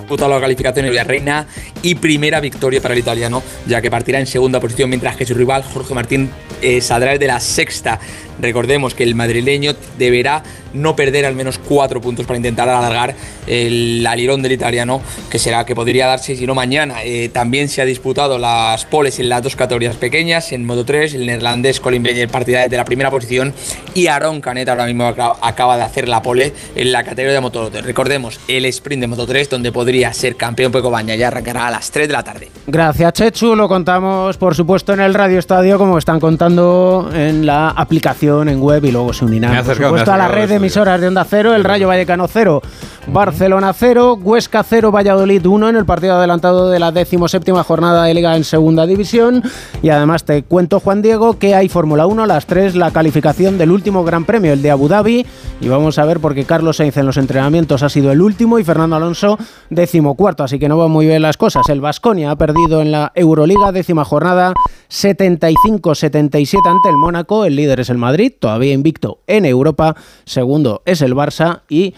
disputado 0.09 0.31
la 0.31 0.41
calificación 0.41 0.87
en 0.87 1.07
Reina 1.07 1.47
y 1.83 1.95
primera 1.97 2.41
victoria 2.41 2.81
para 2.81 2.95
el 2.95 3.01
italiano, 3.01 3.43
ya 3.67 3.83
que 3.83 3.91
partirá 3.91 4.19
en 4.19 4.27
segunda 4.27 4.59
posición, 4.59 4.89
mientras 4.89 5.17
que 5.17 5.27
su 5.27 5.35
rival 5.35 5.63
Jorge 5.63 5.93
Martín 5.93 6.31
eh, 6.63 6.81
saldrá 6.81 7.19
de 7.19 7.27
la 7.27 7.39
sexta. 7.41 8.01
Recordemos 8.41 8.95
que 8.95 9.05
el 9.05 9.15
madrileño 9.15 9.75
deberá 9.99 10.43
no 10.73 10.95
perder 10.95 11.25
al 11.27 11.35
menos 11.35 11.59
cuatro 11.59 12.01
puntos 12.01 12.27
para 12.27 12.37
intentar 12.37 12.69
alargar 12.69 13.15
el 13.47 14.07
alirón 14.07 14.43
del 14.43 14.53
italiano, 14.53 15.01
que 15.31 15.39
será 15.39 15.65
que 15.65 15.75
podría 15.75 16.07
darse 16.07 16.37
si 16.37 16.47
no 16.47 16.55
mañana. 16.55 17.03
Eh, 17.05 17.31
también 17.31 17.69
se 17.69 17.81
ha 17.81 17.85
disputado 17.85 18.39
las 18.39 18.85
poles 18.85 19.19
en 19.19 19.29
las 19.29 19.43
dos 19.43 19.57
categorías 19.57 19.97
pequeñas, 19.97 20.53
en 20.53 20.67
Moto 20.67 20.85
3, 20.85 21.15
el 21.15 21.27
neerlandés 21.27 21.81
Colin 21.81 22.03
Beñer 22.03 22.29
partida 22.29 22.69
de 22.69 22.77
la 22.77 22.85
primera 22.85 23.11
posición 23.11 23.55
y 23.95 24.07
Aaron 24.07 24.41
Canet 24.41 24.69
ahora 24.69 24.87
mismo 24.87 25.07
acaba 25.07 25.77
de 25.77 25.83
hacer 25.83 26.09
la 26.09 26.23
pole 26.23 26.53
en 26.75 26.93
la 26.93 27.03
categoría 27.03 27.35
de 27.35 27.41
Moto 27.41 27.71
3. 27.71 27.85
Recordemos 27.85 28.41
el 28.49 28.67
sprint 28.67 29.01
de 29.01 29.07
Moto 29.07 29.27
3, 29.27 29.49
donde 29.49 29.73
podría 29.73 30.13
ser 30.13 30.37
campeón 30.37 30.71
Peco 30.71 30.91
Baña, 30.91 31.15
ya 31.15 31.29
arrancará 31.29 31.69
a 31.69 31.71
las 31.71 31.91
3 31.91 32.09
de 32.09 32.13
la 32.13 32.23
tarde. 32.23 32.51
Gracias 32.67 33.13
Chechu, 33.15 33.57
lo 33.57 33.69
contamos 33.69 34.37
por 34.37 34.55
supuesto 34.55 34.93
en 34.93 35.01
el 35.01 35.15
Radio 35.15 35.39
Estadio, 35.39 35.79
como 35.79 35.97
están 35.97 36.21
contando 36.21 37.11
en 37.15 37.47
la 37.47 37.71
aplicación 37.71 38.28
en 38.29 38.61
web 38.61 38.85
y 38.85 38.93
luego 38.93 39.13
se 39.13 39.25
unirán, 39.25 39.51
por 39.51 39.61
acercado, 39.61 39.89
supuesto, 39.91 40.13
a 40.13 40.17
la 40.17 40.29
red 40.29 40.49
de 40.49 40.57
emisoras 40.57 41.01
de 41.01 41.09
Onda 41.09 41.25
Cero, 41.25 41.55
el 41.55 41.65
Rayo 41.65 41.89
Vallecano 41.89 42.29
0, 42.29 42.63
Barcelona 43.09 43.73
0, 43.73 44.19
Huesca 44.23 44.63
0, 44.63 44.93
Valladolid 44.93 45.45
1 45.47 45.71
en 45.71 45.77
el 45.77 45.87
partido 45.87 46.15
adelantado 46.15 46.69
de 46.69 46.79
la 46.79 46.93
decimoséptima 46.93 47.65
jornada 47.65 48.05
de 48.05 48.13
Liga 48.13 48.37
en 48.37 48.45
Segunda 48.45 48.87
División. 48.87 49.43
Y 49.83 49.89
además 49.89 50.25
te 50.25 50.43
cuento, 50.43 50.79
Juan 50.81 51.01
Diego, 51.01 51.39
que 51.39 51.55
hay 51.55 51.69
Fórmula 51.69 52.07
1 52.07 52.25
a 52.25 52.27
las 52.27 52.47
3, 52.47 52.75
la 52.77 52.91
calificación 52.91 53.57
del 53.57 53.71
último 53.71 54.05
Gran 54.05 54.25
Premio, 54.25 54.53
el 54.53 54.61
de 54.61 54.71
Abu 54.71 54.89
Dhabi. 54.89 55.27
Y 55.61 55.69
vamos 55.69 55.99
a 55.99 56.05
ver 56.05 56.21
porque 56.21 56.45
Carlos 56.45 56.77
Sainz 56.77 56.99
en 56.99 57.07
los 57.07 57.17
entrenamientos 57.17 57.83
ha 57.83 57.89
sido 57.89 58.13
el 58.13 58.21
último 58.21 58.59
y 58.59 58.65
Fernando 58.65 58.97
Alonso 58.97 59.39
decimocuarto, 59.71 60.45
así 60.45 60.59
que 60.59 60.69
no 60.69 60.77
van 60.77 60.91
muy 60.91 61.07
bien 61.07 61.23
las 61.23 61.37
cosas. 61.39 61.69
El 61.69 61.81
Vasconia 61.81 62.31
ha 62.31 62.37
perdido 62.37 62.83
en 62.83 62.93
la 62.93 63.13
Euroliga, 63.15 63.73
décima 63.73 64.05
jornada, 64.05 64.53
75-77 64.91 66.59
ante 66.67 66.89
el 66.91 66.97
Mónaco. 66.97 67.45
El 67.45 67.57
líder 67.57 67.81
es 67.81 67.91
el 67.91 67.99
Madrid, 67.99 68.18
todavía 68.39 68.73
invicto 68.73 69.21
en 69.27 69.45
Europa. 69.45 69.97
Segundo 70.25 70.83
es 70.85 71.03
el 71.03 71.15
Barça 71.15 71.63
y 71.69 71.95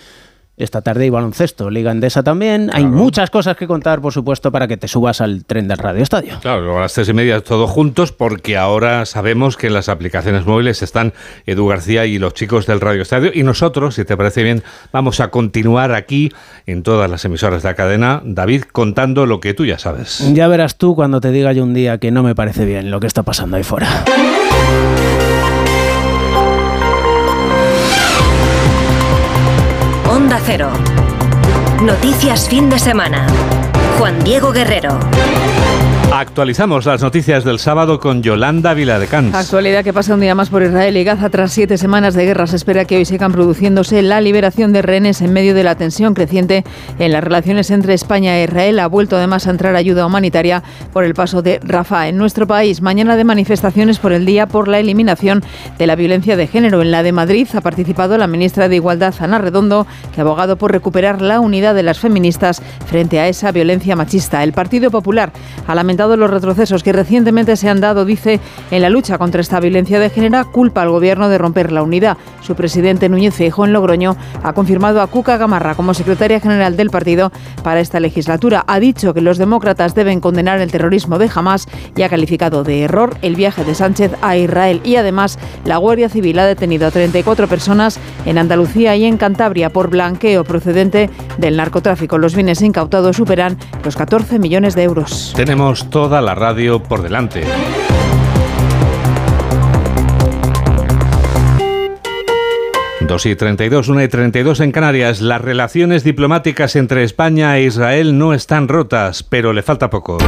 esta 0.61 0.83
tarde 0.83 1.05
hay 1.05 1.11
baloncesto, 1.11 1.71
Liga 1.71 1.91
Endesa 1.91 2.23
también. 2.23 2.71
Hay 2.75 2.85
muchas 2.85 3.31
cosas 3.31 3.57
que 3.57 3.67
contar, 3.67 4.03
por 4.03 4.13
supuesto, 4.13 4.53
para 4.53 4.69
que 4.69 4.77
te 4.77 4.89
subas 4.89 5.23
al 5.23 5.47
tren 5.47 5.69
del 5.69 5.79
Radio 5.79 6.03
Estadio. 6.03 6.39
Claro, 6.43 6.77
a 6.77 6.83
las 6.83 6.93
tres 6.93 7.09
y 7.09 7.15
media 7.15 7.41
todos 7.41 7.71
juntos, 7.71 8.13
porque 8.13 8.59
ahora 8.59 9.07
sabemos 9.07 9.57
que 9.57 9.69
en 9.69 9.73
las 9.73 9.89
aplicaciones 9.89 10.45
móviles 10.45 10.83
están 10.83 11.15
Edu 11.47 11.67
García 11.67 12.05
y 12.05 12.19
los 12.19 12.35
chicos 12.35 12.67
del 12.67 12.81
Radio 12.83 13.01
Estadio. 13.01 13.31
Y 13.33 13.43
nosotros, 13.43 13.95
si 13.95 14.05
te 14.05 14.19
parece 14.19 14.43
bien, 14.43 14.63
vamos 14.93 15.21
a 15.21 15.31
continuar 15.31 15.93
aquí 15.93 16.31
en 16.67 16.83
todas 16.83 17.11
las 17.11 17.25
emisoras 17.25 17.63
de 17.63 17.71
la 17.71 17.75
cadena, 17.75 18.21
David, 18.23 18.65
contando 18.71 19.25
lo 19.25 19.41
que 19.41 19.55
tú 19.55 19.65
ya 19.65 19.79
sabes. 19.79 20.31
Ya 20.35 20.47
verás 20.47 20.77
tú 20.77 20.95
cuando 20.95 21.23
te 21.23 21.31
diga 21.31 21.55
yo 21.55 21.65
un 21.65 21.73
día 21.73 21.97
que 21.97 22.11
no 22.11 22.23
me 22.23 22.35
parece 22.35 22.67
bien 22.67 22.91
lo 22.91 23.01
que 23.01 23.07
está 23.07 23.23
pasando 23.23 23.57
ahí 23.57 23.63
fuera. 23.63 24.05
Cero. 30.45 30.71
Noticias 31.83 32.49
fin 32.49 32.69
de 32.69 32.79
semana. 32.79 33.27
Juan 33.99 34.23
Diego 34.25 34.53
Guerrero. 34.53 34.99
Actualizamos 36.13 36.87
las 36.87 37.03
noticias 37.03 37.45
del 37.45 37.61
sábado 37.61 38.01
con 38.01 38.21
Yolanda 38.21 38.75
Viladecans. 38.75 39.33
Actualidad 39.33 39.85
que 39.85 39.93
pasa 39.93 40.15
un 40.15 40.21
día 40.21 40.35
más 40.35 40.51
por 40.51 40.61
Israel 40.61 40.97
y 40.97 41.05
Gaza 41.05 41.31
tras 41.31 41.53
siete 41.53 41.79
semanas 41.79 42.15
de 42.15 42.25
guerra. 42.25 42.49
Se 42.49 42.57
espera 42.57 42.85
que 42.85 42.97
hoy 42.97 43.05
sigan 43.05 43.31
produciéndose 43.31 44.03
la 44.03 44.21
liberación 44.21 44.73
de 44.73 44.83
rehenes 44.83 45.21
en 45.21 45.33
medio 45.33 45.55
de 45.55 45.63
la 45.63 45.77
tensión 45.77 46.15
creciente 46.15 46.65
en 46.99 47.13
las 47.13 47.23
relaciones 47.23 47.71
entre 47.71 47.95
España 47.95 48.37
e 48.37 48.45
Israel. 48.45 48.81
Ha 48.81 48.89
vuelto 48.89 49.17
además 49.17 49.47
a 49.47 49.51
entrar 49.51 49.77
ayuda 49.77 50.05
humanitaria 50.05 50.65
por 50.93 51.05
el 51.05 51.15
paso 51.15 51.43
de 51.43 51.61
Rafah. 51.63 52.09
En 52.09 52.17
nuestro 52.17 52.49
país, 52.49 52.83
mañana 52.83 53.15
de 53.15 53.23
manifestaciones 53.23 54.01
por 54.01 54.13
el 54.13 54.27
día 54.27 54.49
por 54.49 54.67
la 54.67 54.81
eliminación 54.81 55.45
de 55.79 55.87
la 55.87 55.95
violencia 55.95 56.37
de 56.37 56.49
género. 56.49 56.83
En 56.83 56.91
la 56.91 57.05
de 57.05 57.13
Madrid 57.13 57.47
ha 57.55 57.61
participado 57.61 58.19
la 58.19 58.27
ministra 58.27 58.69
de 58.69 58.75
Igualdad, 58.75 59.15
Ana 59.21 59.39
Redondo, 59.39 59.87
que 60.13 60.21
ha 60.21 60.25
abogado 60.25 60.57
por 60.57 60.73
recuperar 60.73 61.23
la 61.23 61.39
unidad 61.39 61.77
de 61.77 61.85
las 61.85 62.01
feministas 62.01 62.61
frente 62.87 63.21
a 63.21 63.29
esa 63.29 63.53
violencia 63.53 63.95
machista. 63.95 64.43
El 64.43 64.53
Partido 64.53 64.91
Popular 64.91 65.33
ha 65.69 65.75
lamentado 66.01 66.17
los 66.17 66.31
retrocesos 66.31 66.83
que 66.83 66.93
recientemente 66.95 67.57
se 67.57 67.69
han 67.69 67.81
dado, 67.81 68.07
dice, 68.07 68.41
en 68.71 68.81
la 68.81 68.89
lucha 68.89 69.19
contra 69.19 69.43
esta 69.43 69.61
violencia 69.61 70.01
de 70.01 70.09
género, 70.09 70.51
culpa 70.51 70.81
al 70.81 70.89
gobierno 70.89 71.29
de 71.29 71.37
romper 71.37 71.73
la 71.73 71.83
unidad. 71.83 72.17
Su 72.41 72.55
presidente 72.55 73.11
Núñez 73.11 73.35
Feijóo 73.35 73.67
en 73.67 73.75
Logroño 73.75 74.17
ha 74.43 74.55
confirmado 74.55 75.03
a 75.03 75.09
Cuca 75.09 75.37
Gamarra 75.37 75.75
como 75.75 75.93
secretaria 75.93 76.41
general 76.41 76.77
del 76.79 76.89
partido 76.89 77.33
para 77.63 77.81
esta 77.81 78.01
legislatura. 78.01 78.65
Ha 78.67 78.81
dicho 78.81 79.13
que 79.13 79.21
los 79.21 79.37
demócratas 79.37 79.95
deben 79.95 80.21
condenar 80.21 80.61
el 80.61 80.71
terrorismo 80.71 81.19
de 81.19 81.31
Hamas 81.35 81.69
y 81.95 82.03
ha 82.03 82.09
calificado 82.09 82.65
de 82.65 82.83
error 82.83 83.19
el 83.21 83.37
viaje 83.37 83.63
de 83.65 83.75
Sánchez 83.75 84.13
a 84.23 84.39
Israel. 84.39 84.81
Y 84.85 84.97
además, 84.97 85.39
la 85.67 85.77
Guardia 85.77 86.09
Civil 86.09 86.39
ha 86.39 86.47
detenido 86.47 86.87
a 86.87 86.91
34 86.91 87.47
personas 87.47 88.01
en 88.25 88.39
Andalucía 88.39 88.97
y 88.97 89.05
en 89.05 89.19
Cantabria 89.19 89.69
por 89.71 89.91
blanqueo 89.91 90.45
procedente 90.45 91.11
del 91.37 91.59
narcotráfico. 91.59 92.17
Los 92.17 92.35
bienes 92.35 92.63
incautados 92.63 93.17
superan 93.17 93.59
los 93.85 93.97
14 93.97 94.39
millones 94.39 94.75
de 94.75 94.85
euros. 94.85 95.35
Tenemos 95.37 95.90
toda 95.91 96.21
la 96.23 96.35
radio 96.35 96.83
por 96.83 97.03
delante. 97.03 97.45
Dos 103.01 103.27
y 103.27 103.35
32, 103.35 103.89
1 103.89 104.03
y 104.05 104.09
32 104.09 104.61
en 104.61 104.71
Canarias. 104.71 105.21
Las 105.21 105.41
relaciones 105.41 106.05
diplomáticas 106.05 106.77
entre 106.77 107.03
España 107.03 107.59
e 107.59 107.65
Israel 107.65 108.17
no 108.17 108.35
están 108.35 108.69
rotas, 108.69 109.25
pero 109.25 109.53
le 109.53 109.63
falta 109.63 109.91
poco. 109.91 110.19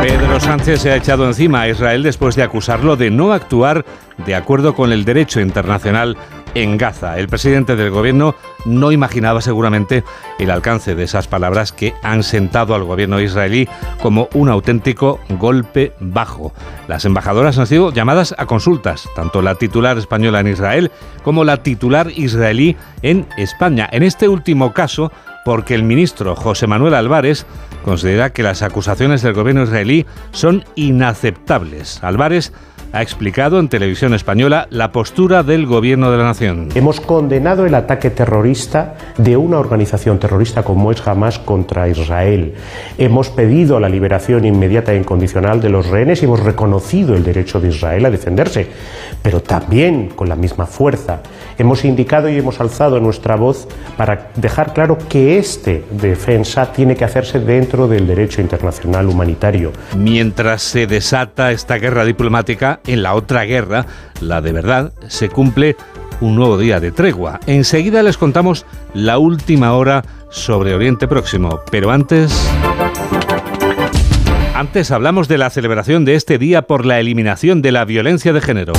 Pedro 0.00 0.38
Sánchez 0.38 0.82
se 0.82 0.92
ha 0.92 0.96
echado 0.96 1.26
encima 1.26 1.62
a 1.62 1.68
Israel 1.68 2.04
después 2.04 2.36
de 2.36 2.44
acusarlo 2.44 2.96
de 2.96 3.10
no 3.10 3.32
actuar 3.32 3.84
de 4.24 4.34
acuerdo 4.36 4.74
con 4.74 4.92
el 4.92 5.04
derecho 5.04 5.40
internacional 5.40 6.16
en 6.54 6.78
Gaza. 6.78 7.18
El 7.18 7.28
presidente 7.28 7.76
del 7.76 7.90
gobierno 7.90 8.34
no 8.64 8.92
imaginaba 8.92 9.40
seguramente 9.40 10.04
el 10.38 10.50
alcance 10.50 10.94
de 10.94 11.04
esas 11.04 11.28
palabras 11.28 11.72
que 11.72 11.94
han 12.02 12.22
sentado 12.22 12.74
al 12.74 12.84
gobierno 12.84 13.20
israelí 13.20 13.68
como 14.00 14.28
un 14.34 14.48
auténtico 14.48 15.20
golpe 15.28 15.92
bajo. 16.00 16.52
Las 16.86 17.04
embajadoras 17.04 17.58
han 17.58 17.66
sido 17.66 17.92
llamadas 17.92 18.34
a 18.38 18.46
consultas, 18.46 19.08
tanto 19.14 19.42
la 19.42 19.54
titular 19.54 19.98
española 19.98 20.40
en 20.40 20.48
Israel 20.48 20.90
como 21.22 21.44
la 21.44 21.62
titular 21.62 22.10
israelí 22.14 22.76
en 23.02 23.26
España. 23.36 23.88
En 23.92 24.02
este 24.02 24.28
último 24.28 24.72
caso, 24.72 25.12
porque 25.44 25.74
el 25.74 25.82
ministro 25.82 26.36
José 26.36 26.66
Manuel 26.66 26.94
Álvarez 26.94 27.46
considera 27.84 28.30
que 28.30 28.42
las 28.42 28.62
acusaciones 28.62 29.22
del 29.22 29.32
gobierno 29.32 29.62
israelí 29.62 30.04
son 30.30 30.64
inaceptables. 30.74 32.02
Álvarez 32.02 32.52
ha 32.92 33.02
explicado 33.02 33.58
en 33.58 33.68
televisión 33.68 34.14
española 34.14 34.66
la 34.70 34.92
postura 34.92 35.42
del 35.42 35.66
gobierno 35.66 36.10
de 36.10 36.18
la 36.18 36.24
nación. 36.24 36.68
Hemos 36.74 37.00
condenado 37.00 37.66
el 37.66 37.74
ataque 37.74 38.10
terrorista 38.10 38.94
de 39.18 39.36
una 39.36 39.58
organización 39.58 40.18
terrorista 40.18 40.62
como 40.62 40.90
es 40.90 41.06
Hamas 41.06 41.38
contra 41.38 41.88
Israel. 41.88 42.54
Hemos 42.96 43.28
pedido 43.30 43.78
la 43.80 43.88
liberación 43.88 44.44
inmediata 44.44 44.92
e 44.92 44.96
incondicional 44.96 45.60
de 45.60 45.68
los 45.68 45.86
rehenes 45.86 46.22
y 46.22 46.24
hemos 46.24 46.40
reconocido 46.40 47.14
el 47.14 47.24
derecho 47.24 47.60
de 47.60 47.68
Israel 47.68 48.06
a 48.06 48.10
defenderse, 48.10 48.68
pero 49.22 49.42
también 49.42 50.08
con 50.08 50.28
la 50.28 50.36
misma 50.36 50.66
fuerza. 50.66 51.20
Hemos 51.58 51.84
indicado 51.84 52.28
y 52.28 52.36
hemos 52.36 52.60
alzado 52.60 53.00
nuestra 53.00 53.34
voz 53.34 53.66
para 53.96 54.30
dejar 54.36 54.72
claro 54.72 54.96
que 54.96 55.38
este 55.38 55.84
defensa 55.90 56.72
tiene 56.72 56.94
que 56.94 57.04
hacerse 57.04 57.40
dentro 57.40 57.88
del 57.88 58.06
derecho 58.06 58.40
internacional 58.40 59.08
humanitario. 59.08 59.72
Mientras 59.96 60.62
se 60.62 60.86
desata 60.86 61.50
esta 61.50 61.78
guerra 61.78 62.04
diplomática, 62.04 62.78
en 62.86 63.02
la 63.02 63.14
otra 63.14 63.42
guerra, 63.44 63.86
la 64.20 64.40
de 64.40 64.52
verdad, 64.52 64.92
se 65.08 65.28
cumple 65.28 65.76
un 66.20 66.36
nuevo 66.36 66.58
día 66.58 66.78
de 66.78 66.92
tregua. 66.92 67.40
Enseguida 67.46 68.04
les 68.04 68.16
contamos 68.16 68.64
la 68.94 69.18
última 69.18 69.72
hora 69.74 70.04
sobre 70.30 70.74
Oriente 70.74 71.08
Próximo, 71.08 71.60
pero 71.72 71.90
antes... 71.90 72.48
Antes 74.54 74.90
hablamos 74.90 75.26
de 75.28 75.38
la 75.38 75.50
celebración 75.50 76.04
de 76.04 76.14
este 76.14 76.38
día 76.38 76.62
por 76.62 76.86
la 76.86 77.00
eliminación 77.00 77.62
de 77.62 77.72
la 77.72 77.84
violencia 77.84 78.32
de 78.32 78.40
género. 78.40 78.72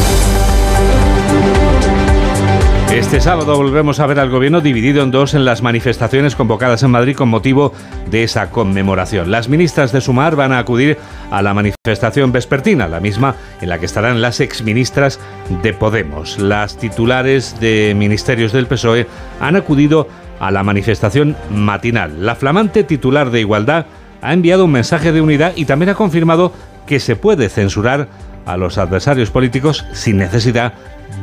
Este 2.91 3.21
sábado 3.21 3.55
volvemos 3.55 3.99
a 3.99 4.07
ver 4.07 4.19
al 4.19 4.31
gobierno 4.31 4.61
dividido 4.61 5.03
en 5.03 5.11
dos 5.11 5.35
en 5.35 5.45
las 5.45 5.61
manifestaciones 5.61 6.35
convocadas 6.35 6.81
en 6.81 6.89
Madrid 6.89 7.15
con 7.15 7.29
motivo 7.29 7.71
de 8.09 8.23
esa 8.23 8.49
conmemoración. 8.49 9.29
Las 9.29 9.47
ministras 9.47 9.91
de 9.91 10.01
Sumar 10.01 10.35
van 10.35 10.51
a 10.51 10.57
acudir 10.57 10.97
a 11.29 11.43
la 11.43 11.53
manifestación 11.53 12.31
vespertina, 12.31 12.87
la 12.87 12.99
misma 12.99 13.35
en 13.61 13.69
la 13.69 13.77
que 13.77 13.85
estarán 13.85 14.21
las 14.21 14.39
exministras 14.39 15.19
de 15.61 15.71
Podemos. 15.71 16.39
Las 16.39 16.77
titulares 16.77 17.59
de 17.59 17.93
ministerios 17.95 18.53
del 18.53 18.65
PSOE 18.65 19.05
han 19.39 19.55
acudido 19.55 20.07
a 20.39 20.49
la 20.49 20.63
manifestación 20.63 21.37
matinal. 21.51 22.25
La 22.25 22.35
flamante 22.35 22.83
titular 22.83 23.29
de 23.29 23.41
Igualdad 23.41 23.85
ha 24.23 24.33
enviado 24.33 24.65
un 24.65 24.71
mensaje 24.71 25.11
de 25.11 25.21
unidad 25.21 25.53
y 25.55 25.65
también 25.65 25.89
ha 25.89 25.95
confirmado 25.95 26.53
que 26.87 26.99
se 26.99 27.15
puede 27.15 27.49
censurar 27.49 28.07
a 28.47 28.57
los 28.57 28.79
adversarios 28.79 29.29
políticos 29.29 29.85
sin 29.93 30.17
necesidad 30.17 30.73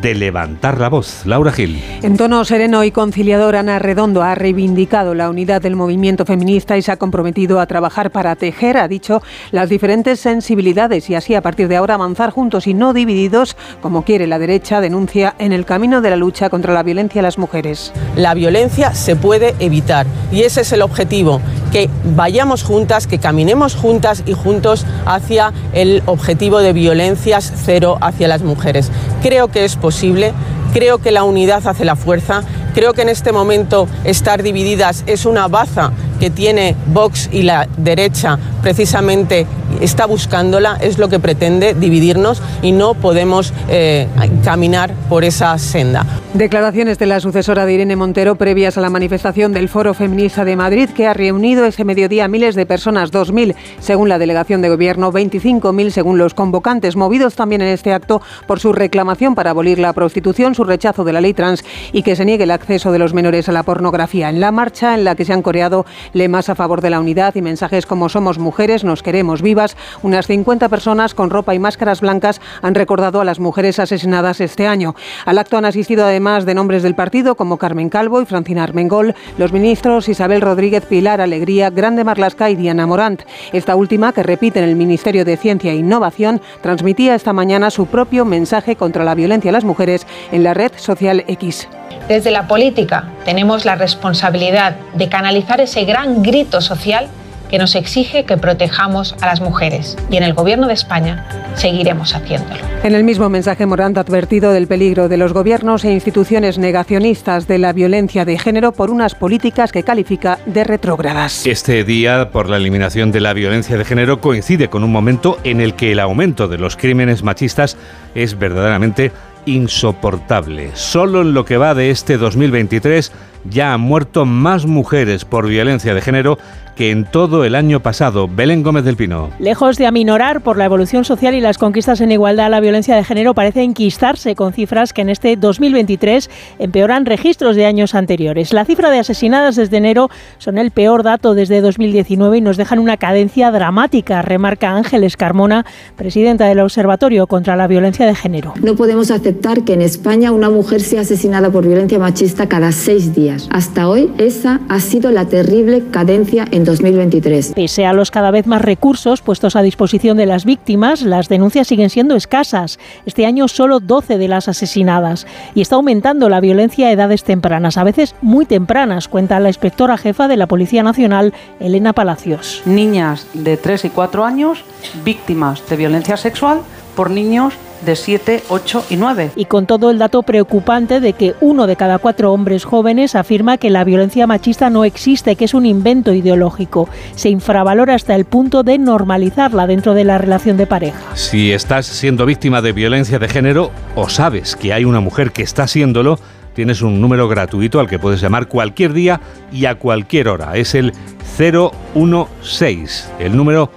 de 0.00 0.14
levantar 0.14 0.78
la 0.78 0.88
voz. 0.88 1.22
Laura 1.24 1.52
Gil. 1.52 1.82
En 2.02 2.16
tono 2.16 2.44
sereno 2.44 2.84
y 2.84 2.90
conciliador, 2.90 3.56
Ana 3.56 3.78
Redondo 3.78 4.22
ha 4.22 4.34
reivindicado 4.34 5.14
la 5.14 5.30
unidad 5.30 5.62
del 5.62 5.76
movimiento 5.76 6.24
feminista 6.24 6.76
y 6.76 6.82
se 6.82 6.92
ha 6.92 6.96
comprometido 6.96 7.60
a 7.60 7.66
trabajar 7.66 8.10
para 8.10 8.36
tejer, 8.36 8.76
ha 8.76 8.88
dicho, 8.88 9.22
las 9.50 9.68
diferentes 9.68 10.20
sensibilidades 10.20 11.08
y 11.10 11.14
así 11.14 11.34
a 11.34 11.42
partir 11.42 11.68
de 11.68 11.76
ahora 11.76 11.94
avanzar 11.94 12.30
juntos 12.30 12.66
y 12.66 12.74
no 12.74 12.92
divididos, 12.92 13.56
como 13.80 14.02
quiere 14.02 14.26
la 14.26 14.38
derecha, 14.38 14.80
denuncia 14.80 15.34
en 15.38 15.52
el 15.52 15.64
camino 15.64 16.00
de 16.00 16.10
la 16.10 16.16
lucha 16.16 16.50
contra 16.50 16.74
la 16.74 16.82
violencia 16.82 17.20
a 17.20 17.22
las 17.22 17.38
mujeres. 17.38 17.92
La 18.16 18.34
violencia 18.34 18.94
se 18.94 19.16
puede 19.16 19.54
evitar 19.58 20.06
y 20.30 20.42
ese 20.42 20.60
es 20.60 20.72
el 20.72 20.82
objetivo, 20.82 21.40
que 21.72 21.88
vayamos 22.14 22.62
juntas, 22.62 23.06
que 23.06 23.18
caminemos 23.18 23.74
juntas 23.74 24.22
y 24.26 24.32
juntos 24.32 24.86
hacia 25.04 25.52
el 25.72 26.02
objetivo 26.06 26.58
de 26.58 26.72
violencias 26.72 27.52
cero 27.64 27.98
hacia 28.00 28.28
las 28.28 28.42
mujeres. 28.42 28.90
Creo 29.22 29.48
que 29.48 29.64
es 29.64 29.75
posible. 29.76 30.32
Creo 30.72 30.98
que 30.98 31.10
la 31.10 31.24
unidad 31.24 31.66
hace 31.66 31.84
la 31.84 31.96
fuerza. 31.96 32.42
Creo 32.74 32.92
que 32.92 33.02
en 33.02 33.08
este 33.08 33.32
momento 33.32 33.88
estar 34.04 34.42
divididas 34.42 35.04
es 35.06 35.24
una 35.24 35.48
baza 35.48 35.92
que 36.20 36.30
tiene 36.30 36.76
Vox 36.88 37.28
y 37.32 37.42
la 37.42 37.68
derecha 37.76 38.38
precisamente 38.62 39.46
está 39.80 40.06
buscándola, 40.06 40.78
es 40.80 40.98
lo 40.98 41.08
que 41.08 41.18
pretende 41.18 41.74
dividirnos 41.74 42.42
y 42.62 42.72
no 42.72 42.94
podemos 42.94 43.52
eh, 43.68 44.08
caminar 44.44 44.92
por 45.08 45.24
esa 45.24 45.56
senda. 45.58 46.06
Declaraciones 46.34 46.98
de 46.98 47.06
la 47.06 47.20
sucesora 47.20 47.66
de 47.66 47.74
Irene 47.74 47.96
Montero 47.96 48.36
previas 48.36 48.76
a 48.76 48.80
la 48.80 48.90
manifestación 48.90 49.52
del 49.52 49.68
Foro 49.68 49.94
Feminista 49.94 50.44
de 50.44 50.56
Madrid 50.56 50.90
que 50.90 51.06
ha 51.06 51.14
reunido 51.14 51.64
ese 51.64 51.84
mediodía 51.84 52.28
miles 52.28 52.54
de 52.54 52.66
personas, 52.66 53.12
2.000 53.12 53.54
según 53.80 54.08
la 54.08 54.18
delegación 54.18 54.62
de 54.62 54.68
gobierno, 54.68 55.12
25.000 55.12 55.90
según 55.90 56.18
los 56.18 56.34
convocantes, 56.34 56.96
movidos 56.96 57.34
también 57.34 57.62
en 57.62 57.68
este 57.68 57.92
acto 57.92 58.22
por 58.46 58.60
su 58.60 58.72
reclamación 58.72 59.34
para 59.34 59.50
abolir 59.50 59.78
la 59.78 59.92
prostitución, 59.92 60.54
su 60.54 60.64
rechazo 60.64 61.04
de 61.04 61.12
la 61.12 61.20
ley 61.20 61.34
trans 61.34 61.64
y 61.92 62.02
que 62.02 62.16
se 62.16 62.24
niegue 62.24 62.44
el 62.44 62.50
acceso 62.50 62.92
de 62.92 62.98
los 62.98 63.14
menores 63.14 63.48
a 63.48 63.52
la 63.52 63.62
pornografía. 63.62 64.28
En 64.28 64.40
la 64.40 64.52
marcha 64.52 64.94
en 64.94 65.04
la 65.04 65.14
que 65.14 65.24
se 65.24 65.32
han 65.32 65.42
coreado 65.42 65.86
lemas 66.12 66.48
a 66.48 66.54
favor 66.54 66.80
de 66.80 66.90
la 66.90 67.00
unidad 67.00 67.34
y 67.34 67.42
mensajes 67.42 67.86
como 67.86 68.08
somos 68.08 68.38
mujeres, 68.38 68.84
nos 68.84 69.02
queremos 69.02 69.42
vivas, 69.42 69.65
unas 70.02 70.26
50 70.26 70.68
personas 70.68 71.14
con 71.14 71.30
ropa 71.30 71.54
y 71.54 71.58
máscaras 71.58 72.02
blancas 72.02 72.40
han 72.62 72.74
recordado 72.74 73.20
a 73.20 73.24
las 73.24 73.40
mujeres 73.40 73.78
asesinadas 73.78 74.40
este 74.40 74.66
año. 74.66 74.94
Al 75.24 75.38
acto 75.38 75.56
han 75.56 75.64
asistido 75.64 76.04
además 76.04 76.44
de 76.44 76.54
nombres 76.54 76.82
del 76.82 76.94
partido 76.94 77.34
como 77.34 77.56
Carmen 77.56 77.88
Calvo 77.88 78.20
y 78.20 78.26
Francina 78.26 78.62
Armengol, 78.62 79.14
los 79.38 79.52
ministros 79.52 80.08
Isabel 80.08 80.40
Rodríguez, 80.40 80.84
Pilar 80.84 81.20
Alegría, 81.20 81.70
Grande 81.70 82.04
Marlasca 82.04 82.50
y 82.50 82.56
Diana 82.56 82.86
Morant. 82.86 83.22
Esta 83.52 83.74
última, 83.76 84.12
que 84.12 84.22
repite 84.22 84.58
en 84.58 84.68
el 84.68 84.76
Ministerio 84.76 85.24
de 85.24 85.36
Ciencia 85.36 85.72
e 85.72 85.76
Innovación, 85.76 86.40
transmitía 86.60 87.14
esta 87.14 87.32
mañana 87.32 87.70
su 87.70 87.86
propio 87.86 88.24
mensaje 88.24 88.76
contra 88.76 89.04
la 89.04 89.14
violencia 89.14 89.50
a 89.50 89.52
las 89.52 89.64
mujeres 89.64 90.06
en 90.32 90.44
la 90.44 90.54
red 90.54 90.72
social 90.76 91.24
X. 91.26 91.68
Desde 92.08 92.30
la 92.30 92.46
política 92.46 93.10
tenemos 93.24 93.64
la 93.64 93.74
responsabilidad 93.74 94.76
de 94.94 95.08
canalizar 95.08 95.60
ese 95.60 95.84
gran 95.84 96.22
grito 96.22 96.60
social 96.60 97.08
que 97.50 97.58
nos 97.58 97.74
exige 97.74 98.24
que 98.24 98.36
protejamos 98.36 99.14
a 99.20 99.26
las 99.26 99.40
mujeres 99.40 99.96
y 100.10 100.16
en 100.16 100.22
el 100.22 100.34
Gobierno 100.34 100.66
de 100.66 100.74
España 100.74 101.26
seguiremos 101.54 102.14
haciéndolo. 102.14 102.60
En 102.82 102.94
el 102.94 103.04
mismo 103.04 103.28
mensaje, 103.28 103.66
Morant 103.66 103.98
ha 103.98 104.00
advertido 104.00 104.52
del 104.52 104.66
peligro 104.66 105.08
de 105.08 105.16
los 105.16 105.32
gobiernos 105.32 105.84
e 105.84 105.92
instituciones 105.92 106.58
negacionistas 106.58 107.46
de 107.46 107.58
la 107.58 107.72
violencia 107.72 108.24
de 108.24 108.38
género 108.38 108.72
por 108.72 108.90
unas 108.90 109.14
políticas 109.14 109.72
que 109.72 109.82
califica 109.82 110.38
de 110.46 110.64
retrógradas. 110.64 111.46
Este 111.46 111.84
día 111.84 112.30
por 112.30 112.48
la 112.48 112.56
eliminación 112.56 113.12
de 113.12 113.20
la 113.20 113.32
violencia 113.32 113.76
de 113.76 113.84
género 113.84 114.20
coincide 114.20 114.68
con 114.68 114.84
un 114.84 114.92
momento 114.92 115.38
en 115.44 115.60
el 115.60 115.74
que 115.74 115.92
el 115.92 116.00
aumento 116.00 116.48
de 116.48 116.58
los 116.58 116.76
crímenes 116.76 117.22
machistas 117.22 117.76
es 118.14 118.38
verdaderamente 118.38 119.12
insoportable. 119.46 120.70
Solo 120.74 121.22
en 121.22 121.32
lo 121.32 121.44
que 121.44 121.56
va 121.56 121.74
de 121.74 121.90
este 121.90 122.18
2023 122.18 123.12
ya 123.48 123.72
han 123.72 123.80
muerto 123.80 124.26
más 124.26 124.66
mujeres 124.66 125.24
por 125.24 125.46
violencia 125.46 125.94
de 125.94 126.00
género 126.00 126.38
que 126.76 126.90
en 126.90 127.04
todo 127.04 127.44
el 127.44 127.54
año 127.54 127.80
pasado. 127.80 128.28
Belén 128.28 128.62
Gómez 128.62 128.84
del 128.84 128.96
Pino. 128.96 129.30
Lejos 129.38 129.78
de 129.78 129.86
aminorar 129.86 130.42
por 130.42 130.58
la 130.58 130.66
evolución 130.66 131.04
social 131.04 131.34
y 131.34 131.40
las 131.40 131.58
conquistas 131.58 132.00
en 132.02 132.12
igualdad, 132.12 132.50
la 132.50 132.60
violencia 132.60 132.94
de 132.94 133.02
género 133.02 133.34
parece 133.34 133.62
enquistarse 133.62 134.34
con 134.34 134.52
cifras 134.52 134.92
que 134.92 135.00
en 135.00 135.08
este 135.08 135.36
2023 135.36 136.30
empeoran 136.58 137.06
registros 137.06 137.56
de 137.56 137.64
años 137.64 137.94
anteriores. 137.94 138.52
La 138.52 138.66
cifra 138.66 138.90
de 138.90 138.98
asesinadas 138.98 139.56
desde 139.56 139.78
enero 139.78 140.10
son 140.36 140.58
el 140.58 140.70
peor 140.70 141.02
dato 141.02 141.34
desde 141.34 141.62
2019 141.62 142.36
y 142.36 142.40
nos 142.42 142.58
dejan 142.58 142.78
una 142.78 142.98
cadencia 142.98 143.50
dramática, 143.50 144.20
remarca 144.20 144.76
Ángeles 144.76 145.16
Carmona, 145.16 145.64
presidenta 145.96 146.44
del 146.46 146.60
Observatorio 146.60 147.26
contra 147.26 147.56
la 147.56 147.66
Violencia 147.66 148.04
de 148.04 148.14
Género. 148.14 148.52
No 148.60 148.76
podemos 148.76 149.10
aceptar 149.10 149.64
que 149.64 149.72
en 149.72 149.80
España 149.80 150.30
una 150.30 150.50
mujer 150.50 150.82
sea 150.82 151.00
asesinada 151.00 151.50
por 151.50 151.66
violencia 151.66 151.98
machista 151.98 152.48
cada 152.48 152.70
seis 152.72 153.14
días. 153.14 153.48
Hasta 153.50 153.88
hoy 153.88 154.12
esa 154.18 154.60
ha 154.68 154.80
sido 154.80 155.10
la 155.10 155.24
terrible 155.24 155.82
cadencia 155.90 156.46
en 156.50 156.65
2023. 156.66 157.52
Pese 157.54 157.86
a 157.86 157.94
los 157.94 158.10
cada 158.10 158.30
vez 158.30 158.46
más 158.46 158.60
recursos 158.60 159.22
puestos 159.22 159.56
a 159.56 159.62
disposición 159.62 160.18
de 160.18 160.26
las 160.26 160.44
víctimas, 160.44 161.00
las 161.00 161.28
denuncias 161.28 161.68
siguen 161.68 161.88
siendo 161.88 162.14
escasas. 162.14 162.78
Este 163.06 163.24
año 163.24 163.48
solo 163.48 163.80
12 163.80 164.18
de 164.18 164.28
las 164.28 164.48
asesinadas. 164.48 165.26
Y 165.54 165.62
está 165.62 165.76
aumentando 165.76 166.28
la 166.28 166.40
violencia 166.40 166.88
a 166.88 166.92
edades 166.92 167.24
tempranas, 167.24 167.78
a 167.78 167.84
veces 167.84 168.14
muy 168.20 168.44
tempranas, 168.44 169.08
cuenta 169.08 169.40
la 169.40 169.48
inspectora 169.48 169.96
jefa 169.96 170.28
de 170.28 170.36
la 170.36 170.46
Policía 170.46 170.82
Nacional, 170.82 171.32
Elena 171.60 171.94
Palacios. 171.94 172.62
Niñas 172.66 173.26
de 173.32 173.56
3 173.56 173.86
y 173.86 173.90
4 173.90 174.24
años 174.24 174.64
víctimas 175.04 175.66
de 175.68 175.76
violencia 175.76 176.16
sexual 176.16 176.60
por 176.96 177.10
niños 177.10 177.54
de 177.84 177.94
7, 177.94 178.42
8 178.48 178.86
y 178.90 178.96
9. 178.96 179.30
Y 179.36 179.44
con 179.44 179.66
todo 179.66 179.90
el 179.90 179.98
dato 179.98 180.22
preocupante 180.22 180.98
de 181.00 181.12
que 181.12 181.34
uno 181.40 181.66
de 181.66 181.76
cada 181.76 181.98
cuatro 181.98 182.32
hombres 182.32 182.64
jóvenes 182.64 183.14
afirma 183.14 183.58
que 183.58 183.70
la 183.70 183.84
violencia 183.84 184.26
machista 184.26 184.70
no 184.70 184.84
existe, 184.84 185.36
que 185.36 185.44
es 185.44 185.54
un 185.54 185.66
invento 185.66 186.12
ideológico. 186.12 186.88
Se 187.14 187.28
infravalora 187.28 187.94
hasta 187.94 188.16
el 188.16 188.24
punto 188.24 188.64
de 188.64 188.78
normalizarla 188.78 189.66
dentro 189.66 189.94
de 189.94 190.04
la 190.04 190.18
relación 190.18 190.56
de 190.56 190.66
pareja. 190.66 190.98
Si 191.14 191.52
estás 191.52 191.86
siendo 191.86 192.26
víctima 192.26 192.62
de 192.62 192.72
violencia 192.72 193.18
de 193.18 193.28
género 193.28 193.70
o 193.94 194.08
sabes 194.08 194.56
que 194.56 194.72
hay 194.72 194.84
una 194.84 195.00
mujer 195.00 195.30
que 195.32 195.42
está 195.42 195.68
siéndolo, 195.68 196.18
tienes 196.54 196.80
un 196.80 197.00
número 197.00 197.28
gratuito 197.28 197.78
al 197.78 197.88
que 197.88 197.98
puedes 197.98 198.20
llamar 198.22 198.48
cualquier 198.48 198.94
día 198.94 199.20
y 199.52 199.66
a 199.66 199.74
cualquier 199.76 200.28
hora. 200.28 200.56
Es 200.56 200.74
el 200.74 200.92
016. 201.38 203.10
El 203.18 203.36
número 203.36 203.70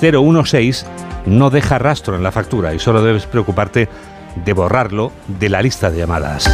016 0.00 0.86
no 1.26 1.50
deja 1.50 1.78
rastro 1.78 2.16
en 2.16 2.22
la 2.22 2.32
factura 2.32 2.74
y 2.74 2.78
solo 2.78 3.02
debes 3.02 3.26
preocuparte 3.26 3.88
de 4.36 4.52
borrarlo 4.52 5.12
de 5.26 5.48
la 5.48 5.62
lista 5.62 5.90
de 5.90 5.98
llamadas. 5.98 6.50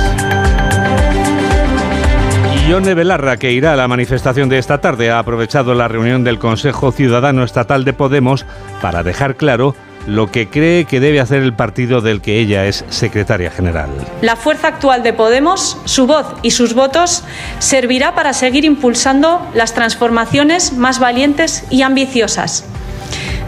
Ione 2.68 2.92
Belarra, 2.92 3.38
que 3.38 3.52
irá 3.52 3.72
a 3.72 3.76
la 3.76 3.88
manifestación 3.88 4.50
de 4.50 4.58
esta 4.58 4.78
tarde, 4.78 5.10
ha 5.10 5.18
aprovechado 5.18 5.74
la 5.74 5.88
reunión 5.88 6.22
del 6.22 6.38
Consejo 6.38 6.92
Ciudadano 6.92 7.42
Estatal 7.42 7.84
de 7.84 7.94
Podemos 7.94 8.44
para 8.82 9.02
dejar 9.02 9.36
claro 9.36 9.74
lo 10.06 10.30
que 10.30 10.48
cree 10.48 10.84
que 10.84 11.00
debe 11.00 11.20
hacer 11.20 11.42
el 11.42 11.54
partido 11.54 12.00
del 12.02 12.20
que 12.20 12.38
ella 12.38 12.66
es 12.66 12.84
secretaria 12.90 13.50
general. 13.50 13.88
La 14.20 14.36
fuerza 14.36 14.68
actual 14.68 15.02
de 15.02 15.14
Podemos, 15.14 15.78
su 15.86 16.06
voz 16.06 16.26
y 16.42 16.50
sus 16.50 16.74
votos 16.74 17.24
servirá 17.58 18.14
para 18.14 18.34
seguir 18.34 18.66
impulsando 18.66 19.46
las 19.54 19.72
transformaciones 19.72 20.74
más 20.74 20.98
valientes 20.98 21.64
y 21.70 21.82
ambiciosas 21.82 22.66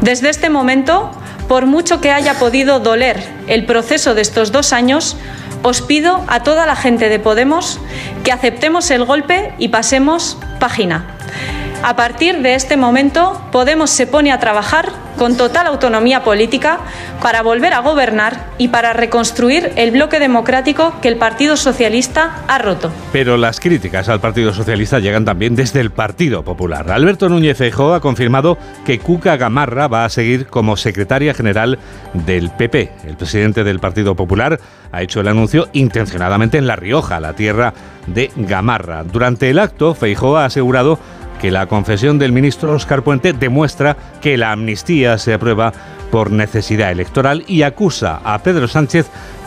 desde 0.00 0.30
este 0.30 0.50
momento, 0.50 1.10
por 1.48 1.66
mucho 1.66 2.00
que 2.00 2.10
haya 2.10 2.34
podido 2.34 2.80
doler 2.80 3.22
el 3.48 3.66
proceso 3.66 4.14
de 4.14 4.22
estos 4.22 4.52
dos 4.52 4.72
años, 4.72 5.16
os 5.62 5.82
pido 5.82 6.24
a 6.28 6.42
toda 6.42 6.64
la 6.66 6.76
gente 6.76 7.08
de 7.08 7.18
Podemos 7.18 7.78
que 8.24 8.32
aceptemos 8.32 8.90
el 8.90 9.04
golpe 9.04 9.54
y 9.58 9.68
pasemos 9.68 10.38
página. 10.58 11.16
A 11.82 11.96
partir 11.96 12.42
de 12.42 12.54
este 12.54 12.76
momento, 12.76 13.40
Podemos 13.52 13.90
se 13.90 14.06
pone 14.06 14.30
a 14.30 14.38
trabajar 14.38 14.92
con 15.18 15.36
total 15.36 15.66
autonomía 15.66 16.22
política 16.22 16.78
para 17.20 17.42
volver 17.42 17.74
a 17.74 17.80
gobernar 17.80 18.46
y 18.58 18.68
para 18.68 18.92
reconstruir 18.92 19.72
el 19.76 19.90
bloque 19.90 20.20
democrático 20.20 20.94
que 21.02 21.08
el 21.08 21.16
Partido 21.16 21.56
Socialista 21.56 22.42
ha 22.46 22.58
roto. 22.58 22.92
Pero 23.12 23.36
las 23.36 23.58
críticas 23.58 24.08
al 24.08 24.20
Partido 24.20 24.54
Socialista 24.54 25.00
llegan 25.00 25.24
también 25.24 25.56
desde 25.56 25.80
el 25.80 25.90
Partido 25.90 26.44
Popular. 26.44 26.90
Alberto 26.90 27.28
Núñez 27.28 27.58
Feijóo 27.58 27.92
ha 27.92 28.00
confirmado 28.00 28.56
que 28.86 28.98
Cuca 29.00 29.36
Gamarra 29.36 29.88
va 29.88 30.04
a 30.04 30.10
seguir 30.10 30.46
como 30.46 30.76
secretaria 30.76 31.34
general 31.34 31.78
del 32.14 32.50
PP. 32.50 32.92
El 33.04 33.16
presidente 33.16 33.64
del 33.64 33.80
Partido 33.80 34.14
Popular 34.14 34.60
ha 34.92 35.02
hecho 35.02 35.20
el 35.20 35.28
anuncio 35.28 35.68
intencionadamente 35.72 36.56
en 36.56 36.66
La 36.66 36.76
Rioja, 36.76 37.20
la 37.20 37.34
tierra 37.34 37.74
de 38.06 38.30
Gamarra. 38.36 39.02
Durante 39.04 39.50
el 39.50 39.58
acto, 39.58 39.94
Feijóo 39.94 40.36
ha 40.36 40.44
asegurado 40.46 40.98
que 41.40 41.50
la 41.50 41.66
confesión 41.66 42.18
del 42.18 42.32
ministro 42.32 42.72
Oscar 42.72 43.02
Puente 43.02 43.32
demuestra 43.32 43.96
que 44.20 44.36
la 44.36 44.52
amnistía 44.52 45.16
se 45.18 45.32
aprueba 45.32 45.72
por 46.10 46.30
necesidad 46.30 46.90
electoral 46.90 47.44
y 47.46 47.62
acusa 47.62 48.20
a 48.24 48.42
Pedro 48.42 48.68
Sánchez 48.68 49.06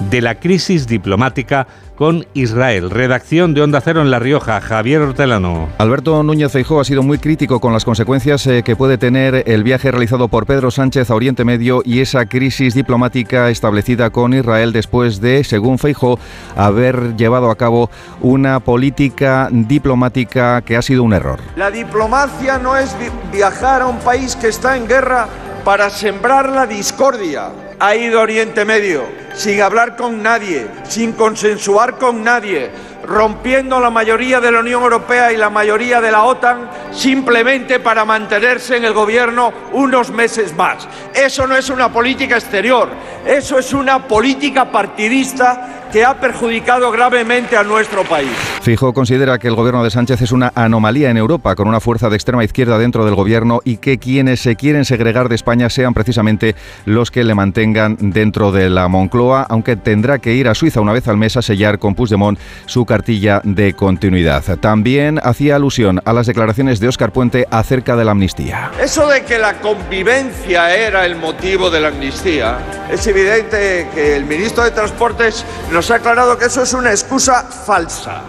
de 0.10 0.22
la 0.22 0.36
crisis 0.36 0.88
diplomática 0.88 1.68
con 2.04 2.28
Israel. 2.34 2.90
Redacción 2.90 3.54
de 3.54 3.62
Onda 3.62 3.80
Cero 3.80 4.02
en 4.02 4.12
La 4.12 4.20
Rioja, 4.20 4.60
Javier 4.60 5.00
Hortelano. 5.00 5.70
Alberto 5.78 6.22
Núñez 6.22 6.52
Feijó 6.52 6.82
ha 6.82 6.84
sido 6.84 7.02
muy 7.02 7.18
crítico 7.18 7.62
con 7.62 7.72
las 7.72 7.86
consecuencias 7.86 8.46
eh, 8.46 8.62
que 8.62 8.76
puede 8.76 8.98
tener 8.98 9.46
el 9.48 9.64
viaje 9.64 9.90
realizado 9.90 10.28
por 10.28 10.46
Pedro 10.46 10.70
Sánchez 10.70 11.10
a 11.10 11.16
Oriente 11.16 11.46
Medio 11.46 11.82
y 11.86 12.02
esa 12.02 12.26
crisis 12.26 12.74
diplomática 12.74 13.50
establecida 13.50 14.10
con 14.10 14.34
Israel 14.34 14.74
después 14.74 15.22
de, 15.22 15.46
según 15.46 15.80
Feijó, 15.80 16.20
haber 16.58 17.16
llevado 17.16 17.50
a 17.50 17.56
cabo 17.56 17.90
una 18.20 18.60
política 18.60 19.48
diplomática 19.50 20.62
que 20.62 20.76
ha 20.76 20.82
sido 20.82 21.04
un 21.04 21.14
error. 21.14 21.40
La 21.56 21.72
diplomacia 21.72 22.58
no 22.58 22.76
es 22.76 22.94
viajar 23.32 23.82
a 23.82 23.88
un 23.88 24.00
país 24.00 24.36
que 24.36 24.50
está 24.50 24.76
en 24.76 24.90
guerra 24.90 25.30
para 25.64 25.90
sembrar 25.90 26.50
la 26.50 26.68
discordia. 26.68 27.63
Ha 27.80 27.96
ido 27.96 28.20
a 28.20 28.24
Oriente 28.24 28.66
Medio 28.66 29.04
sin 29.34 29.62
hablar 29.62 29.96
con 29.96 30.22
nadie, 30.22 30.68
sin 30.84 31.14
consensuar 31.14 31.98
con 31.98 32.24
nadie, 32.24 32.70
rompiendo 33.04 33.80
la 33.80 33.90
mayoría 33.90 34.40
de 34.40 34.52
la 34.52 34.60
Unión 34.60 34.84
Europea 34.84 35.32
y 35.34 35.38
la 35.38 35.50
mayoría 35.50 36.00
de 36.00 36.12
la 36.12 36.24
OTAN 36.24 36.70
simplemente 36.92 37.80
para 37.80 38.06
mantenerse 38.06 38.78
en 38.78 38.86
el 38.86 38.94
gobierno 38.94 39.52
unos 39.74 40.12
meses 40.12 40.56
más. 40.56 40.88
Eso 41.14 41.48
no 41.48 41.56
es 41.56 41.70
una 41.70 41.92
política 41.92 42.36
exterior, 42.36 42.90
eso 43.26 43.58
es 43.58 43.74
una 43.74 44.08
política 44.08 44.72
partidista 44.72 45.83
que 45.94 46.04
ha 46.04 46.20
perjudicado 46.20 46.92
gravemente 46.92 47.56
a 47.56 47.64
nuestro 47.64 48.04
país. 48.04 48.32
Fijo 48.64 48.94
considera 48.94 49.38
que 49.38 49.48
el 49.48 49.54
gobierno 49.54 49.84
de 49.84 49.92
Sánchez 49.92 50.24
es 50.24 50.32
una 50.32 50.52
anomalía 50.56 51.12
en 51.12 51.18
Europa, 51.18 51.54
con 51.56 51.68
una 51.68 51.80
fuerza 51.80 52.10
de 52.10 52.16
extrema 52.16 52.44
izquierda 52.44 52.80
dentro 52.80 53.06
del 53.06 53.14
gobierno 53.14 53.62
y 53.64 53.78
que 53.78 54.00
quienes 54.00 54.40
se 54.40 54.56
quieren 54.56 54.86
segregar 54.86 55.30
de 55.30 55.36
España 55.36 55.70
sean 55.70 55.94
precisamente 55.94 56.56
los 56.86 57.12
que 57.12 57.24
le 57.24 57.36
mantengan 57.36 57.98
dentro 58.00 58.52
de 58.52 58.72
la 58.72 58.88
Moncloa, 58.88 59.46
aunque 59.48 59.76
tendrá 59.76 60.18
que 60.18 60.34
ir 60.34 60.48
a 60.48 60.56
Suiza 60.56 60.82
una 60.82 60.94
vez 60.94 61.08
al 61.08 61.18
mes 61.18 61.38
a 61.38 61.44
sellar 61.44 61.78
con 61.78 61.94
Puigdemont 61.94 62.40
su 62.66 62.86
cartilla 62.86 63.42
de 63.44 63.74
continuidad. 63.74 64.44
También 64.58 65.20
hacía 65.22 65.58
alusión 65.58 66.02
a 66.06 66.14
las 66.14 66.26
declaraciones 66.26 66.80
de 66.80 66.88
Óscar 66.88 67.12
Puente 67.12 67.46
acerca 67.52 67.96
de 67.96 68.06
la 68.06 68.12
amnistía. 68.12 68.72
Eso 68.82 69.08
de 69.08 69.24
que 69.26 69.38
la 69.38 69.60
convivencia 69.62 70.76
era 70.76 71.06
el 71.06 71.18
motivo 71.18 71.70
de 71.70 71.82
la 71.82 71.90
amnistía, 71.90 72.58
es 72.92 73.06
evidente 73.06 73.88
que 73.94 74.16
el 74.16 74.26
ministro 74.26 74.64
de 74.64 74.72
Transportes 74.72 75.46
nos 75.72 75.83
ha 75.92 75.96
aclarado 75.96 76.38
que 76.38 76.46
eso 76.46 76.62
es 76.64 76.74
una 76.74 76.92
excusa 76.92 77.44
falsa. 77.44 78.22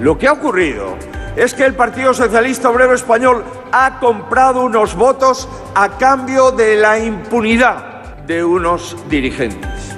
Lo 0.00 0.18
que 0.18 0.26
ha 0.26 0.32
ocurrido 0.32 0.96
es 1.36 1.54
que 1.54 1.64
el 1.64 1.74
Partido 1.74 2.12
Socialista 2.12 2.68
Obrero 2.70 2.94
Español 2.94 3.44
ha 3.72 3.98
comprado 4.00 4.64
unos 4.64 4.94
votos 4.94 5.48
a 5.74 5.96
cambio 5.96 6.50
de 6.50 6.76
la 6.76 6.98
impunidad 6.98 8.16
de 8.26 8.44
unos 8.44 8.96
dirigentes. 9.08 9.96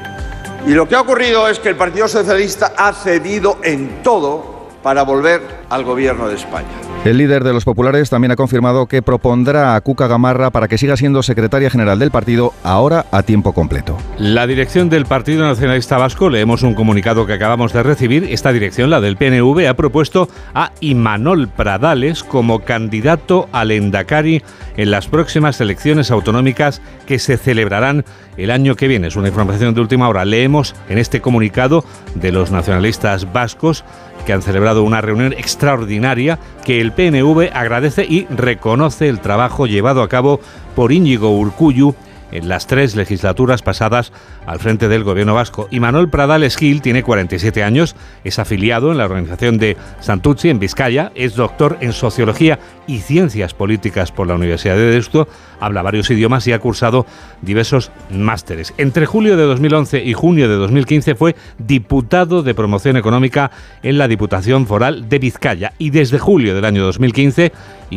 Y 0.67 0.71
lo 0.71 0.87
que 0.87 0.95
ha 0.95 1.01
ocurrido 1.01 1.49
es 1.49 1.59
que 1.59 1.71
el 1.71 1.77
Partido 1.77 2.07
Socialista 2.07 2.75
ha 2.77 2.93
cedido 2.93 3.59
en 3.63 4.03
todo 4.03 4.60
para 4.83 5.03
volver 5.03 5.41
al 5.69 5.85
gobierno 5.85 6.29
de 6.29 6.35
España. 6.35 6.69
El 7.05 7.17
líder 7.17 7.45
de 7.45 7.55
los 7.55 7.65
populares 7.65 8.11
también 8.11 8.33
ha 8.33 8.37
confirmado 8.37 8.87
que 8.87 9.01
propondrá 9.01 9.75
a 9.75 9.81
Cuca 9.81 10.07
Gamarra 10.07 10.51
para 10.51 10.69
que 10.69 10.77
siga 10.77 10.99
siendo 10.99 11.23
secretaria 11.23 11.71
general 11.71 11.99
del 11.99 12.11
partido, 12.11 12.53
ahora 12.63 13.07
a 13.11 13.23
tiempo 13.23 13.55
completo. 13.55 13.97
La 14.19 14.47
dirección 14.47 14.91
del 14.91 15.07
Partido 15.07 15.47
Nacionalista 15.47 15.97
Vasco, 15.97 16.29
leemos 16.29 16.63
un 16.63 16.75
comunicado 16.75 17.27
que 17.27 17.33
acabamos 17.33 17.73
de 17.73 17.83
recibir, 17.83 18.25
esta 18.25 18.53
dirección, 18.53 18.91
la 18.91 19.01
del 19.01 19.17
PNV, 19.17 19.67
ha 19.67 19.75
propuesto 19.75 20.29
a 20.55 20.73
Imanol 20.81 21.49
Pradales 21.49 22.23
como 22.23 22.61
candidato 22.61 23.49
al 23.53 23.71
Endacari 23.71 24.43
en 24.77 24.91
las 24.91 25.09
próximas 25.09 25.61
elecciones 25.61 26.11
autonómicas 26.11 26.83
que 27.07 27.19
se 27.19 27.39
celebrarán 27.39 28.05
el 28.37 28.51
año 28.51 28.77
que 28.77 28.89
viene. 28.89 29.09
Es 29.09 29.17
una 29.17 29.29
información 29.29 29.75
de 29.75 29.81
última 29.81 30.09
hora. 30.09 30.25
Leemos 30.25 30.75
en 30.89 30.99
este 30.99 31.21
comunicado 31.21 31.85
de 32.15 32.33
los 32.33 32.51
nacionalistas 32.51 33.33
vascos 33.33 33.85
que 34.25 34.33
han 34.33 34.43
celebrado 34.43 34.83
una 34.83 35.01
reunión 35.01 35.33
extraordinaria 35.33 36.39
que 36.65 36.81
el 36.81 36.93
PNV 36.93 37.51
agradece 37.53 38.05
y 38.05 38.27
reconoce 38.27 39.09
el 39.09 39.21
trabajo 39.21 39.67
llevado 39.67 40.03
a 40.03 40.09
cabo 40.09 40.41
por 40.75 40.93
Íñigo 40.93 41.37
Urcuyu 41.37 41.95
en 42.33 42.49
las 42.49 42.67
tres 42.67 42.97
legislaturas 42.97 43.63
pasadas 43.63 44.13
al 44.47 44.59
frente 44.59 44.89
del 44.89 45.05
gobierno 45.05 45.35
vasco. 45.35 45.69
Y 45.71 45.81
Manuel 45.81 46.09
Pradales 46.09 46.57
Gil 46.57 46.83
tiene 46.83 47.03
47 47.03 47.63
años, 47.63 47.97
es 48.25 48.39
afiliado 48.39 48.93
en 48.93 48.99
la 48.99 49.05
organización 49.05 49.59
de 49.59 49.77
Santucci 50.01 50.51
en 50.51 50.59
Vizcaya, 50.59 51.13
es 51.15 51.35
doctor 51.35 51.79
en 51.81 51.93
Sociología 51.93 52.59
y 52.87 52.99
Ciencias 52.99 53.55
Políticas 53.55 54.13
por 54.13 54.27
la 54.27 54.35
Universidad 54.35 54.77
de 54.77 54.91
Deusto, 54.91 55.29
habla 55.61 55.83
varios 55.83 56.11
idiomas 56.11 56.47
y 56.47 56.53
ha 56.53 56.59
cursado 56.59 57.07
diversos 57.43 57.91
másteres. 58.11 58.75
Entre 58.79 59.07
julio 59.07 59.37
de 59.37 59.45
2011 59.45 60.05
y 60.05 60.13
junio 60.13 60.49
de 60.49 60.57
2015 60.57 61.15
fue 61.15 61.37
diputado 61.59 62.43
de 62.43 62.55
promoción 62.55 62.97
económica 62.97 63.51
en 63.83 63.99
la 63.99 64.09
Diputación 64.09 64.67
Foral 64.67 65.09
de 65.09 65.19
Vizcaya 65.19 65.73
y 65.79 65.91
desde 65.91 66.19
julio 66.19 66.55
del 66.55 66.65
año 66.65 66.85
2015 66.85 67.53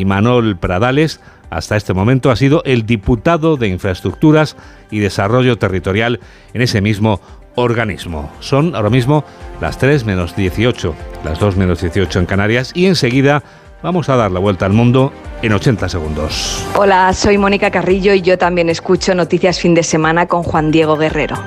Manuel 0.05 0.57
Pradales 0.57 1.19
hasta 1.55 1.77
este 1.77 1.93
momento 1.93 2.31
ha 2.31 2.35
sido 2.35 2.63
el 2.65 2.85
diputado 2.85 3.57
de 3.57 3.67
Infraestructuras 3.67 4.55
y 4.89 4.99
Desarrollo 4.99 5.57
Territorial 5.57 6.19
en 6.53 6.61
ese 6.61 6.81
mismo 6.81 7.21
organismo. 7.55 8.31
Son 8.39 8.75
ahora 8.75 8.89
mismo 8.89 9.23
las 9.61 9.77
3 9.77 10.05
menos 10.05 10.35
18, 10.35 10.95
las 11.23 11.39
2 11.39 11.55
menos 11.57 11.81
18 11.81 12.19
en 12.19 12.25
Canarias 12.25 12.71
y 12.73 12.87
enseguida 12.87 13.43
vamos 13.83 14.09
a 14.09 14.15
dar 14.15 14.31
la 14.31 14.39
vuelta 14.39 14.65
al 14.65 14.73
mundo 14.73 15.13
en 15.41 15.53
80 15.53 15.89
segundos. 15.89 16.65
Hola, 16.75 17.13
soy 17.13 17.37
Mónica 17.37 17.69
Carrillo 17.69 18.13
y 18.13 18.21
yo 18.21 18.37
también 18.37 18.69
escucho 18.69 19.13
Noticias 19.13 19.59
Fin 19.59 19.75
de 19.75 19.83
Semana 19.83 20.25
con 20.25 20.41
Juan 20.41 20.71
Diego 20.71 20.97
Guerrero. 20.97 21.37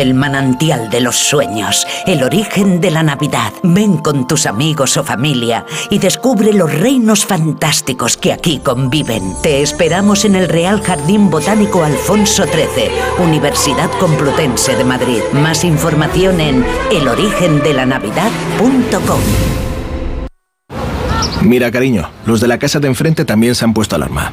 El 0.00 0.14
manantial 0.14 0.90
de 0.90 1.00
los 1.00 1.16
sueños, 1.16 1.86
el 2.06 2.22
origen 2.22 2.80
de 2.80 2.90
la 2.90 3.02
Navidad. 3.02 3.52
Ven 3.62 3.98
con 3.98 4.26
tus 4.26 4.46
amigos 4.46 4.96
o 4.96 5.04
familia 5.04 5.66
y 5.90 5.98
descubre 5.98 6.52
los 6.52 6.72
reinos 6.72 7.26
fantásticos 7.26 8.16
que 8.16 8.32
aquí 8.32 8.58
conviven. 8.58 9.34
Te 9.42 9.62
esperamos 9.62 10.24
en 10.24 10.36
el 10.36 10.48
Real 10.48 10.80
Jardín 10.82 11.30
Botánico 11.30 11.84
Alfonso 11.84 12.44
XIII, 12.44 12.90
Universidad 13.22 13.90
Complutense 13.98 14.74
de 14.74 14.84
Madrid. 14.84 15.20
Más 15.32 15.64
información 15.64 16.40
en 16.40 16.64
elorigendelanavidad.com. 16.90 19.20
Mira, 21.42 21.70
cariño, 21.70 22.10
los 22.26 22.40
de 22.40 22.48
la 22.48 22.58
casa 22.58 22.80
de 22.80 22.88
enfrente 22.88 23.24
también 23.24 23.54
se 23.54 23.64
han 23.64 23.74
puesto 23.74 23.96
alarma. 23.96 24.32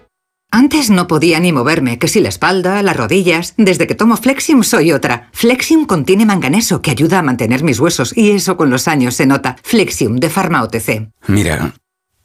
Antes 0.53 0.89
no 0.89 1.07
podía 1.07 1.39
ni 1.39 1.53
moverme, 1.53 1.97
que 1.97 2.09
si 2.09 2.19
la 2.19 2.27
espalda, 2.27 2.83
las 2.83 2.97
rodillas. 2.97 3.53
Desde 3.55 3.87
que 3.87 3.95
tomo 3.95 4.17
Flexium 4.17 4.63
soy 4.63 4.91
otra. 4.91 5.29
Flexium 5.31 5.85
contiene 5.85 6.25
manganeso 6.25 6.81
que 6.81 6.91
ayuda 6.91 7.19
a 7.19 7.21
mantener 7.21 7.63
mis 7.63 7.79
huesos 7.79 8.15
y 8.17 8.31
eso 8.31 8.57
con 8.57 8.69
los 8.69 8.89
años 8.89 9.15
se 9.15 9.25
nota. 9.25 9.55
Flexium 9.63 10.17
de 10.17 10.29
Pharma 10.29 10.61
OTC. 10.61 11.09
Mira, 11.27 11.73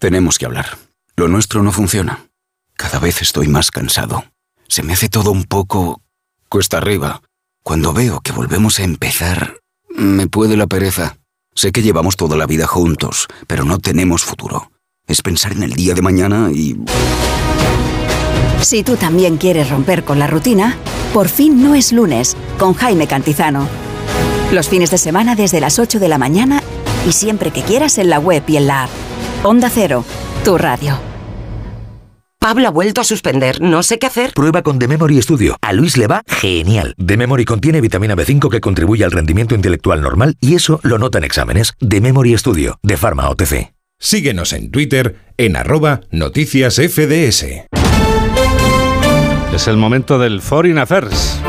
tenemos 0.01 0.39
que 0.39 0.47
hablar. 0.47 0.77
Lo 1.14 1.29
nuestro 1.29 1.62
no 1.62 1.70
funciona. 1.70 2.27
Cada 2.74 2.99
vez 2.99 3.22
estoy 3.22 3.47
más 3.47 3.70
cansado. 3.70 4.24
Se 4.66 4.83
me 4.83 4.95
hace 4.95 5.09
todo 5.09 5.31
un 5.31 5.45
poco 5.45 6.03
cuesta 6.49 6.79
arriba. 6.79 7.22
Cuando 7.62 7.93
veo 7.93 8.20
que 8.22 8.33
volvemos 8.33 8.81
a 8.81 8.85
empezar, 8.85 9.61
me 9.89 10.27
puede 10.27 10.57
la 10.57 10.66
pereza. 10.66 11.16
Sé 11.55 11.70
que 11.70 11.83
llevamos 11.83 12.16
toda 12.16 12.37
la 12.37 12.47
vida 12.47 12.66
juntos, 12.66 13.29
pero 13.47 13.64
no 13.64 13.79
tenemos 13.79 14.24
futuro. 14.24 14.72
Es 15.07 15.22
pensar 15.22 15.53
en 15.53 15.62
el 15.62 15.74
día 15.74 15.95
de 15.95 16.03
mañana 16.03 16.51
y... 16.53 16.77
Si 18.61 18.83
tú 18.83 18.97
también 18.97 19.37
quieres 19.37 19.71
romper 19.71 20.05
con 20.05 20.19
la 20.19 20.27
rutina, 20.27 20.77
por 21.13 21.29
fin 21.29 21.63
no 21.63 21.75
es 21.75 21.93
lunes 21.93 22.37
con 22.59 22.75
Jaime 22.75 23.07
Cantizano. 23.07 23.69
Los 24.53 24.69
fines 24.69 24.91
de 24.91 24.99
semana 24.99 25.35
desde 25.35 25.61
las 25.61 25.79
8 25.79 25.99
de 25.99 26.09
la 26.09 26.19
mañana 26.19 26.63
y 27.07 27.13
siempre 27.13 27.51
que 27.51 27.63
quieras 27.63 27.99
en 27.99 28.11
la 28.11 28.19
web 28.19 28.43
y 28.47 28.57
en 28.57 28.67
la 28.67 28.85
app. 28.85 28.91
Onda 29.43 29.71
Cero, 29.71 30.05
tu 30.45 30.59
radio. 30.59 30.99
Pablo 32.39 32.69
ha 32.69 32.71
vuelto 32.71 33.01
a 33.01 33.05
suspender, 33.05 33.61
no 33.61 33.83
sé 33.83 33.99
qué 33.99 34.07
hacer. 34.07 34.33
Prueba 34.33 34.63
con 34.63 34.79
The 34.79 34.87
Memory 34.87 35.21
Studio. 35.21 35.57
A 35.63 35.73
Luis 35.73 35.97
le 35.97 36.07
va 36.07 36.23
genial. 36.29 36.95
The 37.05 37.17
Memory 37.17 37.45
contiene 37.45 37.81
vitamina 37.81 38.15
B5 38.15 38.49
que 38.51 38.61
contribuye 38.61 39.05
al 39.05 39.11
rendimiento 39.11 39.55
intelectual 39.55 40.01
normal 40.01 40.37
y 40.41 40.55
eso 40.55 40.79
lo 40.85 40.99
nota 40.99 41.19
en 41.19 41.25
exámenes. 41.25 41.75
The 41.81 42.01
Memory 42.01 42.39
Studio, 42.39 42.79
de 42.83 42.97
Pharma 42.97 43.29
OTC. 43.31 43.73
Síguenos 43.99 44.53
en 44.53 44.71
Twitter 44.71 45.17
en 45.39 45.57
arroba 45.57 46.03
noticias 46.11 46.77
FDS. 46.77 47.67
Es 49.57 49.69
el 49.69 49.79
momento 49.79 50.19
del 50.19 50.43
Foreign 50.43 50.77
Affairs. 50.77 51.41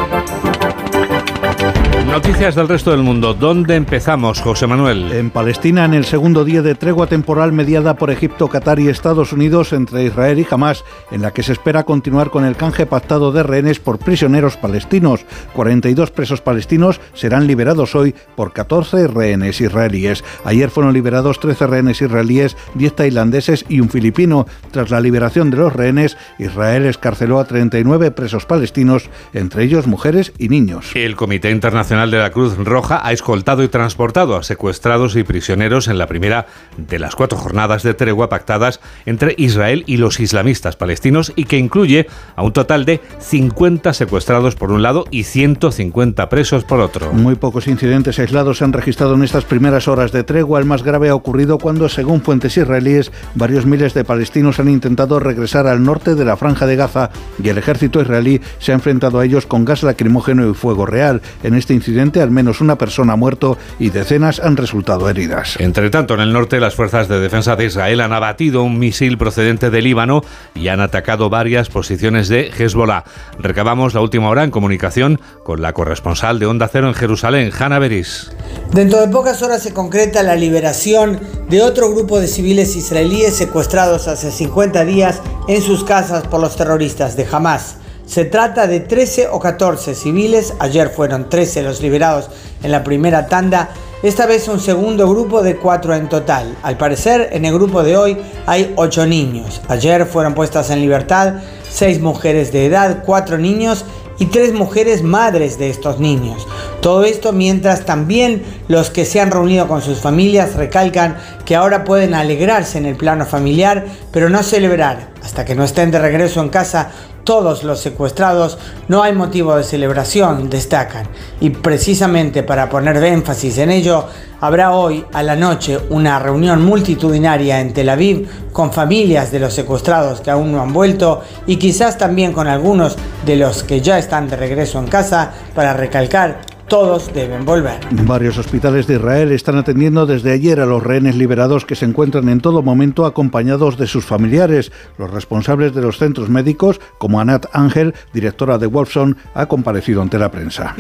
Noticias 2.05 2.55
del 2.55 2.67
resto 2.67 2.91
del 2.91 3.03
mundo. 3.03 3.33
¿Dónde 3.33 3.75
empezamos, 3.75 4.41
José 4.41 4.67
Manuel? 4.67 5.11
En 5.11 5.29
Palestina, 5.29 5.85
en 5.85 5.93
el 5.93 6.05
segundo 6.05 6.45
día 6.45 6.61
de 6.61 6.75
tregua 6.75 7.07
temporal 7.07 7.51
mediada 7.51 7.95
por 7.95 8.11
Egipto, 8.11 8.47
Qatar 8.47 8.79
y 8.79 8.87
Estados 8.87 9.33
Unidos 9.33 9.73
entre 9.73 10.03
Israel 10.03 10.39
y 10.39 10.47
Hamas, 10.49 10.83
en 11.11 11.21
la 11.21 11.31
que 11.31 11.43
se 11.43 11.53
espera 11.53 11.83
continuar 11.83 12.29
con 12.29 12.45
el 12.45 12.55
canje 12.55 12.85
pactado 12.85 13.31
de 13.31 13.43
rehenes 13.43 13.79
por 13.79 13.99
prisioneros 13.99 14.57
palestinos. 14.57 15.25
42 15.53 16.11
presos 16.11 16.41
palestinos 16.41 17.01
serán 17.13 17.47
liberados 17.47 17.95
hoy 17.95 18.15
por 18.35 18.53
14 18.53 19.07
rehenes 19.07 19.61
israelíes. 19.61 20.23
Ayer 20.43 20.69
fueron 20.69 20.93
liberados 20.93 21.39
13 21.39 21.67
rehenes 21.67 22.01
israelíes, 22.01 22.57
10 22.75 22.95
tailandeses 22.95 23.65
y 23.69 23.79
un 23.79 23.89
filipino. 23.89 24.45
Tras 24.71 24.89
la 24.89 25.01
liberación 25.01 25.49
de 25.49 25.57
los 25.57 25.73
rehenes, 25.73 26.17
Israel 26.39 26.85
escarceló 26.85 27.39
a 27.39 27.45
39 27.45 28.11
presos 28.11 28.45
palestinos, 28.45 29.09
entre 29.33 29.63
ellos 29.63 29.87
mujeres 29.87 30.33
y 30.37 30.49
niños. 30.49 30.91
El 30.95 31.15
Comité 31.15 31.51
Internacional 31.51 31.86
Internacional 31.88 32.11
de 32.11 32.17
la 32.17 32.31
Cruz 32.31 32.57
Roja 32.57 32.99
ha 33.01 33.13
escoltado 33.13 33.63
y 33.63 33.69
transportado 33.69 34.35
a 34.35 34.43
secuestrados 34.43 35.15
y 35.15 35.23
prisioneros 35.23 35.88
en 35.88 35.97
la 35.97 36.05
primera 36.07 36.45
de 36.75 36.99
las 36.99 37.15
cuatro 37.15 37.38
jornadas 37.38 37.81
de 37.81 37.93
tregua 37.93 38.27
pactadas 38.27 38.81
entre 39.05 39.35
Israel 39.38 39.85
y 39.88 39.95
los 39.95 40.19
islamistas 40.19 40.75
palestinos 40.75 41.31
y 41.38 41.45
que 41.45 41.57
incluye 41.57 42.07
a 42.35 42.43
un 42.43 42.51
total 42.51 42.83
de 42.83 42.99
50 43.19 43.93
secuestrados 43.93 44.55
por 44.55 44.73
un 44.73 44.81
lado 44.81 45.05
y 45.11 45.23
150 45.23 46.27
presos 46.27 46.65
por 46.65 46.81
otro. 46.81 47.13
Muy 47.13 47.35
pocos 47.35 47.67
incidentes 47.67 48.19
aislados 48.19 48.57
se 48.57 48.65
han 48.65 48.73
registrado 48.73 49.15
en 49.15 49.23
estas 49.23 49.45
primeras 49.45 49.88
horas 49.88 50.11
de 50.11 50.25
tregua. 50.25 50.59
El 50.59 50.65
más 50.65 50.83
grave 50.83 51.07
ha 51.07 51.15
ocurrido 51.15 51.57
cuando, 51.57 51.88
según 51.88 52.19
fuentes 52.19 52.57
israelíes, 52.57 53.13
varios 53.33 53.65
miles 53.65 53.93
de 53.93 54.03
palestinos 54.03 54.59
han 54.59 54.67
intentado 54.67 55.21
regresar 55.21 55.67
al 55.67 55.81
norte 55.81 56.15
de 56.15 56.25
la 56.25 56.35
franja 56.35 56.65
de 56.65 56.75
Gaza 56.75 57.11
y 57.41 57.47
el 57.47 57.57
ejército 57.57 58.01
israelí 58.01 58.41
se 58.59 58.73
ha 58.73 58.75
enfrentado 58.75 59.19
a 59.19 59.25
ellos 59.25 59.45
con 59.45 59.63
gas 59.63 59.83
lacrimógeno 59.83 60.49
y 60.49 60.53
fuego 60.53 60.85
real. 60.85 61.21
En 61.43 61.53
este 61.53 61.76
incidente, 61.78 62.21
al 62.21 62.32
menos 62.32 62.61
una 62.61 62.78
persona 62.78 63.13
ha 63.13 63.15
muerto 63.15 63.57
y 63.80 63.89
decenas 63.89 64.39
han 64.39 64.57
resultado 64.57 65.09
heridas. 65.09 65.55
Entre 65.59 65.89
tanto, 65.89 66.13
en 66.15 66.19
el 66.19 66.34
norte, 66.34 66.59
las 66.59 66.75
fuerzas 66.75 67.07
de 67.07 67.19
defensa 67.19 67.55
de 67.55 67.65
Israel 67.65 68.01
han 68.01 68.13
abatido 68.13 68.63
un 68.63 68.78
misil 68.78 69.17
procedente 69.17 69.69
de 69.69 69.82
Líbano 69.82 70.21
y 70.53 70.67
han 70.67 70.82
atacado 70.82 71.30
varias 71.30 71.69
posiciones 71.69 72.28
de 72.28 72.51
Hezbollah. 72.57 73.03
Recabamos 73.39 73.93
la 73.93 74.01
última 74.01 74.30
hora 74.30 74.43
en 74.43 74.51
comunicación 74.51 75.19
con 75.43 75.61
la 75.61 75.73
corresponsal 75.73 76.39
de 76.39 76.45
Onda 76.45 76.67
Cero 76.67 76.88
en 76.88 76.93
Jerusalén, 76.93 77.51
Hanna 77.57 77.80
Beris. 77.80 78.32
Dentro 78.73 78.99
de 78.99 79.07
pocas 79.07 79.41
horas 79.41 79.63
se 79.63 79.73
concreta 79.73 80.23
la 80.23 80.36
liberación 80.36 81.19
de 81.49 81.61
otro 81.61 81.89
grupo 81.91 82.19
de 82.19 82.28
civiles 82.28 82.75
israelíes 82.75 83.36
secuestrados 83.36 84.07
hace 84.07 84.32
50 84.32 84.84
días 84.86 85.21
en 85.47 85.61
sus 85.61 85.84
casas 85.84 86.28
por 86.28 86.41
los 86.41 86.55
terroristas 86.55 87.15
de 87.15 87.28
Hamas. 87.32 87.78
Se 88.08 88.24
trata 88.24 88.68
de 88.68 88.80
13 88.80 89.28
o 89.28 89.39
14 89.39 89.93
civiles, 89.93 90.53
ayer 90.60 90.89
fueron 90.89 91.30
13 91.30 91.62
los 91.62 91.82
liberados 91.82 92.30
en 92.64 92.72
la 92.72 92.82
primera 92.82 93.28
tanda, 93.28 93.70
esta 94.01 94.26
vez 94.26 94.47
un 94.47 94.62
segundo 94.62 95.10
grupo 95.10 95.43
de 95.43 95.58
4 95.58 95.93
en 95.93 96.08
total. 96.08 96.55
Al 96.64 96.78
parecer, 96.78 97.30
en 97.34 97.43
el 97.43 97.53
grupo 97.53 97.84
de 97.84 97.97
hoy 97.97 98.18
hay 98.45 98.74
8 98.78 99.05
niños. 99.08 99.62
Ayer 99.68 100.05
fueron 100.05 100.36
puestas 100.36 100.70
en 100.70 100.80
libertad 100.80 101.34
6 101.70 101.99
mujeres 101.99 102.53
de 102.53 102.68
edad, 102.68 103.03
4 103.05 103.38
niños 103.39 103.84
y 104.20 104.28
3 104.28 104.53
mujeres 104.53 105.03
madres 105.03 105.60
de 105.60 105.70
estos 105.70 105.99
niños. 105.99 106.47
Todo 106.82 107.03
esto 107.03 107.34
mientras 107.34 107.86
también 107.86 108.41
los 108.70 108.89
que 108.89 109.03
se 109.03 109.20
han 109.20 109.32
reunido 109.32 109.68
con 109.68 109.82
sus 109.82 109.99
familias 109.99 110.55
recalcan 110.55 111.18
que 111.43 111.58
ahora 111.58 111.84
pueden 111.84 112.14
alegrarse 112.14 112.78
en 112.78 112.86
el 112.86 112.95
plano 112.95 113.26
familiar, 113.26 113.86
pero 114.12 114.30
no 114.30 114.43
celebrar 114.43 115.10
hasta 115.24 115.43
que 115.43 115.55
no 115.55 115.66
estén 115.66 115.91
de 115.91 115.99
regreso 115.99 116.39
en 116.39 116.49
casa 116.49 116.91
todos 117.28 117.65
los 117.65 117.82
secuestrados, 117.82 118.57
no 118.88 119.03
hay 119.03 119.11
motivo 119.11 119.57
de 119.57 119.65
celebración, 119.65 120.49
destacan. 120.49 121.09
Y 121.41 121.49
precisamente 121.49 122.41
para 122.41 122.69
poner 122.69 123.03
énfasis 123.03 123.57
en 123.57 123.69
ello, 123.69 124.05
habrá 124.39 124.71
hoy 124.71 125.03
a 125.11 125.21
la 125.23 125.36
noche 125.36 125.78
una 125.89 126.19
reunión 126.19 126.63
multitudinaria 126.63 127.59
en 127.59 127.73
Tel 127.73 127.89
Aviv 127.89 128.30
con 128.53 128.71
familias 128.71 129.30
de 129.30 129.41
los 129.41 129.53
secuestrados 129.53 130.21
que 130.21 130.32
aún 130.32 130.53
no 130.53 130.61
han 130.61 130.71
vuelto 130.71 131.21
y 131.45 131.57
quizás 131.57 131.97
también 131.97 132.32
con 132.32 132.47
algunos 132.47 132.95
de 133.25 133.36
los 133.36 133.61
que 133.63 133.82
ya 133.82 133.97
están 133.99 134.30
de 134.30 134.38
regreso 134.38 134.80
en 134.80 134.88
casa 134.88 135.34
para 135.53 135.73
recalcar 135.73 136.46
todos 136.68 137.13
deben 137.13 137.45
volver. 137.45 137.80
Varios 137.91 138.38
hospitales 138.38 138.88
de 138.88 138.95
Israel 138.95 139.32
están 139.32 139.57
atendiendo 139.57 140.05
desde 140.05 140.32
ayer 140.32 140.59
a 140.59 140.65
los 140.65 140.84
rehenes 140.84 141.15
liberados 141.15 141.65
que 141.65 141.76
se 141.76 141.86
encuentran 141.86 142.30
en 142.30 142.41
todo 142.41 142.61
momento 142.61 143.05
acompañados 143.05 143.78
de 143.78 143.88
sus 143.88 144.05
familiares. 144.05 144.72
Los 144.97 145.11
responsables 145.11 145.74
de 145.74 145.82
los 145.82 145.97
centros 145.97 146.30
médicos, 146.30 146.80
como 146.97 147.20
Anat 147.20 147.45
Ángel, 147.53 147.93
directora 148.13 148.57
de 148.57 148.68
Wolfson, 148.68 149.18
ha 149.34 149.45
comparecido 149.45 150.01
ante 150.01 150.20
la 150.20 150.32
prensa. 150.32 150.76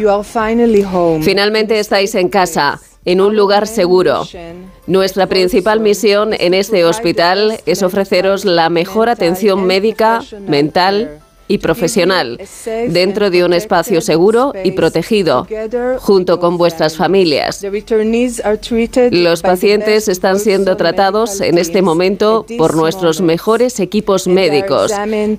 Finalmente 1.21 1.79
estáis 1.79 2.15
en 2.15 2.29
casa 2.29 2.79
en 3.05 3.21
un 3.21 3.35
lugar 3.35 3.67
seguro. 3.67 4.27
Nuestra 4.85 5.27
principal 5.27 5.79
misión 5.79 6.33
en 6.33 6.53
este 6.53 6.83
hospital 6.83 7.59
es 7.65 7.81
ofreceros 7.81 8.43
la 8.43 8.69
mejor 8.69 9.09
atención 9.09 9.65
médica, 9.65 10.21
mental 10.45 11.21
y 11.47 11.59
profesional, 11.59 12.39
dentro 12.89 13.29
de 13.29 13.43
un 13.43 13.53
espacio 13.53 14.01
seguro 14.01 14.53
y 14.63 14.71
protegido, 14.71 15.47
junto 15.99 16.39
con 16.39 16.57
vuestras 16.57 16.97
familias. 16.97 17.65
Los 19.11 19.41
pacientes 19.41 20.07
están 20.07 20.39
siendo 20.39 20.77
tratados 20.77 21.41
en 21.41 21.57
este 21.57 21.81
momento 21.81 22.45
por 22.57 22.75
nuestros 22.75 23.21
mejores 23.21 23.79
equipos 23.79 24.27
médicos, 24.27 24.91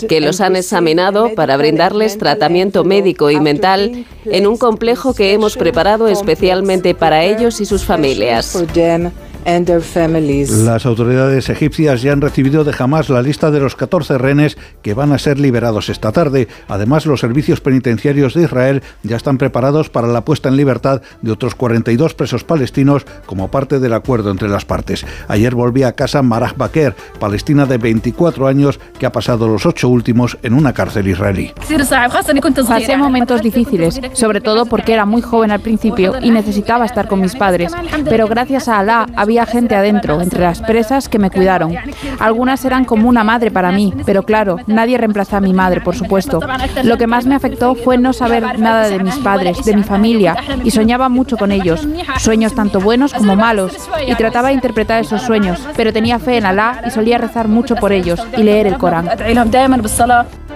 que 0.09 0.21
los 0.21 0.41
han 0.41 0.57
examinado 0.57 1.35
para 1.35 1.57
brindarles 1.57 2.19
tratamiento 2.19 2.85
médico 2.85 3.31
y 3.31 3.41
mental 3.41 4.07
en 4.25 4.47
un 4.47 4.57
complejo 4.57 5.15
que 5.15 5.33
hemos 5.33 5.57
preparado 5.57 6.09
especialmente 6.09 6.95
para 6.95 7.25
ellos 7.25 7.61
y 7.61 7.67
sus 7.67 7.85
familias. 7.85 8.57
Las 10.63 10.85
autoridades 10.85 11.49
egipcias 11.49 12.03
ya 12.03 12.13
han 12.13 12.21
recibido 12.21 12.65
de 12.65 12.75
Hamas 12.79 13.09
la 13.09 13.23
lista 13.23 13.51
de 13.51 13.61
los 13.61 13.77
14 13.77 14.19
rehenes 14.19 14.59
que 14.83 14.93
van 14.93 15.11
a 15.11 15.19
ser 15.19 15.39
liberados 15.39 15.89
esta 15.89 16.13
tarde. 16.13 16.49
Además, 16.69 17.07
los 17.07 17.21
servicios 17.21 17.63
penitenciarios 17.63 18.35
de 18.35 18.43
Israel 18.43 18.83
ya 19.05 19.17
están 19.17 19.39
preparados 19.39 19.89
para 19.89 20.07
la 20.07 20.23
puesta 20.23 20.51
en 20.51 20.59
libertad 20.59 21.01
de 21.23 21.33
otros 21.33 21.55
42 21.55 22.13
presos 22.13 22.45
palestinos 22.45 23.07
como 23.25 23.51
parte 23.51 23.81
del 23.81 23.95
acuerdo 23.95 24.31
entre 24.31 24.51
las 24.51 24.67
partes. 24.67 25.07
Ayer 25.29 25.55
volvía 25.55 25.89
a 25.89 25.93
casa 25.93 26.21
Marah 26.21 26.53
Baker, 26.55 26.95
palestina 27.19 27.65
de 27.65 27.79
24 27.79 28.49
años 28.49 28.79
que 28.99 29.07
ha 29.07 29.13
pasado 29.13 29.49
los 29.49 29.65
ocho 29.65 29.89
últimos 29.89 30.37
en 30.43 30.53
una 30.53 30.75
cárcel 30.75 31.09
israelí. 31.09 31.55
Pasé 32.69 32.97
momentos 32.99 33.41
difíciles, 33.41 33.99
sobre 34.13 34.43
todo 34.43 34.67
porque 34.67 34.93
era 34.93 35.07
muy 35.07 35.23
joven 35.23 35.53
al 35.53 35.61
principio 35.61 36.17
y 36.21 36.31
necesitaba 36.31 36.85
estar 36.85 37.09
con 37.09 37.23
mis 37.23 37.35
padres, 37.35 37.73
pero 38.05 38.29
gracias 38.29 38.69
a 38.69 38.81
Alá 38.81 39.07
había 39.17 39.38
gente 39.47 39.75
adentro, 39.75 40.21
entre 40.21 40.41
las 40.41 40.61
presas, 40.61 41.09
que 41.09 41.19
me 41.19 41.31
cuidaron. 41.31 41.75
Algunas 42.19 42.65
eran 42.65 42.85
como 42.85 43.09
una 43.09 43.25
madre 43.25 43.51
para 43.51 43.73
mí, 43.73 43.95
pero 44.05 44.23
claro, 44.23 44.59
nadie 44.67 44.99
reemplaza 44.99 45.39
a 45.39 45.41
mi 45.41 45.53
madre, 45.53 45.81
por 45.81 45.97
supuesto. 45.97 46.41
Lo 46.83 46.97
que 46.99 47.07
más 47.07 47.27
me 47.27 47.35
afectó 47.35 47.75
fue 47.75 47.99
no 47.99 48.13
saber 48.13 48.59
nada 48.59 48.89
de 48.89 49.03
mis 49.03 49.17
padres, 49.17 49.65
de 49.65 49.77
mi 49.77 49.83
familia, 49.83 50.37
y 50.65 50.71
soñaba 50.71 51.09
mucho 51.09 51.37
con 51.37 51.53
ellos. 51.53 51.87
Sueños 52.19 52.55
tanto 52.55 52.81
buenos 52.81 53.13
como 53.15 53.37
malos, 53.37 53.89
y 54.07 54.15
trataba 54.15 54.49
de 54.49 54.55
interpretar 54.55 55.01
esos 55.01 55.23
sueños, 55.23 55.61
pero 55.77 55.93
tenía 55.93 56.19
fe 56.19 56.39
en 56.39 56.47
Alá 56.47 56.83
y 56.87 56.91
solía 56.91 57.19
rezar 57.19 57.49
mucho 57.49 57.77
por 57.77 57.93
ellos 57.93 58.21
y 58.37 58.43
leer 58.43 58.67
el 58.67 58.79
Corán. 58.79 59.09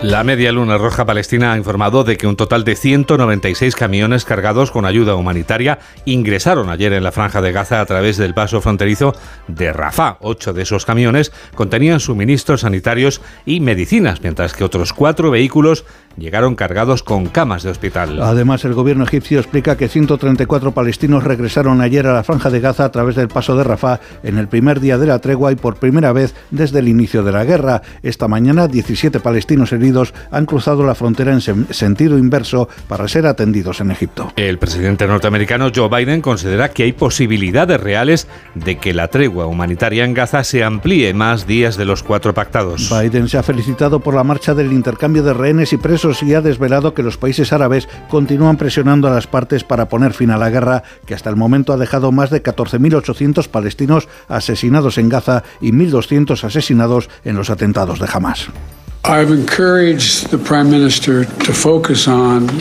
La 0.03 0.25
Media 0.25 0.51
Luna 0.51 0.79
Roja 0.79 1.07
Palestina 1.07 1.53
ha 1.53 1.57
informado 1.57 2.03
de 2.03 2.17
que 2.17 2.27
un 2.27 2.35
total 2.35 2.65
de 2.65 2.75
196 2.75 3.77
camiones 3.77 4.25
cargados 4.25 4.73
con 4.73 4.85
ayuda 4.85 5.15
humanitaria 5.15 5.79
ingresaron 6.07 6.71
ayer 6.71 6.93
en 6.93 7.05
la 7.05 7.13
franja 7.13 7.41
de 7.41 7.53
Gaza 7.53 7.81
a 7.81 7.87
través 7.87 8.17
del 8.17 8.35
paso 8.35 8.61
fronterizo 8.61 9.15
de 9.47 9.73
Rafah. 9.73 10.17
Ocho 10.21 10.53
de 10.53 10.63
esos 10.63 10.85
camiones 10.85 11.31
contenían 11.55 12.01
suministros 12.01 12.63
sanitarios 12.63 13.21
y 13.47 13.61
medicinas, 13.61 14.23
mientras 14.23 14.55
que 14.55 14.65
otros 14.65 14.93
cuatro 14.93 15.31
vehículos 15.31 15.85
llegaron 16.17 16.57
cargados 16.57 17.05
con 17.05 17.27
camas 17.27 17.63
de 17.63 17.71
hospital. 17.71 18.21
Además, 18.21 18.65
el 18.65 18.75
gobierno 18.75 19.05
egipcio 19.05 19.39
explica 19.39 19.77
que 19.77 19.89
134 19.89 20.73
palestinos 20.73 21.23
regresaron 21.23 21.81
ayer 21.81 22.09
a 22.09 22.13
la 22.13 22.25
franja 22.25 22.51
de 22.51 22.61
Gaza 22.61 22.85
a 22.85 22.91
través 22.91 23.15
del 23.15 23.29
paso 23.29 23.57
de 23.57 23.63
Rafah 23.63 24.01
en 24.25 24.37
el 24.37 24.49
primer 24.49 24.81
día 24.81 24.99
de 24.99 25.07
la 25.07 25.21
tregua 25.21 25.53
y 25.53 25.57
por 25.57 25.77
primera 25.77 26.13
vez 26.13 26.35
desde 26.51 26.81
el 26.81 26.89
inicio 26.89 27.23
de 27.23 27.33
la 27.33 27.45
guerra. 27.45 27.83
Esta 28.03 28.27
mañana, 28.27 28.67
17 28.67 29.21
palestinos 29.21 29.73
heridos 29.73 29.92
han 30.31 30.47
cruzado 30.47 30.85
la 30.85 30.95
frontera 30.95 31.33
en 31.33 31.41
sentido 31.41 32.19
inverso 32.19 32.69
para 32.89 33.09
ser 33.09 33.27
atendidos 33.27 33.81
en 33.81 33.91
Egipto. 33.91 34.33
El 34.37 34.59
presidente 34.59 35.07
norteamericano 35.07 35.71
Joe 35.75 35.89
Biden 35.89 36.21
considera 36.21 36.71
que 36.71 36.85
hay 36.85 36.93
posibilidades 36.93 37.81
reales 37.81 38.29
de 38.55 38.77
que 38.77 38.95
la 38.95 39.09
tregua 39.09 39.47
humanitaria 39.47 40.05
en 40.05 40.15
Gaza 40.15 40.45
se 40.45 40.65
amplíe 40.65 41.13
más 41.15 41.47
días 41.47 41.77
de 41.77 41.85
los 41.85 42.03
cuatro 42.03 42.35
pactados. 42.35 42.91
Biden 42.91 43.29
se 43.29 43.39
ha 43.39 43.43
felicitado 43.43 44.01
por 44.01 44.15
la 44.15 44.25
marcha 44.25 44.55
del 44.55 44.73
intercambio 44.73 45.23
de 45.23 45.35
rehenes 45.35 45.73
y 45.73 45.77
presos 45.77 46.23
y 46.23 46.35
ha 46.35 46.41
desvelado 46.41 46.95
que 46.95 47.03
los 47.03 47.17
países 47.17 47.53
árabes 47.53 47.89
continúan 48.09 48.57
presionando 48.57 49.09
a 49.09 49.11
las 49.11 49.27
partes 49.27 49.65
para 49.65 49.89
poner 49.89 50.13
fin 50.13 50.31
a 50.31 50.37
la 50.37 50.51
guerra, 50.51 50.83
que 51.07 51.15
hasta 51.15 51.31
el 51.31 51.37
momento 51.37 51.73
ha 51.73 51.77
dejado 51.77 52.13
más 52.13 52.31
de 52.31 52.43
14.800 52.43 53.49
palestinos 53.49 54.09
asesinados 54.29 54.99
en 54.99 55.09
Gaza 55.09 55.43
y 55.61 55.73
1.200 55.73 56.45
asesinados 56.45 57.09
en 57.25 57.37
los 57.37 57.51
atentados 57.51 57.99
de 57.99 58.09
Hamas. 58.13 58.49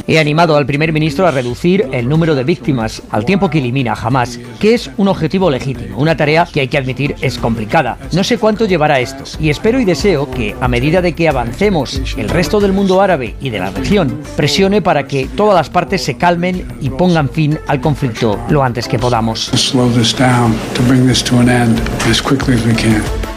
He 0.08 0.18
animado 0.18 0.58
al 0.58 0.66
primer 0.66 0.92
ministro 0.92 1.28
a 1.28 1.32
reducir 1.32 1.88
el 1.92 2.10
número 2.10 2.34
de 2.34 2.44
víctimas 2.44 3.04
al 3.12 3.26
tiempo 3.26 3.52
que 3.52 3.60
elimina 3.60 3.94
Hamas, 3.94 4.40
que 4.60 4.74
es 4.74 4.90
un 4.98 5.08
objetivo 5.08 5.52
legítimo, 5.52 6.00
una 6.00 6.18
tarea 6.18 6.48
que 6.52 6.62
hay 6.62 6.68
que 6.68 6.80
admitir 6.80 7.16
es 7.22 7.38
complicada. 7.38 8.00
No 8.12 8.24
sé 8.24 8.40
cuánto 8.40 8.66
llevará 8.66 9.00
esto 9.00 9.24
y 9.40 9.52
espero 9.52 9.80
y 9.80 9.86
deseo 9.86 10.32
que 10.32 10.56
a 10.60 10.68
medida 10.68 11.00
de 11.04 11.14
que 11.14 11.30
avancemos 11.30 12.02
el 12.18 12.28
resto 12.28 12.60
del 12.60 12.74
mundo 12.74 13.02
árabe 13.02 13.36
y 13.40 13.52
de 13.52 13.60
la 13.60 13.70
región 13.70 14.22
presione 14.36 14.82
para 14.82 15.08
que 15.08 15.28
todas 15.28 15.56
las 15.56 15.70
partes 15.70 16.04
se 16.04 16.18
calmen 16.18 16.66
y 16.82 16.90
pongan 16.90 17.30
fin 17.30 17.60
al 17.68 17.82
conflicto 17.82 18.40
lo 18.50 18.64
antes 18.64 18.88
que 18.88 18.98
podamos. 18.98 19.52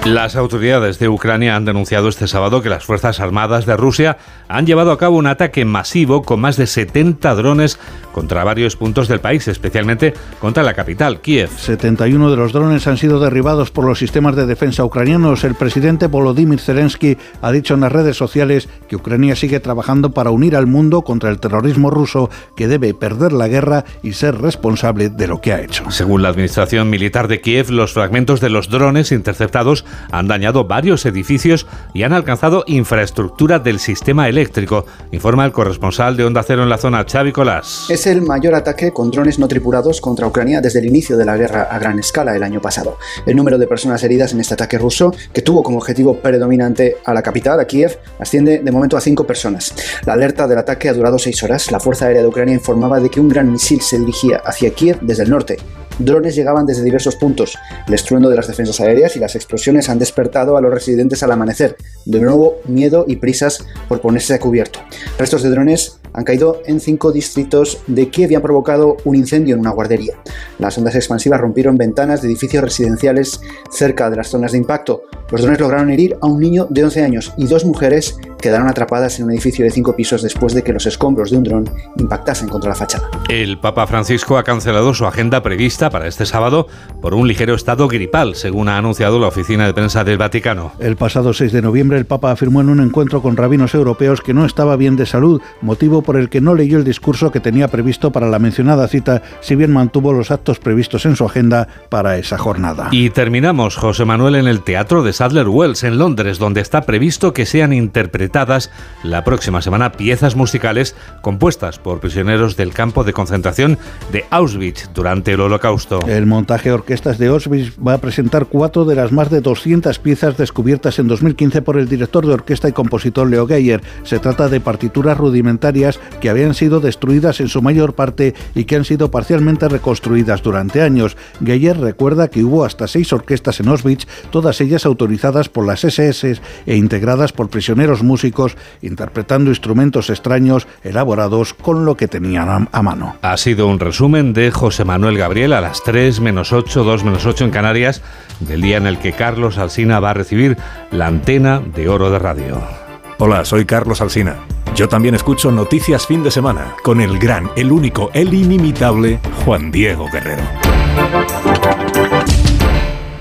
Las 0.05 0.37
autoridades 0.37 0.99
de 0.99 1.09
Ucrania 1.09 1.57
han 1.57 1.65
denunciado 1.65 2.11
este 2.11 2.29
sábado 2.29 2.61
que 2.61 2.69
las 2.69 2.85
Fuerzas 2.85 3.21
Armadas 3.21 3.65
de 3.65 3.75
Rusia 3.75 4.19
han 4.49 4.67
llevado 4.67 4.93
a 4.93 4.99
cabo 4.99 5.17
un 5.17 5.27
ataque 5.27 5.65
masivo 5.65 6.25
con 6.25 6.41
más 6.41 6.59
de 6.59 6.67
70 6.67 7.35
drones 7.35 7.79
contra 8.13 8.45
varios 8.45 8.77
puntos 8.77 9.09
del 9.09 9.21
país, 9.21 9.49
especialmente 9.49 10.13
contra 10.41 10.63
la 10.63 10.75
capital, 10.75 11.23
Kiev. 11.23 11.49
71 11.57 12.31
de 12.31 12.37
los 12.37 12.53
drones 12.53 12.87
han 12.87 12.99
sido 12.99 13.19
derribados 13.19 13.71
por 13.71 13.87
los 13.87 13.99
sistemas 13.99 14.37
de 14.37 14.45
defensa 14.45 14.85
ucranianos. 14.85 15.43
El 15.43 15.55
presidente 15.55 16.07
Volodymyr 16.07 16.61
Zelensky 16.61 17.17
ha 17.41 17.51
dicho 17.51 17.73
en 17.73 17.81
las 17.81 17.91
redes 17.91 18.19
sociales 18.19 18.69
que 18.89 18.97
Ucrania 18.97 19.35
sigue 19.37 19.59
trabajando 19.59 20.11
para 20.11 20.31
unir 20.31 20.55
al 20.55 20.67
mundo 20.67 21.01
contra 21.01 21.31
el 21.31 21.41
terrorismo 21.41 21.89
ruso, 21.89 22.29
que 22.57 22.69
debe 22.69 22.93
perder 22.93 23.33
la 23.33 23.49
guerra 23.49 23.87
y 24.03 24.13
ser 24.13 24.39
responsable 24.39 25.09
de 25.09 25.29
lo 25.29 25.41
que 25.41 25.55
ha 25.55 25.63
hecho. 25.63 25.91
Según 25.91 26.21
la 26.21 26.29
administración 26.29 26.91
militar 26.91 27.27
de 27.27 27.41
Kiev, 27.41 27.71
los 27.71 27.95
fragmentos 27.95 28.43
de 28.43 28.51
los 28.51 28.69
drones 28.69 29.11
interceptados 29.11 29.87
han 30.11 30.29
dañado 30.29 30.65
varios 30.65 31.07
edificios 31.07 31.67
y 31.93 32.03
han 32.03 32.13
alcanzado 32.13 32.65
infraestructura 32.67 33.59
del 33.59 33.79
sistema 33.79 34.29
eléctrico, 34.29 34.87
informa 35.13 35.45
el 35.45 35.53
corresponsal 35.53 36.17
de 36.17 36.25
Onda 36.25 36.43
Cero 36.43 36.63
en 36.63 36.69
la 36.69 36.79
zona, 36.79 37.05
Xavi 37.05 37.33
Colás. 37.33 37.87
Es 37.89 38.07
el 38.07 38.23
mayor 38.23 38.55
ataque 38.55 38.93
con 38.93 39.11
drones 39.11 39.39
no 39.39 39.49
tripulados 39.49 40.01
contra 40.01 40.27
Ucrania 40.27 40.61
desde 40.61 40.81
el 40.81 40.87
inicio 40.87 41.17
de 41.17 41.25
la 41.25 41.37
guerra 41.37 41.69
a 41.71 41.79
gran 41.79 41.99
escala 41.99 42.35
el 42.37 42.43
año 42.43 42.61
pasado. 42.61 42.99
El 43.27 43.37
número 43.37 43.59
de 43.59 43.67
personas 43.67 44.03
heridas 44.03 44.33
en 44.33 44.41
este 44.41 44.55
ataque 44.55 44.79
ruso, 44.79 45.15
que 45.33 45.43
tuvo 45.43 45.63
como 45.63 45.79
objetivo 45.79 46.19
predominante 46.19 46.97
a 47.05 47.15
la 47.15 47.23
capital, 47.23 47.61
a 47.61 47.67
Kiev, 47.67 47.99
asciende 48.19 48.61
de 48.61 48.73
momento 48.73 48.97
a 48.97 49.01
cinco 49.01 49.27
personas. 49.27 49.75
La 50.07 50.15
alerta 50.15 50.47
del 50.47 50.59
ataque 50.59 50.89
ha 50.89 50.95
durado 50.95 51.19
seis 51.19 51.43
horas. 51.43 51.71
La 51.71 51.81
Fuerza 51.81 52.07
Aérea 52.07 52.23
de 52.23 52.29
Ucrania 52.29 52.55
informaba 52.55 53.01
de 53.01 53.11
que 53.11 53.21
un 53.21 53.29
gran 53.29 53.51
misil 53.51 53.81
se 53.81 53.99
dirigía 53.99 54.43
hacia 54.45 54.71
Kiev 54.71 54.99
desde 55.01 55.25
el 55.25 55.31
norte. 55.31 55.59
Drones 55.99 56.35
llegaban 56.35 56.67
desde 56.67 56.83
diversos 56.83 57.17
puntos. 57.17 57.57
El 57.87 57.95
estruendo 57.95 58.29
de 58.29 58.37
las 58.37 58.49
defensas 58.49 58.81
aéreas 58.81 59.17
y 59.17 59.21
las 59.21 59.37
explosiones 59.37 59.89
han 59.89 59.99
despertado 59.99 60.57
a 60.57 60.61
los 60.61 60.73
residentes 60.73 61.23
al 61.23 61.33
amanecer. 61.33 61.77
De 62.05 62.21
nuevo, 62.21 62.57
miedo 62.67 63.05
y 63.07 63.17
prisas 63.17 63.65
por 63.89 64.01
ponerse 64.01 64.35
a 64.35 64.41
cubierto. 64.41 64.81
Restos 65.19 65.43
de 65.43 65.51
drones 65.51 65.99
han 66.15 66.25
caído 66.25 66.63
en 66.65 66.81
cinco 66.81 67.13
distritos 67.13 67.79
de 67.87 68.09
Kiev 68.09 68.31
y 68.31 68.35
han 68.37 68.43
provocado 68.43 68.97
un 69.05 69.17
incendio 69.17 69.55
en 69.55 69.61
una 69.61 69.71
guardería. 69.71 70.15
Las 70.59 70.79
ondas 70.79 70.95
expansivas 70.95 71.41
rompieron 71.41 71.77
ventanas 71.77 72.23
de 72.23 72.29
edificios 72.29 72.63
residenciales 72.63 73.41
cerca 73.71 74.09
de 74.09 74.17
las 74.17 74.29
zonas 74.29 74.53
de 74.53 74.59
impacto. 74.59 75.03
Los 75.31 75.43
drones 75.43 75.61
lograron 75.61 75.91
herir 75.91 76.17
a 76.23 76.27
un 76.27 76.41
niño 76.41 76.67
de 76.71 76.85
11 76.85 77.03
años 77.03 77.33
y 77.37 77.47
dos 77.47 77.65
mujeres 77.65 78.17
quedaron 78.45 78.69
atrapadas 78.69 79.19
en 79.19 79.25
un 79.25 79.31
edificio 79.33 79.65
de 79.65 79.71
cinco 79.71 79.97
pisos 79.97 80.21
después 80.21 80.53
de 80.53 80.63
que 80.63 80.75
los 80.75 80.85
escombros 80.85 81.31
de 81.31 81.39
un 81.39 81.45
dron 81.45 81.71
impactasen 81.97 82.47
contra 82.47 82.69
la 82.69 82.77
fachada. 82.77 83.09
El 83.31 83.59
Papa 83.59 83.87
Francisco 83.87 84.37
ha 84.37 84.45
cancelado 84.45 84.93
su 84.93 85.07
agenda 85.07 85.43
prevista 85.43 85.89
para 85.89 86.07
este 86.07 86.27
sábado 86.27 86.69
por 87.01 87.15
un 87.15 87.27
ligero 87.27 87.55
estado 87.55 87.89
gripal, 87.89 88.35
según 88.35 88.69
ha 88.69 88.77
anunciado 88.77 89.19
la 89.19 89.29
oficina 89.29 89.67
de 89.67 89.73
prensa 89.73 90.05
del 90.05 90.19
Vaticano. 90.19 90.73
El 90.79 90.97
pasado 90.97 91.33
6 91.33 91.53
de 91.53 91.63
noviembre 91.63 91.97
el 91.97 92.05
Papa 92.05 92.33
afirmó 92.33 92.61
en 92.61 92.69
un 92.69 92.81
encuentro 92.81 93.23
con 93.23 93.39
rabinos 93.39 93.75
europeos 93.75 94.21
que 94.21 94.35
no 94.35 94.45
estaba 94.45 94.77
bien 94.77 94.97
de 94.97 95.07
salud, 95.07 95.41
motivo 95.63 96.03
por 96.05 96.17
el 96.17 96.29
que 96.29 96.41
no 96.41 96.55
leyó 96.55 96.79
el 96.79 96.85
discurso 96.85 97.33
que 97.33 97.41
tenía 97.41 97.67
previsto 97.67 98.13
para 98.13 98.29
la 98.29 98.39
mencionada 98.39 98.87
cita, 98.87 99.23
si 99.41 99.57
bien 99.57 99.73
mantuvo 99.73 100.13
los 100.13 100.31
actos 100.31 100.61
previstos 100.61 101.07
en 101.07 101.17
su 101.17 101.25
agenda 101.25 101.67
para 101.89 102.17
esa 102.17 102.39
jornada. 102.39 102.89
Y 102.93 103.11
terminamos, 103.11 103.77
José 103.77 104.05
Manuel, 104.05 104.37
en 104.37 104.47
el 104.47 104.63
Teatro 104.63 105.03
de 105.03 105.13
Sadler 105.13 105.49
Wells, 105.49 105.83
en 105.83 105.99
Londres, 105.99 106.39
donde 106.39 106.61
está 106.61 106.83
previsto 106.83 107.33
que 107.33 107.47
sean 107.47 107.73
interpretadas 107.73 108.71
la 109.03 109.25
próxima 109.25 109.63
semana 109.63 109.93
piezas 109.93 110.37
musicales 110.37 110.95
compuestas 111.23 111.79
por 111.79 112.01
prisioneros 112.01 112.57
del 112.57 112.73
campo 112.73 113.03
de 113.03 113.13
concentración 113.13 113.79
de 114.13 114.25
Auschwitz 114.31 114.91
durante 114.95 115.33
el 115.33 115.41
Holocausto. 115.41 116.01
El 116.07 116.27
montaje 116.27 116.71
Orquestas 116.71 117.19
de 117.19 117.29
Auschwitz 117.29 117.77
va 117.85 117.95
a 117.95 117.99
presentar 117.99 118.47
cuatro 118.47 118.85
de 118.85 118.95
las 118.95 119.13
más 119.13 119.31
de 119.31 119.41
200 119.41 119.99
piezas 119.99 120.37
descubiertas 120.37 120.99
en 120.99 121.09
2015 121.09 121.63
por 121.63 121.79
el 121.79 121.89
director 121.89 122.27
de 122.27 122.35
orquesta 122.35 122.69
y 122.69 122.73
compositor 122.73 123.29
Leo 123.29 123.47
Geyer. 123.47 123.83
Se 124.03 124.19
trata 124.19 124.49
de 124.49 124.61
partituras 124.61 125.17
rudimentarias 125.17 125.94
que 126.21 126.31
habían 126.31 126.55
sido 126.55 126.81
destruidas 126.81 127.41
en 127.41 127.49
su 127.49 127.63
mayor 127.63 127.95
parte 127.95 128.35
y 128.55 128.65
que 128.65 128.77
han 128.77 128.85
sido 128.85 129.11
parcialmente 129.11 129.69
reconstruidas 129.69 130.43
durante 130.43 130.83
años. 130.83 131.17
Geyer 131.45 131.79
recuerda 131.79 132.29
que 132.29 132.45
hubo 132.45 132.65
hasta 132.65 132.89
seis 132.89 133.13
orquestas 133.13 133.61
en 133.61 133.69
Auschwitz, 133.69 134.07
todas 134.31 134.61
ellas 134.61 134.87
autorizadas 134.87 135.49
por 135.49 135.67
las 135.67 135.85
SS 135.85 136.41
e 136.67 136.77
integradas 136.77 137.33
por 137.33 137.49
prisioneros 137.49 138.03
músicos 138.03 138.57
interpretando 138.83 139.51
instrumentos 139.51 140.11
extraños 140.11 140.67
elaborados 140.83 141.55
con 141.55 141.85
lo 141.85 141.97
que 141.97 142.09
tenían 142.09 142.69
a 142.71 142.83
mano. 142.83 143.17
Ha 143.23 143.37
sido 143.37 143.69
un 143.69 143.81
resumen 143.81 144.33
de 144.33 144.51
José 144.51 144.85
Manuel 144.85 145.19
Gabriel 145.19 145.53
a 145.53 145.61
las 145.61 145.83
3 145.83 146.21
menos 146.21 146.53
8, 146.53 146.85
2 146.85 147.05
menos 147.05 147.27
8 147.27 147.45
en 147.45 147.51
Canarias, 147.51 148.03
del 148.41 148.61
día 148.61 148.77
en 148.77 148.87
el 148.87 148.99
que 148.99 149.13
Carlos 149.13 149.59
Alsina 149.59 150.01
va 150.01 150.11
a 150.11 150.15
recibir 150.15 150.57
la 150.91 151.07
antena 151.07 151.61
de 151.61 151.89
oro 151.89 152.11
de 152.11 152.19
radio. 152.19 152.84
Hola, 153.19 153.45
soy 153.45 153.65
Carlos 153.65 154.01
Alsina. 154.01 154.45
Yo 154.75 154.89
también 154.89 155.15
escucho 155.15 155.53
Noticias 155.53 156.07
Fin 156.07 156.25
de 156.25 156.31
Semana 156.31 156.75
con 156.83 157.01
el 157.01 157.19
gran, 157.19 157.49
el 157.57 157.71
único, 157.71 158.11
el 158.13 158.35
inimitable 158.35 159.21
Juan 159.45 159.71
Diego 159.71 160.09
Guerrero. 160.13 160.43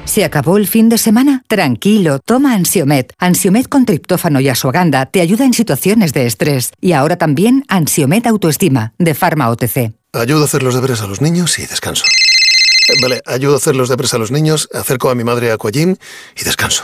¿Se 0.05 0.23
acabó 0.25 0.57
el 0.57 0.67
fin 0.67 0.89
de 0.89 0.97
semana? 0.97 1.43
Tranquilo, 1.47 2.19
toma 2.19 2.53
Ansiomet. 2.53 3.13
Ansiomet 3.19 3.67
con 3.69 3.85
triptófano 3.85 4.39
y 4.39 4.49
asuaganda 4.49 5.05
te 5.05 5.21
ayuda 5.21 5.45
en 5.45 5.53
situaciones 5.53 6.13
de 6.13 6.25
estrés. 6.25 6.71
Y 6.81 6.93
ahora 6.93 7.17
también 7.17 7.63
Ansiomet 7.67 8.25
Autoestima, 8.25 8.93
de 8.97 9.13
Pharma 9.13 9.49
OTC. 9.49 9.93
Ayudo 10.13 10.41
a 10.41 10.45
hacer 10.45 10.63
los 10.63 10.75
deberes 10.75 11.01
a 11.01 11.07
los 11.07 11.21
niños 11.21 11.57
y 11.59 11.65
descanso. 11.65 12.05
Eh, 12.05 12.93
Vale, 13.01 13.21
ayudo 13.25 13.53
a 13.53 13.57
hacer 13.57 13.75
los 13.75 13.89
deberes 13.89 14.13
a 14.13 14.17
los 14.17 14.31
niños, 14.31 14.69
acerco 14.73 15.09
a 15.09 15.15
mi 15.15 15.23
madre 15.23 15.51
a 15.51 15.55
Aquagym 15.55 15.95
y 16.35 16.43
descanso. 16.43 16.83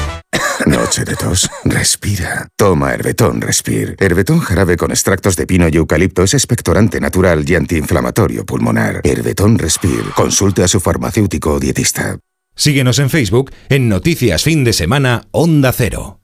Noche 0.65 1.03
de 1.05 1.15
tos. 1.15 1.49
Respira. 1.63 2.47
Toma 2.55 2.93
Herbetón 2.93 3.41
Respir. 3.41 3.95
Herbetón 3.99 4.39
jarabe 4.39 4.77
con 4.77 4.91
extractos 4.91 5.35
de 5.35 5.47
pino 5.47 5.67
y 5.69 5.77
eucalipto 5.77 6.23
es 6.23 6.33
expectorante 6.33 6.99
natural 6.99 7.49
y 7.49 7.55
antiinflamatorio 7.55 8.45
pulmonar. 8.45 9.01
Herbetón 9.03 9.57
Respir. 9.57 10.03
Consulte 10.15 10.63
a 10.63 10.67
su 10.67 10.79
farmacéutico 10.79 11.53
o 11.53 11.59
dietista. 11.59 12.17
Síguenos 12.55 12.99
en 12.99 13.09
Facebook 13.09 13.51
en 13.69 13.89
Noticias 13.89 14.43
Fin 14.43 14.63
de 14.63 14.73
Semana 14.73 15.27
Onda 15.31 15.71
Cero. 15.71 16.20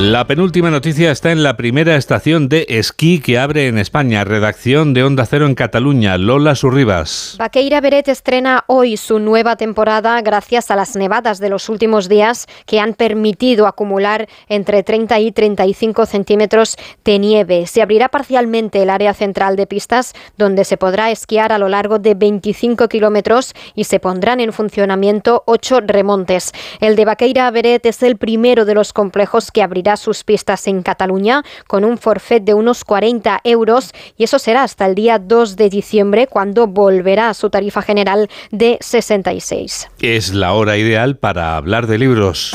La 0.00 0.28
penúltima 0.28 0.70
noticia 0.70 1.10
está 1.10 1.32
en 1.32 1.42
la 1.42 1.56
primera 1.56 1.96
estación 1.96 2.48
de 2.48 2.66
esquí 2.68 3.18
que 3.18 3.36
abre 3.36 3.66
en 3.66 3.78
España. 3.78 4.22
Redacción 4.22 4.94
de 4.94 5.02
Onda 5.02 5.26
Cero 5.26 5.44
en 5.44 5.56
Cataluña. 5.56 6.16
Lola 6.16 6.54
Surribas. 6.54 7.34
Vaqueira 7.36 7.80
Beret 7.80 8.06
estrena 8.06 8.62
hoy 8.68 8.96
su 8.96 9.18
nueva 9.18 9.56
temporada 9.56 10.20
gracias 10.22 10.70
a 10.70 10.76
las 10.76 10.94
nevadas 10.94 11.40
de 11.40 11.48
los 11.48 11.68
últimos 11.68 12.08
días 12.08 12.46
que 12.64 12.78
han 12.78 12.94
permitido 12.94 13.66
acumular 13.66 14.28
entre 14.48 14.84
30 14.84 15.18
y 15.18 15.32
35 15.32 16.06
centímetros 16.06 16.76
de 17.04 17.18
nieve. 17.18 17.66
Se 17.66 17.82
abrirá 17.82 18.08
parcialmente 18.08 18.80
el 18.80 18.90
área 18.90 19.14
central 19.14 19.56
de 19.56 19.66
pistas 19.66 20.14
donde 20.36 20.64
se 20.64 20.76
podrá 20.76 21.10
esquiar 21.10 21.50
a 21.50 21.58
lo 21.58 21.68
largo 21.68 21.98
de 21.98 22.14
25 22.14 22.88
kilómetros 22.88 23.52
y 23.74 23.82
se 23.82 23.98
pondrán 23.98 24.38
en 24.38 24.52
funcionamiento 24.52 25.42
ocho 25.46 25.80
remontes. 25.80 26.52
El 26.78 26.94
de 26.94 27.04
Vaqueira 27.04 27.50
Beret 27.50 27.84
es 27.84 28.00
el 28.04 28.16
primero 28.16 28.64
de 28.64 28.74
los 28.74 28.92
complejos 28.92 29.50
que 29.50 29.60
abrirá 29.60 29.87
sus 29.96 30.24
pistas 30.24 30.66
en 30.66 30.82
Cataluña 30.82 31.42
con 31.66 31.84
un 31.84 31.98
forfait 31.98 32.42
de 32.42 32.54
unos 32.54 32.84
40 32.84 33.40
euros 33.44 33.92
y 34.16 34.24
eso 34.24 34.38
será 34.38 34.62
hasta 34.62 34.86
el 34.86 34.94
día 34.94 35.18
2 35.18 35.56
de 35.56 35.70
diciembre 35.70 36.26
cuando 36.26 36.66
volverá 36.66 37.30
a 37.30 37.34
su 37.34 37.50
tarifa 37.50 37.82
general 37.82 38.28
de 38.50 38.78
66. 38.80 39.88
Es 40.00 40.34
la 40.34 40.52
hora 40.52 40.76
ideal 40.76 41.16
para 41.16 41.56
hablar 41.56 41.86
de 41.86 41.98
libros. 41.98 42.52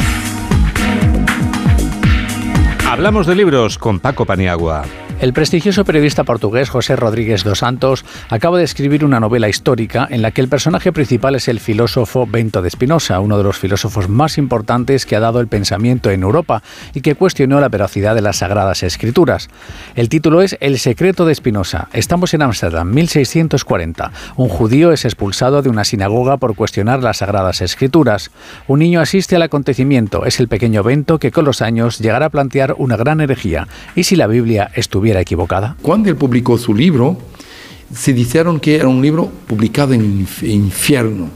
Hablamos 2.88 3.25
de 3.25 3.36
libros 3.36 3.77
con 3.77 3.99
Paco 3.99 4.25
Paniagua. 4.25 4.84
El 5.24 5.32
prestigioso 5.32 5.86
periodista 5.86 6.26
portugués 6.26 6.69
José 6.69 6.97
Rodríguez 6.97 7.45
dos 7.45 7.59
Santos 7.59 8.03
acaba 8.28 8.57
de 8.57 8.65
escribir 8.65 9.05
una 9.05 9.21
novela 9.21 9.47
histórica 9.47 10.05
en 10.11 10.21
la 10.21 10.32
que 10.32 10.41
el 10.41 10.49
personaje 10.49 10.91
principal 10.91 11.36
es 11.36 11.47
el 11.47 11.61
filósofo 11.61 12.28
Bento 12.28 12.61
de 12.61 12.69
Spinoza, 12.69 13.21
uno 13.21 13.38
de 13.38 13.45
los 13.45 13.57
filósofos 13.57 14.09
más 14.09 14.38
importantes 14.38 15.05
que 15.05 15.15
ha 15.15 15.21
dado 15.21 15.39
el 15.39 15.47
pensamiento 15.47 16.11
en 16.11 16.24
Europa 16.24 16.61
y 16.93 16.99
que 16.99 17.15
cuestionó 17.15 17.61
la 17.61 17.69
veracidad 17.69 18.15
de 18.15 18.21
las 18.21 18.39
Sagradas 18.39 18.84
Escrituras. 18.84 19.47
El 19.95 20.09
título 20.09 20.41
es 20.41 20.57
El 20.59 20.78
secreto 20.78 21.26
de 21.26 21.36
Spinoza. 21.36 21.88
Estamos 21.93 22.34
en 22.34 22.41
Ámsterdam, 22.41 22.93
1640. 22.93 24.11
Un 24.36 24.49
judío 24.49 24.91
es 24.91 25.05
expulsado 25.05 25.61
de 25.61 25.69
una 25.69 25.86
sinagoga 25.86 26.36
por 26.36 26.53
cuestionar 26.53 27.01
las 27.01 27.19
Sagradas 27.19 27.61
Escrituras. 27.61 28.30
Un 28.67 28.80
niño 28.80 28.99
asiste 28.99 29.38
al 29.38 29.43
acontecimiento. 29.43 30.26
Es 30.26 30.41
el 30.41 30.49
pequeño 30.49 30.84
Bento 30.84 31.17
que 31.17 31.32
con 31.32 31.45
los 31.45 31.61
años 31.61 31.99
llegará 31.99 32.26
a 32.26 32.30
plantear 32.30 32.76
una 32.78 32.97
gran 32.97 33.21
herejía. 33.21 33.69
¿Y 33.95 34.03
si 34.03 34.17
la 34.17 34.28
Biblia 34.28 34.69
estuviera 34.76 35.12
era 35.14 35.22
equivocada? 35.22 35.78
Cuando 35.82 36.09
él 36.09 36.16
publicó 36.16 36.57
su 36.57 36.74
libro, 36.74 37.18
se 37.93 38.14
dijeron 38.14 38.59
que 38.59 38.76
era 38.76 38.88
un 38.88 39.01
libro 39.01 39.32
publicado 39.47 39.93
en 39.93 40.28
infierno, 40.41 41.30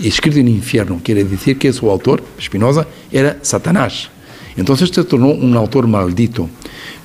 escrito 0.00 0.38
en 0.38 0.48
infierno. 0.48 1.00
Quiere 1.02 1.24
decir 1.24 1.58
que 1.58 1.72
su 1.72 1.90
autor, 1.90 2.22
Spinoza, 2.40 2.86
era 3.10 3.38
Satanás. 3.42 4.10
Entonces 4.56 4.90
se 4.90 5.04
tornó 5.04 5.28
un 5.28 5.56
autor 5.56 5.86
maldito. 5.86 6.48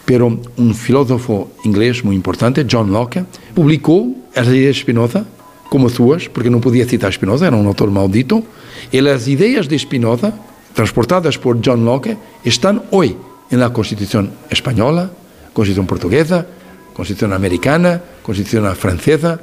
Pero 0.05 0.39
un 0.57 0.73
filósofo 0.73 1.51
inglés 1.63 2.03
muy 2.03 2.15
importante, 2.15 2.65
John 2.69 2.91
Locke, 2.91 3.23
publicó 3.53 4.07
las 4.35 4.47
ideas 4.47 4.75
de 4.75 4.81
Spinoza 4.81 5.25
como 5.69 5.87
suyas, 5.87 6.27
porque 6.27 6.49
no 6.49 6.59
podía 6.59 6.85
citar 6.85 7.13
Spinoza, 7.13 7.47
era 7.47 7.55
un 7.55 7.65
autor 7.65 7.91
maldito, 7.91 8.43
y 8.91 8.99
las 8.99 9.27
ideas 9.27 9.69
de 9.69 9.79
Spinoza, 9.79 10.33
transportadas 10.73 11.37
por 11.37 11.59
John 11.63 11.85
Locke, 11.85 12.17
están 12.43 12.83
hoy 12.91 13.15
en 13.49 13.59
la 13.59 13.71
Constitución 13.71 14.31
española, 14.49 15.11
Constitución 15.53 15.87
portuguesa, 15.87 16.45
Constitución 16.93 17.33
americana, 17.33 18.01
Constitución 18.21 18.75
francesa, 18.75 19.39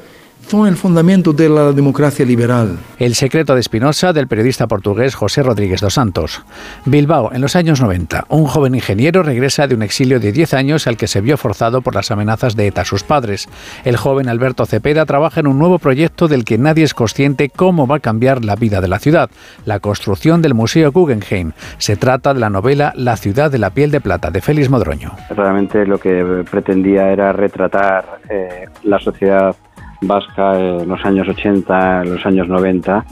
son 0.47 0.67
el 0.67 0.77
fundamento 0.77 1.33
de 1.33 1.49
la 1.49 1.73
democracia 1.73 2.25
liberal. 2.25 2.79
El 2.99 3.15
secreto 3.15 3.55
de 3.55 3.61
Espinosa 3.61 4.13
del 4.13 4.29
periodista 4.29 4.67
portugués 4.67 5.15
José 5.15 5.43
Rodríguez 5.43 5.81
dos 5.81 5.95
Santos. 5.95 6.43
Bilbao, 6.87 7.33
en 7.33 7.41
los 7.41 7.55
años 7.57 7.81
90. 7.81 8.27
Un 8.29 8.47
joven 8.47 8.75
ingeniero 8.75 9.23
regresa 9.23 9.67
de 9.67 9.75
un 9.75 9.83
exilio 9.83 10.21
de 10.21 10.33
10 10.33 10.55
años 10.55 10.87
al 10.87 10.97
que 10.97 11.07
se 11.07 11.21
vio 11.21 11.37
forzado 11.37 11.83
por 11.83 11.95
las 11.95 12.11
amenazas 12.11 12.57
de 12.57 12.67
ETA 12.67 12.83
a 12.83 12.85
sus 12.85 13.03
padres. 13.03 13.49
El 13.85 13.97
joven 13.97 14.29
Alberto 14.29 14.65
Cepeda 14.65 15.05
trabaja 15.05 15.41
en 15.41 15.47
un 15.47 15.59
nuevo 15.59 15.79
proyecto 15.79 16.29
del 16.29 16.45
que 16.45 16.59
nadie 16.59 16.85
es 16.85 16.95
consciente 16.95 17.51
cómo 17.51 17.87
va 17.87 17.97
a 17.97 18.01
cambiar 18.01 18.45
la 18.45 18.57
vida 18.57 18.81
de 18.81 18.89
la 18.89 18.99
ciudad, 18.99 19.31
la 19.65 19.81
construcción 19.81 20.41
del 20.41 20.55
Museo 20.55 20.93
Guggenheim. 20.93 21.53
Se 21.79 21.97
trata 21.97 22.33
de 22.33 22.41
la 22.41 22.51
novela 22.51 22.93
La 22.97 23.17
ciudad 23.17 23.51
de 23.51 23.59
la 23.59 23.71
piel 23.71 23.91
de 23.91 24.01
plata 24.01 24.31
de 24.31 24.41
Félix 24.41 24.71
Modroño. 24.71 25.13
Realmente 25.31 25.87
lo 25.87 25.99
que 25.99 26.45
pretendía 26.51 27.11
era 27.11 27.33
retratar 27.33 28.21
eh, 28.29 28.67
la 28.85 28.99
sociedad 28.99 29.55
vasca 30.01 30.59
en 30.59 30.89
los 30.89 31.05
años 31.05 31.29
80, 31.29 32.03
en 32.03 32.15
los 32.15 32.27
años 32.27 32.49
90, 32.49 33.05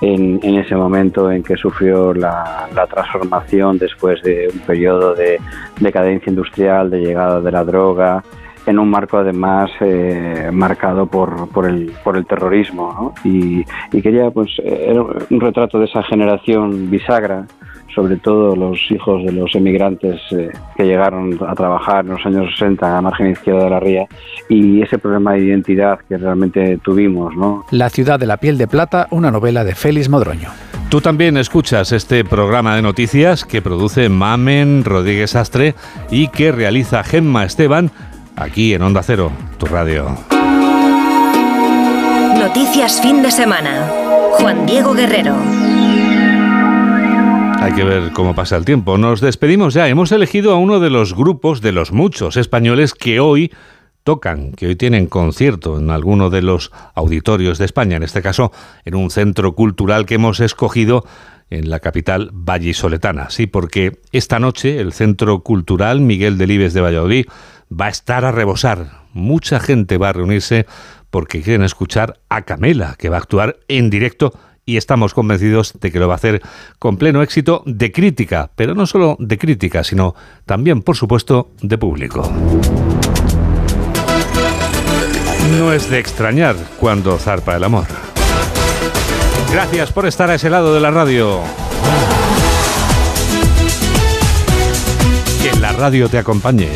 en, 0.00 0.40
ese 0.42 0.74
momento 0.76 1.30
en 1.30 1.42
que 1.42 1.56
sufrió 1.56 2.14
la, 2.14 2.68
transformación 2.90 3.78
después 3.78 4.22
de 4.22 4.48
un 4.52 4.60
periodo 4.60 5.14
de 5.14 5.38
decadencia 5.78 6.30
industrial, 6.30 6.90
de 6.90 7.00
llegada 7.00 7.40
de 7.40 7.52
la 7.52 7.64
droga, 7.64 8.22
en 8.66 8.78
un 8.78 8.90
marco 8.90 9.18
además 9.18 9.70
eh, 9.80 10.50
marcado 10.52 11.06
por, 11.06 11.48
por, 11.48 11.66
el, 11.66 11.92
por 12.04 12.16
el 12.16 12.26
terrorismo. 12.26 13.14
Y, 13.24 13.64
y, 13.92 14.02
quería, 14.02 14.30
pues, 14.30 14.50
era 14.62 15.02
un 15.02 15.40
retrato 15.40 15.78
de 15.78 15.86
esa 15.86 16.02
generación 16.02 16.90
bisagra 16.90 17.46
sobre 17.94 18.16
todo 18.16 18.54
los 18.56 18.78
hijos 18.90 19.24
de 19.24 19.32
los 19.32 19.54
emigrantes 19.54 20.20
eh, 20.32 20.50
que 20.76 20.84
llegaron 20.84 21.38
a 21.46 21.54
trabajar 21.54 22.04
en 22.04 22.12
los 22.12 22.26
años 22.26 22.50
60 22.52 22.86
a 22.86 22.94
la 22.94 23.00
margen 23.00 23.30
izquierda 23.30 23.64
de 23.64 23.70
la 23.70 23.80
ría 23.80 24.06
y 24.48 24.82
ese 24.82 24.98
problema 24.98 25.32
de 25.32 25.44
identidad 25.44 25.98
que 26.08 26.16
realmente 26.16 26.78
tuvimos. 26.78 27.34
¿no? 27.36 27.64
La 27.70 27.90
ciudad 27.90 28.18
de 28.18 28.26
la 28.26 28.36
piel 28.36 28.58
de 28.58 28.66
plata, 28.66 29.06
una 29.10 29.30
novela 29.30 29.64
de 29.64 29.74
Félix 29.74 30.08
Modroño. 30.08 30.50
Tú 30.88 31.00
también 31.00 31.36
escuchas 31.36 31.92
este 31.92 32.24
programa 32.24 32.74
de 32.74 32.82
noticias 32.82 33.44
que 33.44 33.62
produce 33.62 34.08
Mamen 34.08 34.84
Rodríguez 34.84 35.36
Astre 35.36 35.74
y 36.10 36.28
que 36.28 36.50
realiza 36.50 37.04
Gemma 37.04 37.44
Esteban 37.44 37.92
aquí 38.34 38.74
en 38.74 38.82
Onda 38.82 39.02
Cero, 39.02 39.30
tu 39.58 39.66
radio. 39.66 40.16
Noticias 42.40 43.00
fin 43.00 43.22
de 43.22 43.30
semana. 43.30 43.88
Juan 44.32 44.66
Diego 44.66 44.94
Guerrero. 44.94 45.36
Hay 47.60 47.74
que 47.74 47.84
ver 47.84 48.12
cómo 48.14 48.34
pasa 48.34 48.56
el 48.56 48.64
tiempo. 48.64 48.96
Nos 48.96 49.20
despedimos 49.20 49.74
ya. 49.74 49.86
Hemos 49.86 50.12
elegido 50.12 50.52
a 50.52 50.56
uno 50.56 50.80
de 50.80 50.88
los 50.88 51.14
grupos 51.14 51.60
de 51.60 51.72
los 51.72 51.92
muchos 51.92 52.38
españoles 52.38 52.94
que 52.94 53.20
hoy 53.20 53.52
tocan, 54.02 54.52
que 54.52 54.66
hoy 54.66 54.76
tienen 54.76 55.06
concierto 55.06 55.78
en 55.78 55.90
alguno 55.90 56.30
de 56.30 56.40
los 56.40 56.72
auditorios 56.94 57.58
de 57.58 57.66
España, 57.66 57.98
en 57.98 58.02
este 58.02 58.22
caso 58.22 58.50
en 58.86 58.94
un 58.94 59.10
centro 59.10 59.54
cultural 59.54 60.06
que 60.06 60.14
hemos 60.14 60.40
escogido 60.40 61.04
en 61.50 61.68
la 61.68 61.80
capital 61.80 62.30
vallisoletana. 62.32 63.28
Sí, 63.28 63.46
porque 63.46 63.98
esta 64.10 64.38
noche 64.38 64.80
el 64.80 64.94
Centro 64.94 65.40
Cultural 65.40 66.00
Miguel 66.00 66.38
Delibes 66.38 66.72
de 66.72 66.80
Valladolid 66.80 67.26
va 67.70 67.86
a 67.86 67.90
estar 67.90 68.24
a 68.24 68.32
rebosar. 68.32 69.02
Mucha 69.12 69.60
gente 69.60 69.98
va 69.98 70.08
a 70.08 70.14
reunirse 70.14 70.64
porque 71.10 71.42
quieren 71.42 71.62
escuchar 71.62 72.20
a 72.30 72.42
Camela, 72.42 72.96
que 72.98 73.10
va 73.10 73.16
a 73.16 73.20
actuar 73.20 73.58
en 73.68 73.90
directo 73.90 74.32
y 74.70 74.76
estamos 74.76 75.14
convencidos 75.14 75.74
de 75.80 75.90
que 75.90 75.98
lo 75.98 76.06
va 76.06 76.14
a 76.14 76.16
hacer 76.16 76.40
con 76.78 76.96
pleno 76.96 77.22
éxito 77.22 77.64
de 77.66 77.90
crítica, 77.90 78.52
pero 78.54 78.76
no 78.76 78.86
solo 78.86 79.16
de 79.18 79.36
crítica, 79.36 79.82
sino 79.82 80.14
también, 80.46 80.82
por 80.82 80.96
supuesto, 80.96 81.50
de 81.60 81.76
público. 81.76 82.30
No 85.58 85.72
es 85.72 85.90
de 85.90 85.98
extrañar 85.98 86.54
cuando 86.78 87.18
zarpa 87.18 87.56
el 87.56 87.64
amor. 87.64 87.86
Gracias 89.50 89.90
por 89.90 90.06
estar 90.06 90.30
a 90.30 90.36
ese 90.36 90.48
lado 90.48 90.72
de 90.72 90.78
la 90.78 90.92
radio. 90.92 91.40
Que 95.42 95.58
la 95.58 95.72
radio 95.72 96.08
te 96.08 96.18
acompañe. 96.18 96.68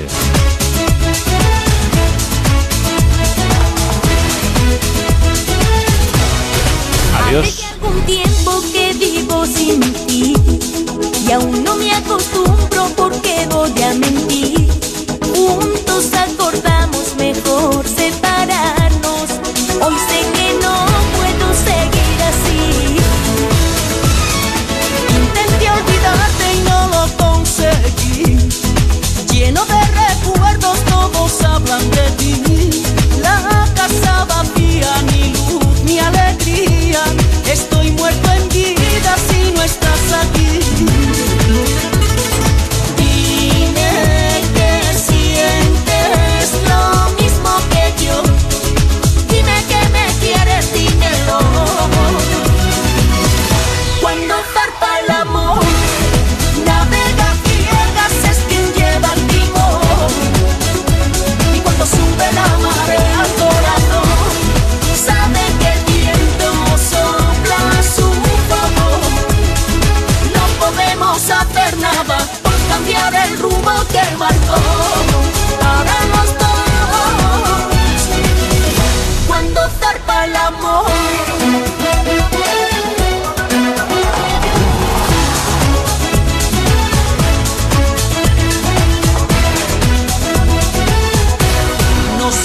Adiós 7.29 7.64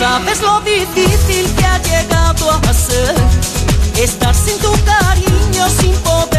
sabes 0.09 0.41
lo 0.41 0.59
difícil 0.61 1.45
que 1.55 1.65
ha 1.65 1.77
llegado 1.83 2.51
a 2.51 2.73
ser. 2.73 3.15
Estar 3.95 4.33
sin 4.33 4.57
tu 4.57 4.71
cariño, 4.83 5.69
sin 5.69 5.93
poderte 5.97 6.38